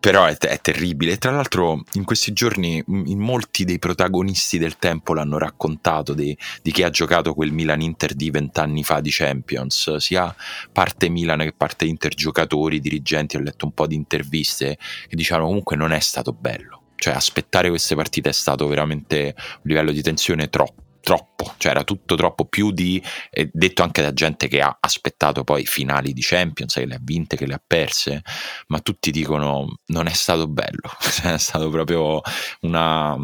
però 0.00 0.24
è, 0.24 0.36
è, 0.36 0.60
terribile. 0.60 1.18
Tra 1.18 1.30
l'altro, 1.30 1.82
in 1.92 2.04
questi 2.04 2.32
giorni, 2.32 2.82
in 2.86 3.18
molti 3.18 3.64
dei 3.64 3.78
protagonisti 3.78 4.56
del 4.56 4.78
tempo 4.78 5.12
l'hanno 5.12 5.36
raccontato 5.36 6.14
di, 6.14 6.36
di 6.62 6.72
chi 6.72 6.82
ha 6.82 6.90
giocato 6.90 7.34
quel 7.34 7.52
Milan 7.52 7.82
Inter 7.82 8.14
di 8.14 8.30
vent'anni 8.30 8.82
fa 8.82 9.00
di 9.00 9.10
Champions, 9.12 9.96
sia 9.96 10.34
parte 10.72 11.10
Milan 11.10 11.40
che 11.40 11.52
parte 11.52 11.84
Inter, 11.84 12.14
giocatori, 12.14 12.80
dirigenti. 12.80 13.36
Ho 13.36 13.40
letto 13.40 13.66
un 13.66 13.72
po' 13.72 13.86
di 13.86 13.94
interviste 13.94 14.78
che 15.06 15.16
dicevano 15.16 15.46
comunque 15.46 15.76
non 15.76 15.92
è 15.92 16.00
stato 16.00 16.32
bello. 16.32 16.78
Cioè, 16.96 17.14
aspettare 17.14 17.68
queste 17.68 17.94
partite 17.94 18.30
è 18.30 18.32
stato 18.32 18.66
veramente 18.66 19.34
un 19.36 19.62
livello 19.62 19.92
di 19.92 20.02
tensione 20.02 20.48
troppo 20.48 20.88
troppo, 21.00 21.54
cioè 21.58 21.72
era 21.72 21.84
tutto 21.84 22.14
troppo 22.14 22.44
più 22.44 22.70
di, 22.70 23.02
eh, 23.30 23.50
detto 23.52 23.82
anche 23.82 24.02
da 24.02 24.12
gente 24.12 24.48
che 24.48 24.60
ha 24.60 24.76
aspettato 24.78 25.44
poi 25.44 25.64
finali 25.66 26.12
di 26.12 26.20
Champions, 26.22 26.74
che 26.74 26.86
le 26.86 26.94
ha 26.96 27.00
vinte, 27.00 27.36
che 27.36 27.46
le 27.46 27.54
ha 27.54 27.62
perse, 27.64 28.22
ma 28.68 28.80
tutti 28.80 29.10
dicono 29.10 29.78
non 29.86 30.06
è 30.06 30.12
stato 30.12 30.46
bello, 30.46 30.90
cioè, 31.00 31.34
è 31.34 31.38
stato 31.38 31.70
proprio 31.70 32.20
una, 32.60 33.16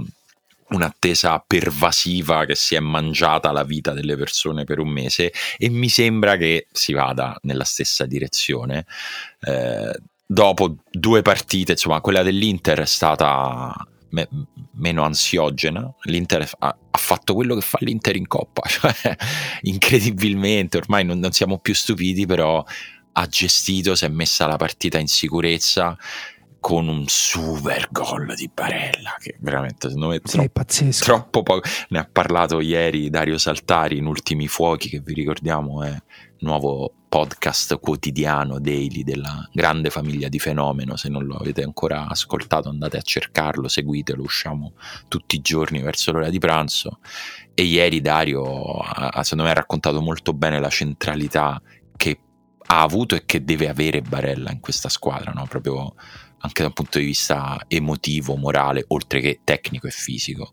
un'attesa 0.68 1.42
pervasiva 1.46 2.44
che 2.44 2.54
si 2.54 2.74
è 2.74 2.80
mangiata 2.80 3.52
la 3.52 3.64
vita 3.64 3.92
delle 3.92 4.16
persone 4.16 4.64
per 4.64 4.80
un 4.80 4.88
mese 4.88 5.32
e 5.56 5.68
mi 5.68 5.88
sembra 5.88 6.36
che 6.36 6.66
si 6.72 6.92
vada 6.92 7.36
nella 7.42 7.64
stessa 7.64 8.06
direzione. 8.06 8.86
Eh, 9.40 10.00
dopo 10.26 10.76
due 10.90 11.22
partite, 11.22 11.72
insomma, 11.72 12.00
quella 12.00 12.22
dell'Inter 12.22 12.80
è 12.80 12.86
stata 12.86 13.72
me, 14.16 14.28
meno 14.72 15.04
ansiogena. 15.04 15.92
L'Inter 16.04 16.48
ha, 16.58 16.76
ha, 16.90 16.98
fatto 16.98 17.34
quello 17.34 17.54
che 17.54 17.60
fa 17.60 17.78
l'Inter 17.80 18.16
in 18.16 18.26
Coppa, 18.26 18.62
cioè 18.68 18.94
incredibilmente, 19.62 20.78
ormai 20.78 21.04
non, 21.04 21.18
non 21.18 21.32
siamo 21.32 21.58
più 21.58 21.74
stupiti, 21.74 22.24
però 22.26 22.64
ha 23.18 23.26
gestito, 23.26 23.94
si 23.94 24.04
è 24.04 24.08
messa 24.08 24.46
la 24.46 24.56
partita 24.56 24.98
in 24.98 25.08
sicurezza 25.08 25.96
con 26.66 26.88
un 26.88 27.04
super 27.06 27.86
gol 27.92 28.34
di 28.34 28.50
Barella 28.52 29.14
che 29.20 29.36
veramente 29.38 29.86
secondo 29.86 30.08
me 30.08 30.20
sì, 30.24 30.36
troppo, 30.36 30.64
troppo 30.98 31.42
poco 31.44 31.68
ne 31.90 32.00
ha 32.00 32.08
parlato 32.10 32.58
ieri 32.58 33.08
Dario 33.08 33.38
Saltari 33.38 33.98
in 33.98 34.06
Ultimi 34.06 34.48
Fuochi 34.48 34.88
che 34.88 34.98
vi 34.98 35.14
ricordiamo 35.14 35.84
è 35.84 35.96
nuovo 36.40 36.92
podcast 37.08 37.78
quotidiano 37.78 38.58
daily 38.58 39.04
della 39.04 39.48
grande 39.52 39.90
famiglia 39.90 40.28
di 40.28 40.40
Fenomeno. 40.40 40.96
Se 40.96 41.08
non 41.08 41.24
lo 41.24 41.36
avete 41.36 41.62
ancora 41.62 42.08
ascoltato, 42.08 42.68
andate 42.68 42.98
a 42.98 43.00
cercarlo, 43.00 43.68
seguitelo. 43.68 44.22
Usciamo 44.22 44.74
tutti 45.08 45.36
i 45.36 45.40
giorni 45.40 45.80
verso 45.80 46.12
l'ora 46.12 46.28
di 46.28 46.38
pranzo. 46.38 46.98
E 47.54 47.62
ieri 47.62 48.02
Dario, 48.02 48.80
ha, 48.80 49.22
secondo 49.22 49.44
me, 49.44 49.50
ha 49.50 49.54
raccontato 49.54 50.02
molto 50.02 50.34
bene 50.34 50.60
la 50.60 50.68
centralità 50.68 51.62
che 51.96 52.18
ha 52.66 52.82
avuto 52.82 53.14
e 53.14 53.24
che 53.24 53.44
deve 53.44 53.68
avere 53.68 54.02
Barella 54.02 54.50
in 54.50 54.60
questa 54.60 54.88
squadra, 54.88 55.30
no? 55.30 55.46
proprio 55.46 55.94
anche 56.47 56.62
da 56.62 56.68
un 56.68 56.74
punto 56.74 56.99
di 56.99 57.05
vista 57.05 57.59
emotivo, 57.68 58.36
morale, 58.36 58.84
oltre 58.88 59.20
che 59.20 59.40
tecnico 59.44 59.86
e 59.86 59.90
fisico. 59.90 60.53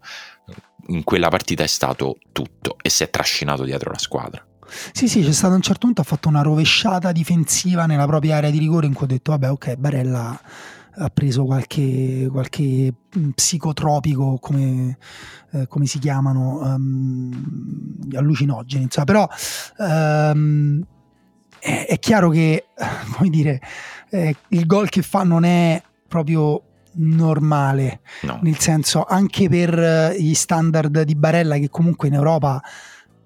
In 0.88 1.04
quella 1.04 1.30
partita 1.30 1.64
è 1.64 1.68
stato 1.68 2.18
tutto 2.32 2.78
e 2.82 2.90
si 2.90 3.04
è 3.04 3.10
trascinato 3.10 3.64
dietro 3.64 3.92
la 3.92 3.98
squadra. 3.98 4.46
Sì, 4.92 5.08
sì, 5.08 5.24
c'è 5.24 5.32
stato 5.32 5.54
a 5.54 5.58
un 5.58 5.62
certo 5.62 5.86
punto, 5.86 6.02
ha 6.02 6.04
fatto 6.04 6.28
una 6.28 6.42
rovesciata 6.42 7.12
difensiva 7.12 7.86
nella 7.86 8.08
propria 8.08 8.38
area 8.38 8.50
di 8.50 8.58
rigore 8.58 8.88
in 8.88 8.94
cui 8.94 9.06
ho 9.06 9.10
detto, 9.10 9.32
vabbè, 9.32 9.52
ok, 9.52 9.76
Barella 9.76 10.42
ha 10.96 11.10
preso 11.10 11.46
qualche, 11.46 12.28
qualche 12.32 12.94
psicotropico 13.34 14.38
come, 14.40 14.98
eh, 15.52 15.68
come, 15.68 15.86
si 15.86 15.98
chiamano 15.98 16.60
um, 16.60 18.08
allucinogeni 18.14 18.84
insomma. 18.84 19.06
però 19.06 19.28
um, 19.78 20.86
è, 21.64 21.86
è, 21.88 22.00
chiaro 22.00 22.30
che 22.30 22.66
come 23.16 23.30
dire 23.30 23.62
eh, 24.10 24.36
il 24.50 24.66
gol 24.66 24.90
che 24.90 25.02
fa 25.02 25.24
non 25.24 25.46
è 25.46 25.82
proprio 26.08 26.64
normale. 26.96 28.02
No. 28.22 28.40
nel 28.44 28.60
senso 28.60 29.04
anche 29.04 29.50
per 29.50 30.14
gli 30.16 30.34
standard 30.36 31.02
di 31.02 31.16
Barella 31.16 31.58
che 31.58 31.70
comunque 31.70 32.10
in 32.10 32.14
Europa 32.14 32.62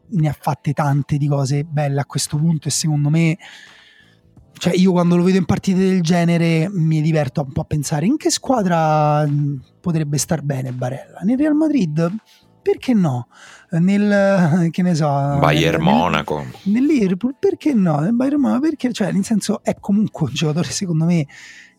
ne 0.09 0.29
ha 0.29 0.35
fatte 0.39 0.71
tante 0.71 1.17
di 1.17 1.27
cose 1.27 1.65
belle 1.65 1.99
a 1.99 2.05
questo 2.05 2.37
punto 2.37 2.69
e 2.69 2.71
secondo 2.71 3.09
me 3.09 3.37
cioè 4.53 4.73
io 4.73 4.91
quando 4.91 5.17
lo 5.17 5.23
vedo 5.23 5.37
in 5.37 5.45
partite 5.45 5.79
del 5.79 6.01
genere 6.01 6.69
mi 6.71 7.01
diverto 7.01 7.41
un 7.41 7.51
po' 7.51 7.61
a 7.61 7.65
pensare 7.65 8.05
in 8.05 8.15
che 8.15 8.31
squadra 8.31 9.27
potrebbe 9.81 10.17
star 10.17 10.41
bene 10.41 10.71
Barella. 10.71 11.19
Nel 11.23 11.37
Real 11.37 11.55
Madrid 11.55 12.15
perché 12.61 12.93
no 12.93 13.27
nel 13.71 14.69
che 14.71 14.81
ne 14.81 14.95
so 14.95 15.05
Bayern 15.05 15.83
nel, 15.83 15.93
Monaco. 15.93 16.45
nel 16.63 16.85
Liverpool 16.85 17.35
perché 17.37 17.73
no? 17.73 17.99
Nel 17.99 18.13
Bayern 18.13 18.39
Monaco 18.39 18.61
perché 18.61 18.93
cioè 18.93 19.11
nel 19.11 19.25
senso 19.25 19.61
è 19.63 19.75
comunque 19.79 20.27
un 20.27 20.33
giocatore 20.33 20.69
secondo 20.69 21.05
me 21.05 21.27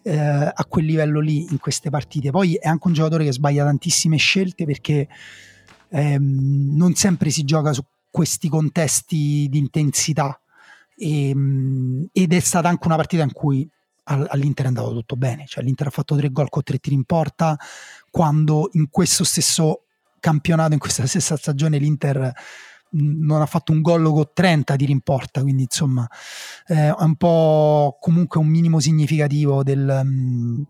eh, 0.03 0.16
a 0.16 0.64
quel 0.66 0.84
livello 0.84 1.20
lì 1.20 1.47
in 1.51 1.59
queste 1.59 1.91
partite. 1.91 2.30
Poi 2.30 2.55
è 2.55 2.68
anche 2.68 2.86
un 2.86 2.93
giocatore 2.95 3.24
che 3.24 3.32
sbaglia 3.32 3.64
tantissime 3.64 4.16
scelte 4.16 4.64
perché 4.64 5.09
ehm, 5.91 6.76
non 6.76 6.95
sempre 6.95 7.30
si 7.30 7.45
gioca 7.45 7.72
su 7.72 7.82
questi 8.11 8.49
contesti 8.49 9.49
di 9.51 9.59
intensità. 9.59 10.41
E, 10.97 11.28
ehm, 11.28 12.09
ed 12.12 12.32
è 12.32 12.41
stata 12.41 12.68
anche 12.68 12.86
una 12.86 12.97
partita 12.97 13.22
in 13.22 13.32
cui 13.32 13.68
all'Inter 14.05 14.64
è 14.64 14.68
andato 14.68 14.95
tutto 14.95 15.16
bene, 15.16 15.45
cioè 15.47 15.62
l'Inter 15.62 15.89
ha 15.89 15.91
fatto 15.91 16.16
tre 16.16 16.30
gol 16.30 16.49
con 16.49 16.62
tre 16.62 16.78
tiri 16.78 16.95
in 16.95 17.05
porta. 17.05 17.59
Quando 18.11 18.70
in 18.72 18.89
questo 18.89 19.22
stesso 19.22 19.82
campionato, 20.20 20.72
in 20.72 20.78
questa 20.78 21.06
stessa 21.08 21.36
stagione 21.36 21.78
l'Inter 21.78 22.32
non 22.90 23.42
ha 23.42 23.46
fatto 23.46 23.72
un 23.72 23.82
gol 23.82 24.02
con 24.04 24.30
30 24.32 24.76
tiri 24.76 24.92
in 24.92 25.00
porta, 25.00 25.42
quindi 25.42 25.64
insomma 25.64 26.08
eh, 26.66 26.88
è 26.88 26.94
un 26.98 27.16
po' 27.16 27.98
comunque 28.00 28.40
un 28.40 28.46
minimo 28.46 28.80
significativo 28.80 29.62
del, 29.62 30.64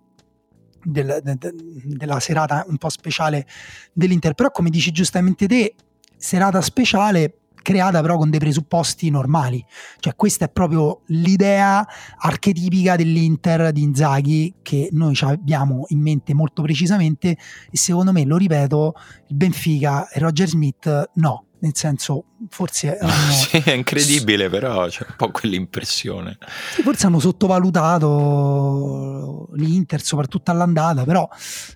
del, 0.82 1.20
de, 1.22 1.36
de, 1.36 1.55
della 1.84 2.18
serata 2.18 2.64
un 2.68 2.76
po' 2.76 2.88
speciale 2.88 3.46
dell'Inter, 3.92 4.34
però 4.34 4.51
come 4.51 4.70
dici 4.70 4.90
giustamente 4.90 5.46
te, 5.46 5.74
serata 6.16 6.61
speciale 6.61 7.38
creata 7.69 8.01
però 8.01 8.16
con 8.16 8.31
dei 8.31 8.39
presupposti 8.39 9.11
normali. 9.11 9.62
Cioè 9.99 10.14
questa 10.16 10.47
è 10.47 10.49
proprio 10.49 11.03
l'idea 11.09 11.87
archetipica 12.16 12.97
dell'Inter 12.97 13.73
di 13.73 13.83
Inzaghi 13.83 14.55
che 14.62 14.89
noi 14.93 15.14
abbiamo 15.21 15.85
in 15.89 16.01
mente 16.01 16.33
molto 16.33 16.62
precisamente 16.62 17.37
e 17.71 17.77
secondo 17.77 18.11
me, 18.11 18.25
lo 18.25 18.39
ripeto, 18.39 18.95
il 19.29 19.37
Benfica 19.37 20.09
e 20.09 20.19
Roger 20.19 20.49
Smith 20.49 21.11
no. 21.14 21.43
Nel 21.61 21.75
senso, 21.75 22.27
forse 22.51 22.97
hanno, 23.03 23.33
sì, 23.33 23.57
è 23.57 23.73
incredibile, 23.73 24.49
però 24.49 24.87
c'è 24.87 25.05
un 25.09 25.14
po' 25.16 25.33
quell'impressione. 25.33 26.39
Sì, 26.73 26.83
forse 26.83 27.07
hanno 27.07 27.19
sottovalutato 27.19 29.49
l'Inter, 29.55 30.01
soprattutto 30.01 30.53
all'andata, 30.53 31.03
però 31.03 31.29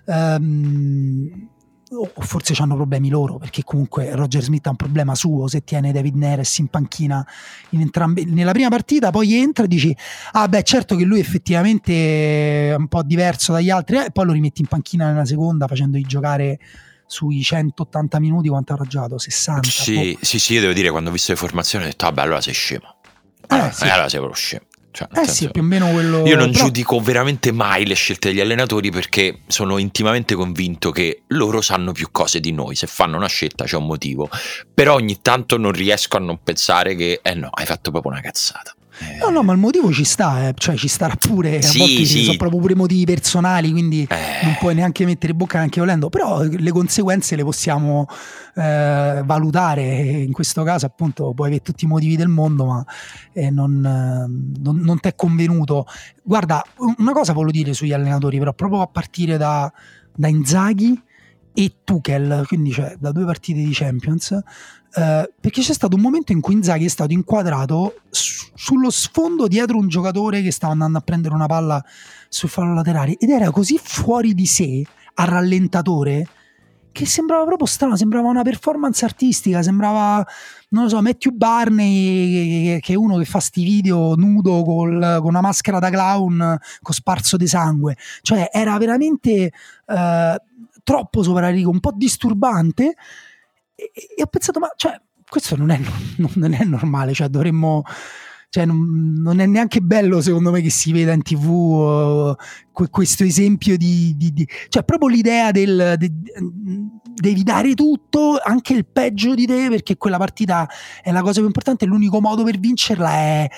um, 0.05 1.49
o 1.95 2.21
forse 2.21 2.53
hanno 2.59 2.75
problemi 2.75 3.09
loro, 3.09 3.37
perché 3.37 3.63
comunque 3.63 4.15
Roger 4.15 4.41
Smith 4.41 4.67
ha 4.67 4.71
un 4.71 4.75
problema 4.75 5.15
suo 5.15 5.47
se 5.47 5.63
tiene 5.63 5.91
David 5.91 6.15
Neres 6.15 6.57
in 6.57 6.67
panchina 6.67 7.25
in 7.69 7.81
entrambe, 7.81 8.25
nella 8.25 8.51
prima 8.51 8.69
partita, 8.69 9.11
poi 9.11 9.35
entra 9.35 9.65
e 9.65 9.67
dici, 9.67 9.95
ah 10.33 10.47
beh 10.47 10.63
certo 10.63 10.95
che 10.95 11.03
lui 11.03 11.19
effettivamente 11.19 12.69
è 12.69 12.75
un 12.75 12.87
po' 12.87 13.03
diverso 13.03 13.51
dagli 13.51 13.69
altri, 13.69 13.97
eh, 13.97 14.05
e 14.05 14.11
poi 14.11 14.25
lo 14.25 14.31
rimetti 14.33 14.61
in 14.61 14.67
panchina 14.67 15.07
nella 15.07 15.25
seconda 15.25 15.67
facendogli 15.67 16.05
giocare 16.05 16.59
sui 17.05 17.41
180 17.41 18.19
minuti 18.19 18.47
quanto 18.47 18.73
ha 18.73 18.75
raggiato 18.75 19.17
60 19.17 19.69
sì, 19.69 20.17
sì, 20.21 20.39
sì, 20.39 20.53
io 20.53 20.61
devo 20.61 20.73
dire 20.73 20.89
quando 20.89 21.09
ho 21.09 21.13
visto 21.13 21.31
le 21.31 21.37
formazioni 21.37 21.85
ho 21.85 21.87
detto 21.87 22.05
vabbè 22.05 22.21
allora 22.21 22.41
sei 22.41 22.53
scemo 22.53 22.95
allora, 23.47 23.69
eh, 23.69 23.73
sì. 23.73 23.83
allora 23.83 24.09
sei 24.09 24.19
proprio 24.19 24.39
scemo 24.39 24.65
cioè, 24.93 25.07
eh 25.11 25.15
senso, 25.25 25.33
sì, 25.33 25.49
più 25.49 25.63
o 25.63 25.65
meno 25.65 25.89
quello. 25.91 26.23
Io 26.27 26.35
non 26.35 26.51
però... 26.51 26.65
giudico 26.65 26.99
veramente 26.99 27.51
mai 27.51 27.87
le 27.87 27.95
scelte 27.95 28.29
degli 28.29 28.39
allenatori 28.39 28.91
perché 28.91 29.39
sono 29.47 29.79
intimamente 29.79 30.35
convinto 30.35 30.91
che 30.91 31.23
loro 31.29 31.61
sanno 31.61 31.91
più 31.93 32.09
cose 32.11 32.39
di 32.39 32.51
noi. 32.51 32.75
Se 32.75 32.85
fanno 32.85 33.17
una 33.17 33.27
scelta 33.27 33.65
c'è 33.65 33.75
un 33.75 33.87
motivo. 33.87 34.29
Però 34.71 34.93
ogni 34.93 35.19
tanto 35.19 35.57
non 35.57 35.71
riesco 35.71 36.17
a 36.17 36.19
non 36.19 36.39
pensare 36.43 36.93
che, 36.93 37.21
eh 37.23 37.33
no, 37.33 37.49
hai 37.51 37.65
fatto 37.65 37.89
proprio 37.89 38.11
una 38.11 38.21
cazzata. 38.21 38.75
No, 39.19 39.29
no, 39.29 39.43
ma 39.43 39.53
il 39.53 39.59
motivo 39.59 39.91
ci 39.91 40.03
sta, 40.03 40.47
eh. 40.47 40.53
cioè 40.55 40.75
ci 40.75 40.87
starà 40.87 41.15
pure. 41.15 41.61
Sì, 41.61 41.77
a 41.77 41.85
volte 41.85 42.05
sì. 42.05 42.23
sono 42.23 42.37
proprio 42.37 42.59
pure 42.59 42.75
motivi 42.75 43.05
personali, 43.05 43.71
quindi 43.71 44.07
eh. 44.09 44.43
non 44.43 44.55
puoi 44.59 44.75
neanche 44.75 45.05
mettere 45.05 45.33
bocca 45.33 45.57
neanche 45.57 45.79
volendo. 45.79 46.09
Però 46.09 46.43
le 46.43 46.71
conseguenze 46.71 47.35
le 47.35 47.43
possiamo 47.43 48.07
eh, 48.55 49.21
valutare. 49.25 49.83
In 49.83 50.31
questo 50.31 50.63
caso, 50.63 50.85
appunto, 50.85 51.33
puoi 51.33 51.47
avere 51.47 51.63
tutti 51.63 51.85
i 51.85 51.87
motivi 51.87 52.15
del 52.15 52.27
mondo, 52.27 52.65
ma 52.65 52.85
eh, 53.33 53.49
non, 53.49 53.79
non, 53.79 54.77
non 54.77 54.99
ti 54.99 55.07
è 55.07 55.15
convenuto. 55.15 55.85
Guarda, 56.21 56.63
una 56.97 57.13
cosa 57.13 57.33
voglio 57.33 57.51
dire 57.51 57.73
sugli 57.73 57.93
allenatori, 57.93 58.37
però, 58.37 58.53
proprio 58.53 58.81
a 58.81 58.87
partire 58.87 59.37
da, 59.37 59.71
da 60.15 60.27
Inzaghi 60.27 61.01
e 61.53 61.71
Tuchel, 61.83 62.45
quindi 62.47 62.71
cioè, 62.71 62.95
da 62.99 63.11
due 63.11 63.25
partite 63.25 63.61
di 63.61 63.71
Champions, 63.73 64.39
eh, 64.95 65.33
perché 65.39 65.61
c'è 65.61 65.73
stato 65.73 65.95
un 65.95 66.01
momento 66.01 66.31
in 66.31 66.41
cui 66.41 66.53
Inzaghi 66.53 66.85
è 66.85 66.89
stato 66.89 67.13
inquadrato 67.13 68.01
su, 68.09 68.47
sullo 68.53 68.89
sfondo 68.89 69.47
dietro 69.47 69.77
un 69.77 69.87
giocatore 69.87 70.41
che 70.41 70.51
stava 70.51 70.73
andando 70.73 70.97
a 70.97 71.01
prendere 71.01 71.33
una 71.33 71.47
palla 71.47 71.83
sul 72.29 72.49
fallo 72.49 72.73
laterale 72.73 73.17
ed 73.17 73.29
era 73.29 73.49
così 73.51 73.79
fuori 73.81 74.33
di 74.33 74.45
sé, 74.45 74.85
a 75.15 75.25
rallentatore, 75.25 76.27
che 76.91 77.05
sembrava 77.05 77.43
proprio 77.45 77.67
strano, 77.67 77.95
sembrava 77.95 78.29
una 78.29 78.43
performance 78.43 79.03
artistica, 79.03 79.63
sembrava, 79.63 80.25
non 80.69 80.83
lo 80.83 80.89
so, 80.89 81.01
Matthew 81.01 81.33
Barney, 81.33 82.79
che 82.79 82.93
è 82.93 82.95
uno 82.95 83.17
che 83.17 83.25
fa 83.25 83.39
sti 83.39 83.63
video 83.63 84.15
nudo 84.15 84.63
col, 84.63 85.17
con 85.19 85.29
una 85.29 85.41
maschera 85.41 85.79
da 85.79 85.89
clown 85.89 86.57
con 86.81 86.93
sparso 86.93 87.37
di 87.37 87.47
sangue, 87.47 87.97
cioè 88.21 88.49
era 88.51 88.77
veramente... 88.77 89.51
Eh, 89.87 90.41
troppo 90.83 91.23
sopra 91.23 91.49
rigo, 91.49 91.69
un 91.69 91.79
po' 91.79 91.93
disturbante. 91.95 92.95
E, 93.91 94.15
e, 94.17 94.21
ho 94.21 94.27
pensato, 94.27 94.59
ma 94.59 94.71
cioè, 94.75 94.99
questo 95.27 95.55
non 95.55 95.69
è, 95.69 95.79
non 96.35 96.53
è 96.53 96.63
normale, 96.63 97.13
cioè 97.13 97.27
dovremmo. 97.27 97.83
Cioè, 98.49 98.65
non, 98.65 99.15
non, 99.17 99.39
è 99.39 99.47
neanche 99.47 99.81
bello 99.81 100.21
secondo 100.21 100.51
me 100.51 100.61
che 100.61 100.69
si 100.69 100.91
veda 100.91 101.11
in 101.11 101.23
tv 101.23 101.49
uh, 101.49 102.35
questo 102.91 103.23
esempio 103.23 103.77
di, 103.77 104.13
di, 104.15 104.31
di, 104.31 104.47
cioè 104.69 104.83
proprio 104.83 105.09
l'idea 105.09 105.49
del 105.49 105.95
de, 105.97 106.11
devi 107.15 107.41
dare 107.41 107.73
tutto 107.73 108.37
anche 108.39 108.73
il 108.73 108.85
peggio 108.85 109.33
di 109.33 109.47
te 109.47 109.69
perché 109.69 109.97
quella 109.97 110.19
partita 110.19 110.69
è 111.01 111.11
la 111.11 111.21
cosa 111.21 111.37
più 111.39 111.45
importante 111.45 111.87
l'unico 111.87 112.21
modo 112.21 112.43
per 112.43 112.59
vincerla 112.59 113.09
è 113.09 113.49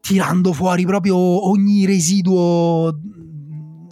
tirando 0.00 0.52
fuori 0.52 0.84
proprio 0.84 1.16
ogni 1.16 1.86
residuo 1.86 2.92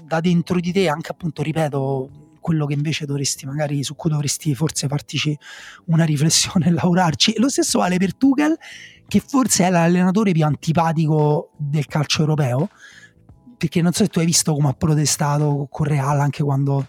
da 0.06 0.18
dentro 0.18 0.58
di 0.58 0.72
te 0.72 0.88
anche 0.88 1.12
appunto 1.12 1.40
ripeto 1.40 2.25
quello 2.46 2.64
che 2.64 2.74
invece 2.74 3.06
dovresti 3.06 3.44
magari 3.44 3.82
su 3.82 3.96
cui 3.96 4.08
dovresti 4.08 4.54
forse 4.54 4.86
fartici 4.86 5.36
una 5.86 6.04
riflessione 6.04 6.68
e 6.68 6.70
lavorarci. 6.70 7.34
Lo 7.38 7.48
stesso 7.48 7.80
vale 7.80 7.96
per 7.96 8.14
Tuchel, 8.14 8.56
che 9.08 9.18
forse 9.18 9.64
è 9.64 9.70
l'allenatore 9.70 10.30
più 10.30 10.44
antipatico 10.44 11.50
del 11.56 11.86
calcio 11.86 12.20
europeo, 12.20 12.68
perché 13.56 13.82
non 13.82 13.90
so 13.90 14.04
se 14.04 14.10
tu 14.10 14.20
hai 14.20 14.26
visto 14.26 14.54
come 14.54 14.68
ha 14.68 14.74
protestato 14.74 15.66
con 15.68 15.86
Real 15.88 16.20
anche 16.20 16.44
quando 16.44 16.86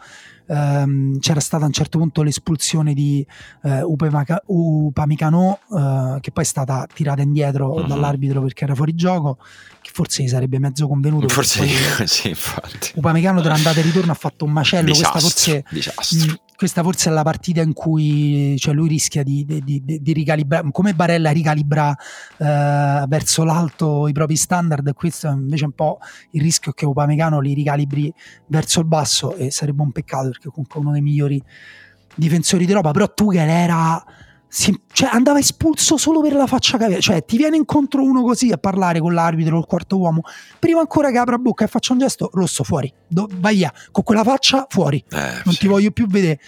ehm, 0.48 1.20
c'era 1.20 1.40
stata 1.40 1.64
a 1.64 1.68
un 1.68 1.74
certo 1.74 1.98
punto 1.98 2.24
l'espulsione 2.24 2.94
di 2.94 3.26
eh, 3.64 3.82
Upamecano 3.82 5.60
eh, 5.76 6.18
che 6.22 6.32
poi 6.32 6.44
è 6.44 6.48
stata 6.48 6.88
tirata 6.94 7.22
indietro 7.22 7.74
uh-huh. 7.74 7.88
dall'arbitro 7.88 8.42
perché 8.42 8.64
era 8.64 8.76
fuori 8.76 8.96
gioco 8.96 9.38
che 9.82 9.92
forse 9.94 10.24
gli 10.24 10.28
sarebbe 10.28 10.60
mezzo 10.60 10.88
convenuto 10.88 11.28
forse 11.28 11.66
sì, 12.06 12.30
infatti 12.30 12.94
Upamecano 12.96 13.42
tra 13.42 13.54
andata 13.54 13.80
e 13.80 13.84
ritorno 13.84 14.12
ha 14.12 14.16
fatto 14.16 14.46
un 14.46 14.52
macello 14.52 14.92
disastro, 14.92 15.20
questa 15.20 15.52
forse 15.52 15.64
disastro. 15.70 16.32
Mh, 16.32 16.47
questa 16.58 16.82
forse 16.82 17.12
è 17.12 17.14
la 17.14 17.22
partita 17.22 17.62
in 17.62 17.74
cui 17.74 18.56
cioè 18.58 18.74
lui 18.74 18.88
rischia 18.88 19.22
di, 19.22 19.46
di, 19.46 19.64
di, 19.64 20.02
di 20.02 20.12
ricalibrare, 20.12 20.68
come 20.72 20.96
Barella 20.96 21.30
ricalibra 21.30 21.96
eh, 22.38 23.06
verso 23.08 23.44
l'alto 23.44 24.08
i 24.08 24.12
propri 24.12 24.36
standard, 24.36 24.92
questo 24.96 25.28
invece 25.28 25.66
è 25.66 25.68
un 25.68 25.74
po' 25.74 26.00
il 26.32 26.42
rischio 26.42 26.72
che 26.72 26.88
Upamecano 26.88 27.40
li 27.40 27.54
ricalibri 27.54 28.12
verso 28.48 28.80
il 28.80 28.88
basso 28.88 29.36
e 29.36 29.52
sarebbe 29.52 29.84
un 29.84 29.92
peccato 29.92 30.30
perché 30.30 30.50
comunque 30.50 30.80
uno 30.80 30.92
dei 30.94 31.02
migliori 31.02 31.40
difensori 32.16 32.66
d'Europa, 32.66 32.90
però 32.90 33.14
Tuchel 33.14 33.48
era 33.48 34.04
si, 34.48 34.78
cioè 34.92 35.10
andava 35.12 35.40
espulso 35.40 35.98
solo 35.98 36.22
per 36.22 36.34
la 36.34 36.48
faccia 36.48 36.78
caviale. 36.78 37.02
Cioè, 37.02 37.26
ti 37.26 37.38
viene 37.38 37.58
incontro 37.58 38.04
uno 38.04 38.24
così 38.24 38.52
a 38.52 38.58
parlare 38.58 39.00
con 39.00 39.14
l'arbitro, 39.14 39.58
il 39.58 39.66
quarto 39.66 39.98
uomo. 39.98 40.22
Prima 40.60 40.80
ancora 40.80 41.12
che 41.12 41.18
apra 41.18 41.38
bocca 41.38 41.66
e 41.66 41.68
faccia 41.68 41.94
un 41.94 42.00
gesto, 42.00 42.30
rosso 42.34 42.64
fuori. 42.64 42.92
Do, 43.08 43.28
vai 43.36 43.56
via, 43.56 43.74
con 43.92 44.04
quella 44.04 44.24
faccia 44.24 44.66
fuori. 44.70 45.04
Eh, 45.10 45.42
non 45.44 45.54
sì. 45.54 45.60
ti 45.60 45.68
voglio 45.68 45.92
più 45.92 46.08
vedere. 46.08 46.40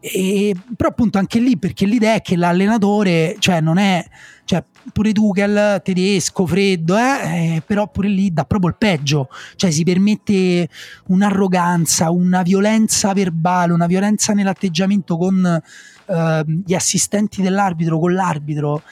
E, 0.00 0.54
però 0.76 0.88
appunto 0.88 1.18
anche 1.18 1.38
lì, 1.38 1.56
perché 1.58 1.86
l'idea 1.86 2.14
è 2.14 2.22
che 2.22 2.36
l'allenatore, 2.36 3.36
cioè 3.38 3.60
non 3.60 3.78
è 3.78 4.04
cioè 4.44 4.64
pure 4.92 5.12
Tuchel, 5.12 5.80
tedesco, 5.84 6.46
freddo, 6.46 6.96
eh, 6.96 7.56
eh, 7.56 7.62
però 7.64 7.88
pure 7.88 8.08
lì 8.08 8.32
dà 8.32 8.44
proprio 8.44 8.70
il 8.70 8.76
peggio, 8.76 9.28
cioè 9.54 9.70
si 9.70 9.84
permette 9.84 10.68
un'arroganza, 11.06 12.10
una 12.10 12.42
violenza 12.42 13.12
verbale, 13.12 13.72
una 13.72 13.86
violenza 13.86 14.32
nell'atteggiamento 14.32 15.16
con 15.16 15.62
eh, 16.06 16.44
gli 16.64 16.74
assistenti 16.74 17.42
dell'arbitro, 17.42 17.98
con 17.98 18.12
l'arbitro 18.12 18.82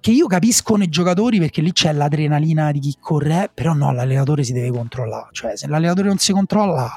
che 0.00 0.10
io 0.10 0.26
capisco 0.26 0.76
nei 0.76 0.88
giocatori 0.88 1.38
perché 1.38 1.60
lì 1.60 1.72
c'è 1.72 1.92
l'adrenalina 1.92 2.72
di 2.72 2.80
chi 2.80 2.96
corre, 2.98 3.50
però 3.52 3.74
no, 3.74 3.92
l'allenatore 3.92 4.42
si 4.44 4.52
deve 4.52 4.70
controllare, 4.70 5.28
cioè 5.32 5.56
se 5.56 5.66
l'allenatore 5.66 6.08
non 6.08 6.18
si 6.18 6.32
controlla 6.32 6.90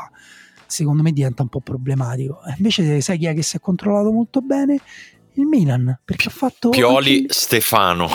secondo 0.66 1.04
me 1.04 1.12
diventa 1.12 1.44
un 1.44 1.50
po' 1.50 1.60
problematico. 1.60 2.40
Invece 2.58 3.00
sai 3.02 3.18
chi 3.20 3.26
è 3.28 3.36
che 3.36 3.44
si 3.44 3.58
è 3.58 3.60
controllato 3.60 4.12
molto 4.12 4.42
bene? 4.42 4.80
il 5.36 5.46
Milan 5.46 6.00
perché 6.04 6.28
ha 6.28 6.32
fatto 6.32 6.70
Pioli 6.70 7.18
anche... 7.22 7.34
Stefano 7.34 8.10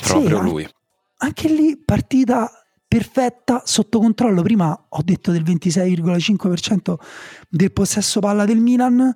proprio 0.00 0.38
sì, 0.38 0.42
lui 0.42 0.68
anche 1.18 1.48
lì 1.48 1.80
partita 1.82 2.50
perfetta 2.86 3.62
sotto 3.64 3.98
controllo 3.98 4.42
prima 4.42 4.86
ho 4.88 5.02
detto 5.02 5.32
del 5.32 5.42
26,5% 5.42 6.94
del 7.48 7.72
possesso 7.72 8.20
palla 8.20 8.44
del 8.44 8.58
Milan 8.58 9.12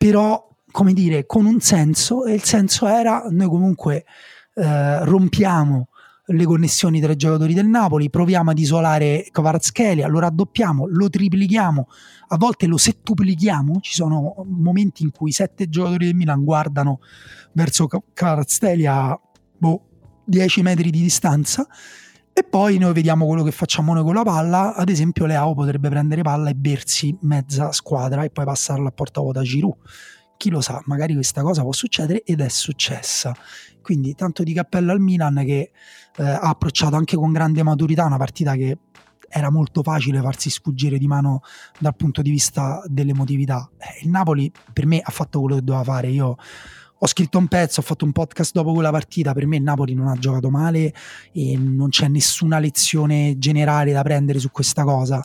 però 0.00 0.48
come 0.70 0.94
dire 0.94 1.26
con 1.26 1.44
un 1.44 1.60
senso 1.60 2.24
e 2.24 2.32
il 2.32 2.42
senso 2.42 2.86
era 2.86 3.26
noi 3.28 3.48
comunque 3.48 4.06
eh, 4.54 5.04
rompiamo 5.04 5.88
le 6.24 6.44
connessioni 6.46 7.02
tra 7.02 7.12
i 7.12 7.16
giocatori 7.16 7.52
del 7.52 7.66
Napoli, 7.66 8.08
proviamo 8.08 8.50
ad 8.50 8.58
isolare 8.58 9.26
Kvaratskhelia, 9.30 10.06
lo 10.06 10.20
raddoppiamo, 10.20 10.86
lo 10.86 11.10
triplichiamo, 11.10 11.88
a 12.28 12.36
volte 12.38 12.66
lo 12.66 12.78
settuplichiamo, 12.78 13.80
ci 13.80 13.92
sono 13.92 14.36
momenti 14.46 15.02
in 15.02 15.10
cui 15.10 15.32
sette 15.32 15.68
giocatori 15.68 16.06
del 16.06 16.14
Milan 16.14 16.44
guardano 16.44 17.00
verso 17.52 17.86
Kvaratskhelia 18.14 19.20
boh, 19.58 19.82
10 20.24 20.62
metri 20.62 20.90
di 20.90 21.02
distanza 21.02 21.66
e 22.32 22.42
poi 22.44 22.78
noi 22.78 22.92
vediamo 22.92 23.26
quello 23.26 23.42
che 23.42 23.52
facciamo 23.52 23.92
noi 23.92 24.02
con 24.02 24.14
la 24.14 24.22
palla, 24.22 24.74
ad 24.74 24.88
esempio 24.88 25.26
Leao 25.26 25.54
potrebbe 25.54 25.88
prendere 25.88 26.22
palla 26.22 26.50
e 26.50 26.54
bersi 26.54 27.16
mezza 27.22 27.72
squadra 27.72 28.24
e 28.24 28.30
poi 28.30 28.44
passarla 28.44 28.88
a 28.88 28.92
porta 28.92 29.20
vuota 29.20 29.40
a 29.40 29.42
Giroud 29.42 29.76
chi 30.40 30.48
lo 30.48 30.62
sa, 30.62 30.80
magari 30.86 31.12
questa 31.12 31.42
cosa 31.42 31.60
può 31.60 31.72
succedere 31.72 32.22
ed 32.22 32.40
è 32.40 32.48
successa. 32.48 33.36
Quindi 33.82 34.14
tanto 34.14 34.42
di 34.42 34.54
cappello 34.54 34.90
al 34.90 34.98
Milan 34.98 35.42
che 35.44 35.70
eh, 36.16 36.22
ha 36.22 36.40
approcciato 36.40 36.96
anche 36.96 37.14
con 37.14 37.30
grande 37.30 37.62
maturità 37.62 38.06
una 38.06 38.16
partita 38.16 38.54
che 38.54 38.78
era 39.28 39.50
molto 39.50 39.82
facile 39.82 40.22
farsi 40.22 40.48
sfuggire 40.48 40.96
di 40.96 41.06
mano 41.06 41.42
dal 41.78 41.94
punto 41.94 42.22
di 42.22 42.30
vista 42.30 42.82
dell'emotività. 42.86 43.68
Eh, 43.76 44.04
il 44.04 44.08
Napoli 44.08 44.50
per 44.72 44.86
me 44.86 45.00
ha 45.00 45.10
fatto 45.10 45.40
quello 45.40 45.56
che 45.56 45.62
doveva 45.62 45.84
fare. 45.84 46.08
Io 46.08 46.36
ho 47.02 47.06
scritto 47.06 47.38
un 47.38 47.48
pezzo, 47.48 47.80
ho 47.80 47.82
fatto 47.82 48.04
un 48.04 48.12
podcast 48.12 48.52
dopo 48.52 48.72
quella 48.72 48.90
partita. 48.90 49.32
Per 49.32 49.46
me 49.46 49.56
il 49.56 49.62
Napoli 49.62 49.94
non 49.94 50.08
ha 50.08 50.16
giocato 50.16 50.50
male 50.50 50.92
e 51.32 51.56
non 51.56 51.88
c'è 51.88 52.08
nessuna 52.08 52.58
lezione 52.58 53.38
generale 53.38 53.92
da 53.92 54.02
prendere 54.02 54.38
su 54.38 54.50
questa 54.50 54.84
cosa. 54.84 55.20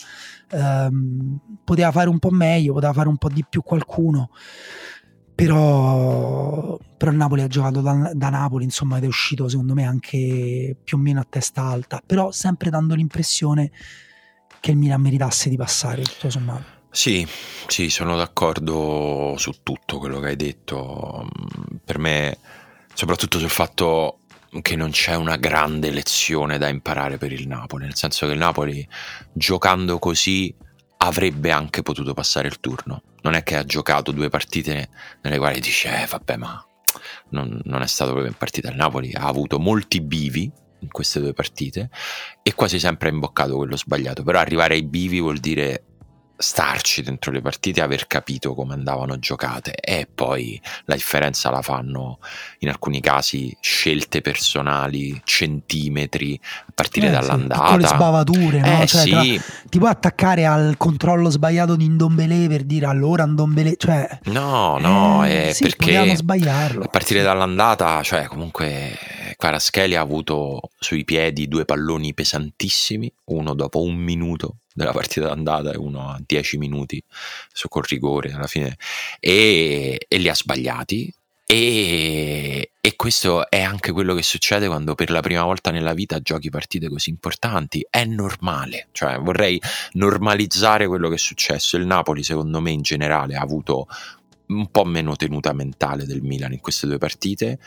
Um, 0.51 1.37
poteva 1.63 1.91
fare 1.91 2.07
un 2.07 2.19
po' 2.19 2.29
meglio, 2.29 2.73
poteva 2.73 2.93
fare 2.93 3.09
un 3.09 3.17
po' 3.17 3.29
di 3.29 3.43
più 3.49 3.61
qualcuno 3.61 4.29
però, 5.35 6.77
però 6.95 7.11
Napoli 7.11 7.41
ha 7.41 7.47
giocato 7.47 7.81
da, 7.81 8.11
da, 8.13 8.29
Napoli 8.29 8.63
insomma 8.63 8.97
ed 8.97 9.03
è 9.03 9.07
uscito 9.07 9.49
secondo 9.49 9.73
me 9.73 9.83
anche 9.83 10.77
più 10.81 10.97
o 10.97 10.99
meno 10.99 11.19
a 11.19 11.27
testa 11.29 11.63
alta 11.63 12.01
però 12.03 12.31
sempre 12.31 12.69
dando 12.69 12.95
l'impressione 12.95 13.69
che 14.61 14.71
il 14.71 14.77
Milan 14.77 15.01
meritasse 15.01 15.49
di 15.49 15.57
passare 15.57 16.03
tutto 16.03 16.29
sommato 16.29 16.74
sì, 16.95 17.27
sì, 17.67 17.89
sono 17.89 18.15
d'accordo 18.15 19.35
su 19.37 19.51
tutto 19.63 19.99
quello 19.99 20.21
che 20.21 20.27
hai 20.27 20.35
detto. 20.37 21.27
Per 21.83 21.99
me, 21.99 22.37
soprattutto 22.93 23.37
sul 23.37 23.49
fatto 23.49 24.19
che 24.61 24.77
non 24.77 24.91
c'è 24.91 25.13
una 25.13 25.35
grande 25.35 25.91
lezione 25.91 26.57
da 26.57 26.69
imparare 26.69 27.17
per 27.17 27.33
il 27.33 27.47
Napoli, 27.47 27.83
nel 27.83 27.95
senso 27.95 28.27
che 28.27 28.31
il 28.31 28.37
Napoli 28.37 28.87
giocando 29.33 29.99
così 29.99 30.55
avrebbe 30.99 31.51
anche 31.51 31.81
potuto 31.81 32.13
passare 32.13 32.47
il 32.47 32.61
turno. 32.61 33.01
Non 33.23 33.33
è 33.33 33.43
che 33.43 33.57
ha 33.57 33.65
giocato 33.65 34.11
due 34.13 34.29
partite 34.29 34.87
nelle 35.23 35.37
quali 35.37 35.59
dice, 35.59 36.01
eh, 36.01 36.05
vabbè, 36.05 36.37
ma 36.37 36.65
non, 37.31 37.59
non 37.65 37.81
è 37.81 37.87
stato 37.87 38.11
proprio 38.11 38.31
in 38.31 38.37
partita. 38.37 38.69
Il 38.69 38.77
Napoli 38.77 39.11
ha 39.13 39.27
avuto 39.27 39.59
molti 39.59 39.99
bivi 39.99 40.49
in 40.79 40.87
queste 40.89 41.19
due 41.19 41.33
partite 41.33 41.89
e 42.41 42.53
quasi 42.53 42.79
sempre 42.79 43.09
ha 43.09 43.11
imboccato 43.11 43.57
quello 43.57 43.75
sbagliato. 43.75 44.23
Però 44.23 44.39
arrivare 44.39 44.75
ai 44.75 44.83
bivi 44.83 45.19
vuol 45.19 45.39
dire 45.39 45.83
starci 46.37 47.01
dentro 47.01 47.31
le 47.31 47.41
partite, 47.41 47.81
aver 47.81 48.07
capito 48.07 48.53
come 48.53 48.73
andavano 48.73 49.17
giocate 49.19 49.75
e 49.75 50.07
poi 50.13 50.59
la 50.85 50.95
differenza 50.95 51.49
la 51.49 51.61
fanno 51.61 52.19
in 52.59 52.69
alcuni 52.69 52.99
casi 52.99 53.55
scelte 53.59 54.21
personali, 54.21 55.19
centimetri 55.23 56.39
a 56.41 56.71
partire 56.73 57.07
eh, 57.07 57.11
dall'andata. 57.11 57.77
Le 57.77 57.87
sbavature, 57.87 58.59
no? 58.59 58.81
eh, 58.81 58.87
cioè, 58.87 59.01
sì. 59.01 59.09
tra, 59.09 59.21
ti 59.69 59.77
puoi 59.77 59.89
attaccare 59.89 60.45
al 60.45 60.75
controllo 60.77 61.29
sbagliato 61.29 61.75
di 61.75 61.87
Ndombele 61.87 62.47
per 62.47 62.63
dire 62.63 62.85
allora 62.85 63.25
Ndombele, 63.25 63.75
cioè 63.77 64.19
No, 64.25 64.77
no, 64.77 65.25
eh, 65.25 65.49
è 65.49 65.53
sì, 65.53 65.63
perché 65.63 66.15
sbagliarlo. 66.15 66.83
a 66.83 66.87
partire 66.87 67.21
dall'andata, 67.21 68.01
cioè 68.03 68.25
comunque 68.25 68.97
Kvaratskhelia 69.37 69.99
ha 69.99 70.03
avuto 70.03 70.69
sui 70.77 71.03
piedi 71.05 71.47
due 71.47 71.65
palloni 71.65 72.13
pesantissimi, 72.13 73.11
uno 73.25 73.53
dopo 73.53 73.81
un 73.81 73.95
minuto 73.95 74.57
della 74.75 74.91
partita 74.91 75.27
d'andata 75.27 75.71
e 75.71 75.77
uno 75.77 76.09
a 76.09 76.21
10 76.23 76.57
minuti 76.57 77.01
su 77.51 77.69
col 77.69 77.85
rigore 77.87 78.33
alla 78.33 78.45
fine 78.45 78.75
e, 79.21 80.05
e 80.05 80.17
li 80.17 80.27
ha 80.27 80.35
sbagliati 80.35 81.11
e, 81.47 82.71
e, 82.81 82.95
questo 82.95 83.47
è 83.49 83.61
anche 83.61 83.91
quello 83.91 84.15
che 84.15 84.23
succede 84.23 84.65
quando 84.65 84.95
per 84.95 85.11
la 85.11 85.21
prima 85.21 85.43
volta 85.43 85.69
nella 85.69 85.93
vita 85.93 86.19
giochi 86.19 86.49
partite 86.49 86.89
così 86.89 87.11
importanti. 87.11 87.85
È 87.87 88.03
normale, 88.03 88.87
cioè 88.91 89.19
vorrei 89.19 89.61
normalizzare 89.91 90.87
quello 90.87 91.07
che 91.07 91.15
è 91.15 91.19
successo. 91.19 91.77
Il 91.77 91.85
Napoli, 91.85 92.23
secondo 92.23 92.59
me, 92.61 92.71
in 92.71 92.81
generale 92.81 93.35
ha 93.35 93.41
avuto 93.41 93.87
un 94.47 94.71
po' 94.71 94.85
meno 94.85 95.15
tenuta 95.15 95.53
mentale 95.53 96.05
del 96.05 96.23
Milan 96.23 96.53
in 96.53 96.61
queste 96.61 96.87
due 96.87 96.97
partite 96.97 97.59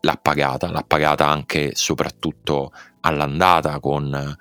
l'ha 0.00 0.18
pagata, 0.20 0.70
l'ha 0.70 0.84
pagata 0.86 1.26
anche 1.26 1.70
e 1.70 1.72
soprattutto 1.74 2.72
all'andata 3.00 3.80
con, 3.80 4.36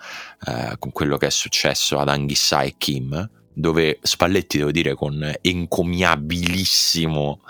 eh, 0.45 0.75
con, 0.79 0.91
quello 0.91 1.17
che 1.17 1.27
è 1.27 1.31
successo 1.31 1.99
ad 1.99 2.09
Anghissà 2.09 2.61
e 2.61 2.75
Kim, 2.77 3.29
dove 3.53 3.99
Spalletti, 4.01 4.57
devo 4.57 4.71
dire, 4.71 4.93
con 4.93 5.33
encomiabilissimo 5.41 7.41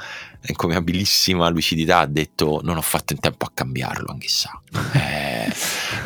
encomiabilissima 0.48 1.50
lucidità 1.50 2.00
ha 2.00 2.06
detto 2.06 2.62
non 2.64 2.78
ho 2.78 2.82
fatto 2.82 3.14
in 3.14 3.20
tempo 3.20 3.46
a 3.46 3.52
cambiarlo 3.54 4.12
Anghissà 4.12 4.60
eh, 4.94 5.52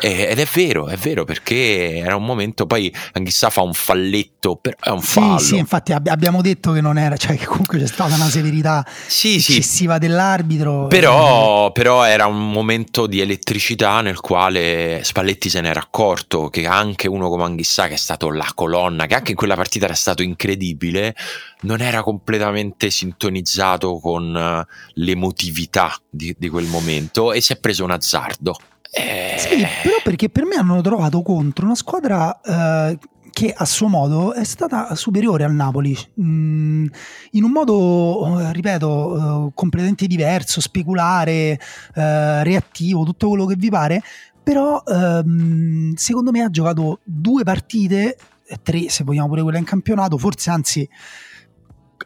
ed 0.00 0.38
è 0.38 0.46
vero 0.52 0.88
è 0.88 0.96
vero 0.96 1.24
perché 1.24 1.96
era 1.96 2.16
un 2.16 2.24
momento 2.24 2.66
poi 2.66 2.92
Anghissà 3.12 3.50
fa 3.50 3.62
un 3.62 3.72
falletto 3.72 4.60
è 4.80 4.88
un 4.88 5.00
fallo. 5.00 5.38
sì 5.38 5.46
sì 5.46 5.56
infatti 5.56 5.92
ab- 5.92 6.08
abbiamo 6.08 6.42
detto 6.42 6.72
che 6.72 6.80
non 6.80 6.98
era 6.98 7.16
cioè 7.16 7.36
che 7.36 7.46
comunque 7.46 7.78
c'è 7.78 7.86
stata 7.86 8.14
una 8.14 8.28
severità 8.28 8.84
sì, 9.06 9.36
eccessiva 9.36 9.94
sì. 9.94 10.00
dell'arbitro 10.00 10.86
però, 10.88 11.68
e... 11.68 11.72
però 11.72 12.02
era 12.04 12.26
un 12.26 12.50
momento 12.50 13.06
di 13.06 13.20
elettricità 13.20 14.00
nel 14.00 14.18
quale 14.20 15.00
Spalletti 15.04 15.48
se 15.48 15.60
n'era 15.60 15.80
accorto 15.80 16.48
che 16.48 16.66
anche 16.66 17.06
uno 17.06 17.28
come 17.28 17.44
Anghissà 17.44 17.86
che 17.86 17.94
è 17.94 17.98
stato 17.98 18.30
la 18.30 18.50
colonna 18.54 19.06
che 19.06 19.14
anche 19.14 19.30
in 19.30 19.36
quella 19.36 19.54
partita 19.54 19.84
era 19.84 19.94
stato 19.94 20.22
incredibile 20.22 21.14
non 21.62 21.80
era 21.80 22.02
completamente 22.02 22.90
sintonizzato 22.90 23.98
con 23.98 24.31
uh, 24.34 24.72
l'emotività 24.94 25.96
di, 26.08 26.34
di, 26.38 26.48
quel 26.48 26.66
momento 26.66 27.32
e 27.32 27.40
si 27.40 27.52
è 27.52 27.56
preso 27.58 27.84
un 27.84 27.90
azzardo. 27.90 28.56
Eh... 28.90 29.36
Sì, 29.38 29.56
però 29.82 29.96
perché 30.02 30.28
per 30.28 30.44
me 30.44 30.56
hanno 30.56 30.80
trovato 30.80 31.22
contro 31.22 31.64
una 31.64 31.74
squadra 31.74 32.40
uh, 32.44 32.98
che 33.30 33.52
a 33.56 33.64
suo 33.64 33.88
modo 33.88 34.34
è 34.34 34.44
stata 34.44 34.94
superiore 34.94 35.44
al 35.44 35.54
Napoli, 35.54 35.96
mm, 36.20 36.86
in 37.30 37.44
un 37.44 37.50
modo, 37.50 38.38
eh, 38.40 38.52
ripeto, 38.52 38.88
uh, 38.88 39.52
completamente 39.54 40.06
diverso, 40.06 40.60
speculare, 40.60 41.58
reattivo, 41.94 43.04
tutto 43.04 43.28
quello 43.28 43.46
che 43.46 43.54
vi 43.56 43.70
pare, 43.70 44.02
però 44.42 44.82
um, 44.84 45.94
secondo 45.94 46.32
me 46.32 46.42
ha 46.42 46.50
giocato 46.50 47.00
due 47.04 47.44
partite, 47.44 48.16
tre 48.62 48.88
se 48.88 49.04
vogliamo 49.04 49.28
pure 49.28 49.42
quella 49.42 49.58
in 49.58 49.64
campionato, 49.64 50.18
forse 50.18 50.50
anzi 50.50 50.88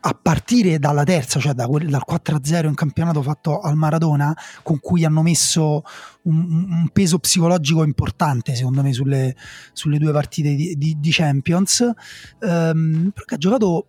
a 0.06 0.16
partire 0.20 0.78
dalla 0.78 1.02
terza, 1.02 1.40
cioè 1.40 1.52
da 1.52 1.66
quel, 1.66 1.88
dal 1.88 2.04
4-0 2.08 2.66
in 2.66 2.74
campionato 2.74 3.22
fatto 3.22 3.58
al 3.58 3.74
Maradona, 3.74 4.36
con 4.62 4.78
cui 4.78 5.04
hanno 5.04 5.20
messo 5.20 5.82
un, 6.22 6.66
un 6.70 6.88
peso 6.92 7.18
psicologico 7.18 7.82
importante, 7.82 8.54
secondo 8.54 8.82
me, 8.82 8.92
sulle, 8.92 9.34
sulle 9.72 9.98
due 9.98 10.12
partite 10.12 10.54
di, 10.54 10.76
di, 10.76 10.96
di 11.00 11.10
Champions, 11.10 11.90
ehm, 12.38 13.10
perché 13.12 13.34
ha 13.34 13.38
giocato 13.38 13.88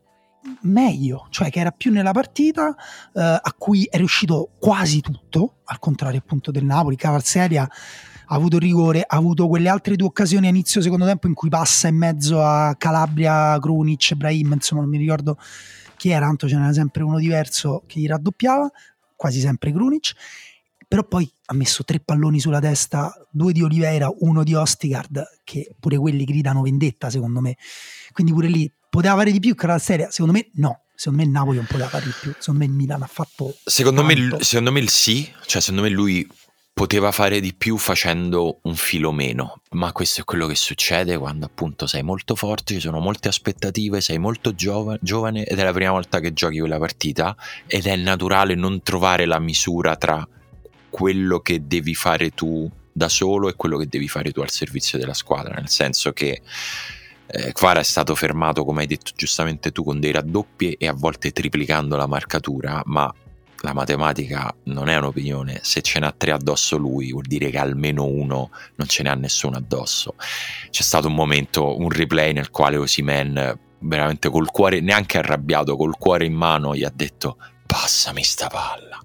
meglio, 0.61 1.27
cioè 1.29 1.51
che 1.51 1.59
era 1.59 1.69
più 1.69 1.91
nella 1.91 2.13
partita, 2.13 2.75
eh, 3.13 3.21
a 3.21 3.55
cui 3.55 3.85
è 3.85 3.97
riuscito 3.97 4.53
quasi 4.59 5.01
tutto, 5.01 5.57
al 5.65 5.77
contrario 5.77 6.17
appunto 6.19 6.49
del 6.49 6.65
Napoli, 6.65 6.95
Cavalseria 6.95 7.69
ha 8.29 8.35
avuto 8.35 8.57
rigore, 8.57 9.03
ha 9.07 9.15
avuto 9.15 9.47
quelle 9.47 9.69
altre 9.69 9.95
due 9.95 10.07
occasioni 10.07 10.47
a 10.47 10.49
inizio 10.49 10.81
secondo 10.81 11.05
tempo 11.05 11.27
in 11.27 11.35
cui 11.35 11.49
passa 11.49 11.87
in 11.87 11.95
mezzo 11.95 12.43
a 12.43 12.73
Calabria, 12.75 13.57
Krunic, 13.59 14.15
Brahim, 14.15 14.53
insomma 14.53 14.81
non 14.81 14.89
mi 14.89 14.97
ricordo 14.97 15.37
era, 16.09 16.25
tanto 16.25 16.47
ce 16.47 16.55
n'era 16.55 16.73
sempre 16.73 17.03
uno 17.03 17.19
diverso 17.19 17.83
che 17.87 17.99
gli 17.99 18.07
raddoppiava, 18.07 18.69
quasi 19.15 19.39
sempre 19.39 19.71
Krunic, 19.71 20.13
però 20.87 21.03
poi 21.03 21.29
ha 21.45 21.53
messo 21.53 21.83
tre 21.83 21.99
palloni 21.99 22.39
sulla 22.39 22.59
testa, 22.59 23.13
due 23.29 23.51
di 23.51 23.61
Oliveira, 23.61 24.09
uno 24.19 24.43
di 24.43 24.53
Ostigard, 24.53 25.39
che 25.43 25.75
pure 25.79 25.97
quelli 25.97 26.23
gridano 26.23 26.61
vendetta 26.61 27.09
secondo 27.09 27.41
me, 27.41 27.57
quindi 28.13 28.31
pure 28.31 28.47
lì 28.47 28.71
poteva 28.89 29.15
fare 29.15 29.31
di 29.31 29.39
più 29.39 29.55
che 29.55 29.67
la 29.67 29.79
serie, 29.79 30.07
secondo 30.09 30.33
me 30.33 30.49
no, 30.53 30.83
secondo 30.95 31.19
me 31.19 31.27
il 31.27 31.33
Napoli 31.33 31.57
non 31.57 31.65
poteva 31.65 31.89
fare 31.89 32.05
di 32.05 32.13
più, 32.19 32.33
secondo 32.37 32.59
me 32.61 32.65
il 32.65 32.71
Milan 32.71 33.01
ha 33.01 33.07
fatto... 33.07 33.55
Secondo 33.63 34.03
me, 34.03 34.15
secondo 34.39 34.71
me 34.71 34.79
il 34.79 34.89
sì, 34.89 35.29
cioè 35.45 35.61
secondo 35.61 35.83
me 35.83 35.89
lui 35.89 36.27
poteva 36.77 37.11
fare 37.11 37.39
di 37.39 37.55
più 37.55 37.75
facendo 37.79 38.59
un 38.61 38.75
filo 38.75 39.11
meno, 39.11 39.61
ma 39.71 39.91
questo 39.91 40.21
è 40.21 40.23
quello 40.23 40.45
che 40.45 40.53
succede 40.53 41.17
quando 41.17 41.47
appunto 41.47 41.87
sei 41.87 42.03
molto 42.03 42.35
forte, 42.35 42.75
ci 42.75 42.79
sono 42.79 42.99
molte 42.99 43.29
aspettative, 43.29 43.99
sei 43.99 44.19
molto 44.19 44.53
giova- 44.53 44.95
giovane 45.01 45.43
ed 45.43 45.57
è 45.57 45.63
la 45.63 45.73
prima 45.73 45.89
volta 45.89 46.19
che 46.19 46.33
giochi 46.33 46.59
quella 46.59 46.77
partita 46.77 47.35
ed 47.65 47.87
è 47.87 47.95
naturale 47.95 48.53
non 48.53 48.83
trovare 48.83 49.25
la 49.25 49.39
misura 49.39 49.95
tra 49.95 50.25
quello 50.87 51.39
che 51.39 51.65
devi 51.65 51.95
fare 51.95 52.29
tu 52.29 52.69
da 52.91 53.09
solo 53.09 53.49
e 53.49 53.55
quello 53.55 53.79
che 53.79 53.87
devi 53.87 54.07
fare 54.07 54.31
tu 54.31 54.41
al 54.41 54.51
servizio 54.51 54.99
della 54.99 55.15
squadra, 55.15 55.55
nel 55.55 55.69
senso 55.69 56.13
che 56.13 56.43
eh, 57.25 57.53
è 57.53 57.83
stato 57.83 58.13
fermato, 58.13 58.63
come 58.63 58.81
hai 58.81 58.87
detto 58.87 59.13
giustamente 59.15 59.71
tu, 59.71 59.83
con 59.83 59.99
dei 59.99 60.11
raddoppi 60.11 60.73
e 60.73 60.87
a 60.87 60.93
volte 60.93 61.31
triplicando 61.31 61.95
la 61.95 62.05
marcatura, 62.05 62.83
ma 62.85 63.11
la 63.61 63.73
matematica 63.73 64.53
non 64.65 64.89
è 64.89 64.97
un'opinione, 64.97 65.59
se 65.63 65.81
ce 65.81 65.99
n'ha 65.99 66.13
tre 66.15 66.31
addosso 66.31 66.77
lui 66.77 67.11
vuol 67.11 67.25
dire 67.25 67.49
che 67.49 67.57
almeno 67.57 68.05
uno 68.05 68.51
non 68.75 68.87
ce 68.87 69.03
ne 69.03 69.09
ha 69.09 69.15
nessuno 69.15 69.57
addosso. 69.57 70.15
C'è 70.69 70.83
stato 70.83 71.07
un 71.07 71.15
momento, 71.15 71.77
un 71.77 71.89
replay 71.89 72.33
nel 72.33 72.49
quale 72.49 72.77
Osimen 72.77 73.59
veramente 73.79 74.29
col 74.29 74.49
cuore, 74.49 74.79
neanche 74.79 75.17
arrabbiato, 75.17 75.75
col 75.75 75.97
cuore 75.97 76.25
in 76.25 76.33
mano 76.33 76.75
gli 76.75 76.83
ha 76.83 76.91
detto 76.93 77.37
passami 77.65 78.23
sta 78.23 78.47
palla. 78.47 78.99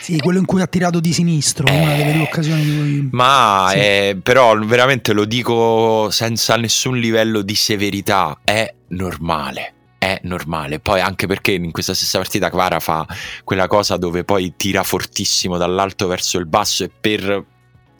Sì, 0.00 0.18
quello 0.20 0.38
in 0.38 0.44
cui 0.44 0.60
ha 0.62 0.66
tirato 0.66 1.00
di 1.00 1.12
sinistro, 1.12 1.66
eh, 1.66 1.80
una 1.80 1.96
delle 1.96 2.12
due 2.12 2.22
occasioni 2.22 2.64
di 2.64 2.76
cui... 2.76 3.08
Ma 3.12 3.68
sì. 3.70 3.78
eh, 3.78 4.20
però 4.22 4.56
veramente 4.58 5.12
lo 5.12 5.24
dico 5.24 6.08
senza 6.10 6.56
nessun 6.56 6.98
livello 6.98 7.42
di 7.42 7.54
severità, 7.54 8.38
è 8.44 8.72
normale 8.88 9.74
è 9.98 10.20
normale. 10.22 10.78
Poi 10.78 11.00
anche 11.00 11.26
perché 11.26 11.52
in 11.52 11.72
questa 11.72 11.92
stessa 11.92 12.18
partita 12.18 12.48
Kvara 12.48 12.80
fa 12.80 13.06
quella 13.44 13.66
cosa 13.66 13.96
dove 13.96 14.24
poi 14.24 14.54
tira 14.56 14.82
fortissimo 14.82 15.56
dall'alto 15.58 16.06
verso 16.06 16.38
il 16.38 16.46
basso 16.46 16.84
e 16.84 16.90
per 16.90 17.44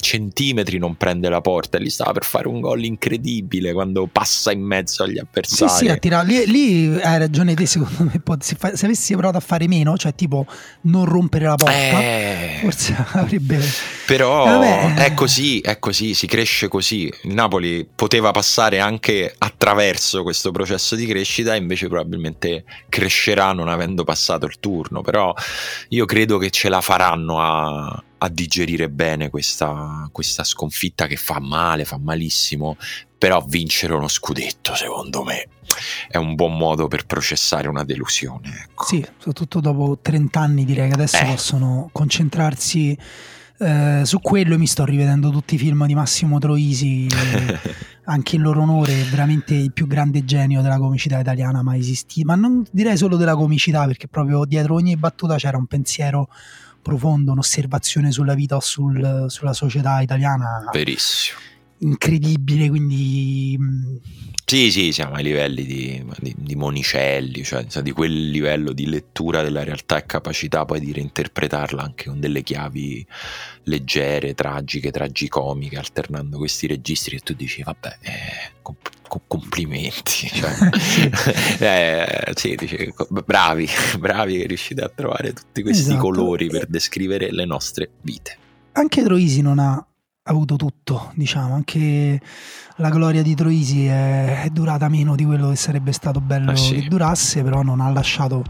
centimetri 0.00 0.78
non 0.78 0.96
prende 0.96 1.28
la 1.28 1.40
porta 1.40 1.76
e 1.76 1.80
lì 1.80 1.90
stava 1.90 2.12
per 2.12 2.24
fare 2.24 2.46
un 2.46 2.60
gol 2.60 2.84
incredibile 2.84 3.72
quando 3.72 4.06
passa 4.06 4.52
in 4.52 4.62
mezzo 4.62 5.02
agli 5.02 5.18
avversari. 5.18 5.70
Sì, 5.70 5.76
sì, 5.76 5.88
attira, 5.88 6.22
lì, 6.22 6.46
lì, 6.46 7.00
hai 7.00 7.18
ragione 7.18 7.54
te 7.54 7.66
secondo 7.66 8.04
me, 8.04 8.22
se, 8.38 8.54
fa, 8.56 8.74
se, 8.76 8.86
avessi 8.86 9.14
provato 9.14 9.36
a 9.36 9.40
fare 9.40 9.66
meno, 9.66 9.96
cioè 9.96 10.14
tipo 10.14 10.46
non 10.82 11.04
rompere 11.04 11.46
la 11.46 11.56
porta, 11.56 11.72
eh... 11.72 12.58
forse 12.60 12.94
avrebbe... 13.12 13.60
Però 14.08 14.62
eh, 14.62 14.94
è 14.94 15.12
così, 15.12 15.60
è 15.60 15.78
così, 15.78 16.14
si 16.14 16.26
cresce 16.26 16.68
così. 16.68 17.12
Il 17.24 17.34
Napoli 17.34 17.86
poteva 17.94 18.30
passare 18.30 18.80
anche 18.80 19.34
attraverso 19.36 20.22
questo 20.22 20.50
processo 20.50 20.96
di 20.96 21.04
crescita 21.04 21.54
invece 21.54 21.88
probabilmente 21.88 22.64
crescerà 22.88 23.52
non 23.52 23.68
avendo 23.68 24.04
passato 24.04 24.46
il 24.46 24.58
turno, 24.60 25.02
però 25.02 25.34
io 25.88 26.06
credo 26.06 26.38
che 26.38 26.48
ce 26.48 26.70
la 26.70 26.80
faranno 26.80 27.38
a 27.38 28.02
a 28.20 28.28
digerire 28.28 28.88
bene 28.88 29.30
questa, 29.30 30.08
questa 30.10 30.42
sconfitta 30.42 31.06
che 31.06 31.14
fa 31.14 31.38
male, 31.38 31.84
fa 31.84 31.98
malissimo, 31.98 32.76
però 33.16 33.44
vincere 33.46 33.94
uno 33.94 34.08
scudetto 34.08 34.74
secondo 34.74 35.22
me 35.22 35.48
è 36.08 36.16
un 36.16 36.34
buon 36.34 36.56
modo 36.56 36.88
per 36.88 37.06
processare 37.06 37.68
una 37.68 37.84
delusione. 37.84 38.64
Ecco. 38.64 38.84
Sì, 38.84 39.06
soprattutto 39.18 39.60
dopo 39.60 39.98
30 40.00 40.40
anni 40.40 40.64
direi 40.64 40.88
che 40.88 40.94
adesso 40.94 41.18
eh. 41.18 41.26
possono 41.26 41.88
concentrarsi 41.92 42.96
eh, 43.58 44.02
su 44.04 44.20
quello 44.20 44.56
mi 44.56 44.66
sto 44.66 44.84
rivedendo 44.84 45.30
tutti 45.30 45.56
i 45.56 45.58
film 45.58 45.84
di 45.86 45.94
Massimo 45.94 46.38
Troisi, 46.38 47.06
anche 48.04 48.36
in 48.36 48.42
loro 48.42 48.62
onore, 48.62 49.02
veramente 49.10 49.54
il 49.54 49.72
più 49.72 49.86
grande 49.86 50.24
genio 50.24 50.62
della 50.62 50.78
comicità 50.78 51.18
italiana 51.18 51.62
mai 51.62 51.80
esistito, 51.80 52.26
ma 52.26 52.36
non 52.36 52.64
direi 52.70 52.96
solo 52.96 53.16
della 53.16 53.34
comicità 53.34 53.84
perché 53.86 54.06
proprio 54.06 54.44
dietro 54.44 54.74
ogni 54.74 54.96
battuta 54.96 55.36
c'era 55.36 55.56
un 55.56 55.66
pensiero 55.66 56.28
profondo, 56.80 57.32
un'osservazione 57.32 58.12
sulla 58.12 58.34
vita 58.34 58.56
o 58.56 58.60
sul, 58.60 59.26
sulla 59.28 59.52
società 59.52 60.00
italiana. 60.00 60.68
Verissimo. 60.72 61.38
Incredibile, 61.78 62.68
quindi... 62.68 63.58
Sì, 64.48 64.70
sì, 64.70 64.92
siamo 64.92 65.16
ai 65.16 65.24
livelli 65.24 65.66
di, 65.66 66.02
di, 66.20 66.34
di 66.34 66.56
Monicelli, 66.56 67.44
cioè 67.44 67.66
di 67.82 67.92
quel 67.92 68.30
livello 68.30 68.72
di 68.72 68.86
lettura 68.86 69.42
della 69.42 69.62
realtà 69.62 69.98
e 69.98 70.06
capacità 70.06 70.64
poi 70.64 70.80
di 70.80 70.90
reinterpretarla 70.90 71.82
anche 71.82 72.06
con 72.06 72.18
delle 72.18 72.42
chiavi 72.42 73.06
leggere, 73.64 74.32
tragiche, 74.32 74.90
tragicomiche, 74.90 75.76
alternando 75.76 76.38
questi 76.38 76.66
registri 76.66 77.16
e 77.16 77.18
tu 77.18 77.34
dici, 77.34 77.62
vabbè, 77.62 77.98
eh, 78.00 78.52
comp- 78.62 79.26
complimenti. 79.26 80.30
Cioè, 81.58 82.24
eh, 82.24 82.32
sì, 82.34 82.54
dice, 82.54 82.94
bravi, 83.26 83.68
bravi 84.00 84.38
che 84.38 84.46
riuscite 84.46 84.80
a 84.80 84.88
trovare 84.88 85.34
tutti 85.34 85.60
questi 85.60 85.90
esatto. 85.90 86.00
colori 86.00 86.48
per 86.48 86.64
descrivere 86.68 87.30
le 87.30 87.44
nostre 87.44 87.90
vite. 88.00 88.38
Anche 88.72 89.02
Troisi 89.02 89.42
non 89.42 89.58
ha 89.58 89.86
avuto 90.28 90.56
tutto, 90.56 91.10
diciamo, 91.14 91.54
anche 91.54 92.20
la 92.76 92.90
gloria 92.90 93.22
di 93.22 93.34
Troisi 93.34 93.86
è, 93.86 94.42
è 94.42 94.50
durata 94.50 94.88
meno 94.88 95.14
di 95.16 95.24
quello 95.24 95.50
che 95.50 95.56
sarebbe 95.56 95.92
stato 95.92 96.20
bello 96.20 96.52
ah, 96.52 96.56
sì. 96.56 96.74
che 96.74 96.88
durasse, 96.88 97.42
però 97.42 97.62
non 97.62 97.80
ha 97.80 97.90
lasciato 97.90 98.44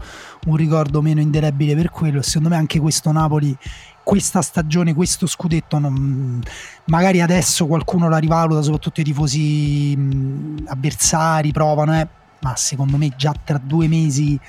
un 0.47 0.55
ricordo 0.55 1.01
meno 1.01 1.21
indelebile 1.21 1.75
per 1.75 1.89
quello. 1.89 2.21
Secondo 2.21 2.49
me 2.49 2.55
anche 2.55 2.79
questo 2.79 3.11
Napoli 3.11 3.57
questa 4.03 4.41
stagione, 4.41 4.95
questo 4.95 5.27
scudetto, 5.27 5.77
non, 5.77 6.41
magari 6.85 7.21
adesso 7.21 7.67
qualcuno 7.67 8.09
la 8.09 8.17
rivaluta, 8.17 8.63
soprattutto 8.63 9.01
i 9.01 9.03
tifosi 9.03 9.95
mh, 9.95 10.63
avversari 10.65 11.51
provano, 11.51 11.99
eh, 11.99 12.07
ma 12.39 12.55
secondo 12.55 12.97
me 12.97 13.13
già 13.15 13.35
tra 13.43 13.59
due 13.63 13.87
mesi 13.87 14.39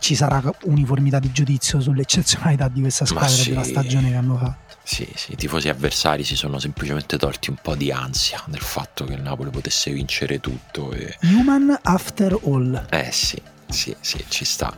ci 0.00 0.16
sarà 0.16 0.42
uniformità 0.64 1.20
di 1.20 1.30
giudizio 1.30 1.80
sull'eccezionalità 1.80 2.66
di 2.68 2.80
questa 2.80 3.06
squadra 3.06 3.28
sì. 3.28 3.50
della 3.50 3.62
stagione 3.62 4.10
che 4.10 4.16
hanno 4.16 4.36
fatto. 4.36 4.63
Sì, 4.86 5.10
sì, 5.14 5.32
i 5.32 5.36
tifosi 5.36 5.70
avversari 5.70 6.24
si 6.24 6.36
sono 6.36 6.58
semplicemente 6.58 7.16
tolti 7.16 7.48
un 7.48 7.56
po' 7.60 7.74
di 7.74 7.90
ansia 7.90 8.42
del 8.46 8.60
fatto 8.60 9.04
che 9.04 9.14
il 9.14 9.22
Napoli 9.22 9.48
potesse 9.50 9.90
vincere 9.90 10.40
tutto. 10.40 10.92
E... 10.92 11.16
Human 11.22 11.76
after 11.82 12.38
all. 12.44 12.86
Eh 12.90 13.10
sì, 13.10 13.40
sì, 13.66 13.96
sì, 14.00 14.22
ci 14.28 14.44
sta. 14.44 14.76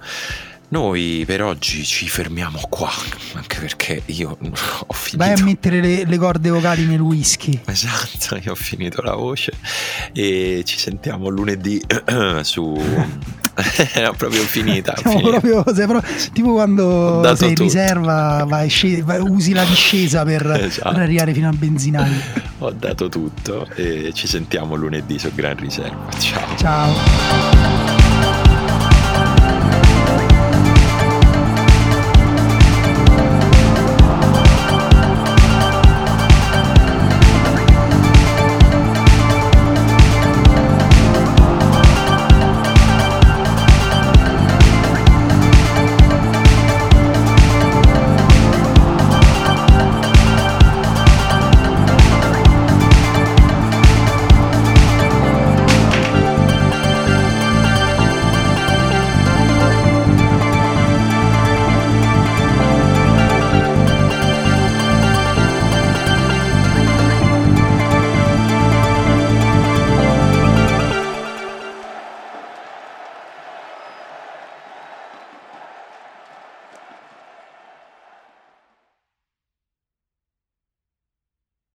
Noi 0.69 1.23
per 1.25 1.43
oggi 1.43 1.85
ci 1.85 2.09
fermiamo 2.09 2.61
qua, 2.69 2.91
anche 3.35 3.61
perché 3.61 4.03
io 4.07 4.37
ho 4.41 4.93
finito. 4.93 5.25
Vai 5.25 5.33
a 5.39 5.45
mettere 5.45 5.81
le, 5.81 6.05
le, 6.05 6.19
corde 6.19 6.51
vocali 6.51 6.85
nel 6.85 7.01
whisky. 7.01 7.61
Esatto, 7.64 8.37
io 8.43 8.53
ho 8.53 8.57
finito 8.57 9.01
la 9.03 9.14
voce 9.14 9.53
e 10.12 10.62
ci 10.64 10.79
sentiamo 10.79 11.29
lunedì 11.29 11.81
su. 12.43 12.75
Era 13.95 14.12
proprio 14.12 14.43
finita. 14.43 14.95
finita. 14.97 15.41
Proprio, 15.41 15.62
però, 15.62 16.01
tipo 16.33 16.53
quando 16.53 17.35
sei 17.37 17.51
in 17.51 17.55
riserva, 17.55 18.45
vai, 18.47 18.71
vai, 19.03 19.21
usi 19.21 19.55
la 19.55 19.64
discesa 19.64 20.25
per, 20.25 20.51
esatto. 20.51 20.93
per 20.93 21.03
arrivare 21.03 21.33
fino 21.33 21.49
al 21.49 21.57
benzinaio. 21.57 22.21
ho 22.59 22.71
dato 22.73 23.09
tutto 23.09 23.67
e 23.75 24.11
ci 24.12 24.27
sentiamo 24.27 24.75
lunedì 24.75 25.19
su 25.19 25.33
Gran 25.35 25.57
Riserva. 25.57 26.11
Ciao. 26.19 26.57
Ciao. 26.57 28.06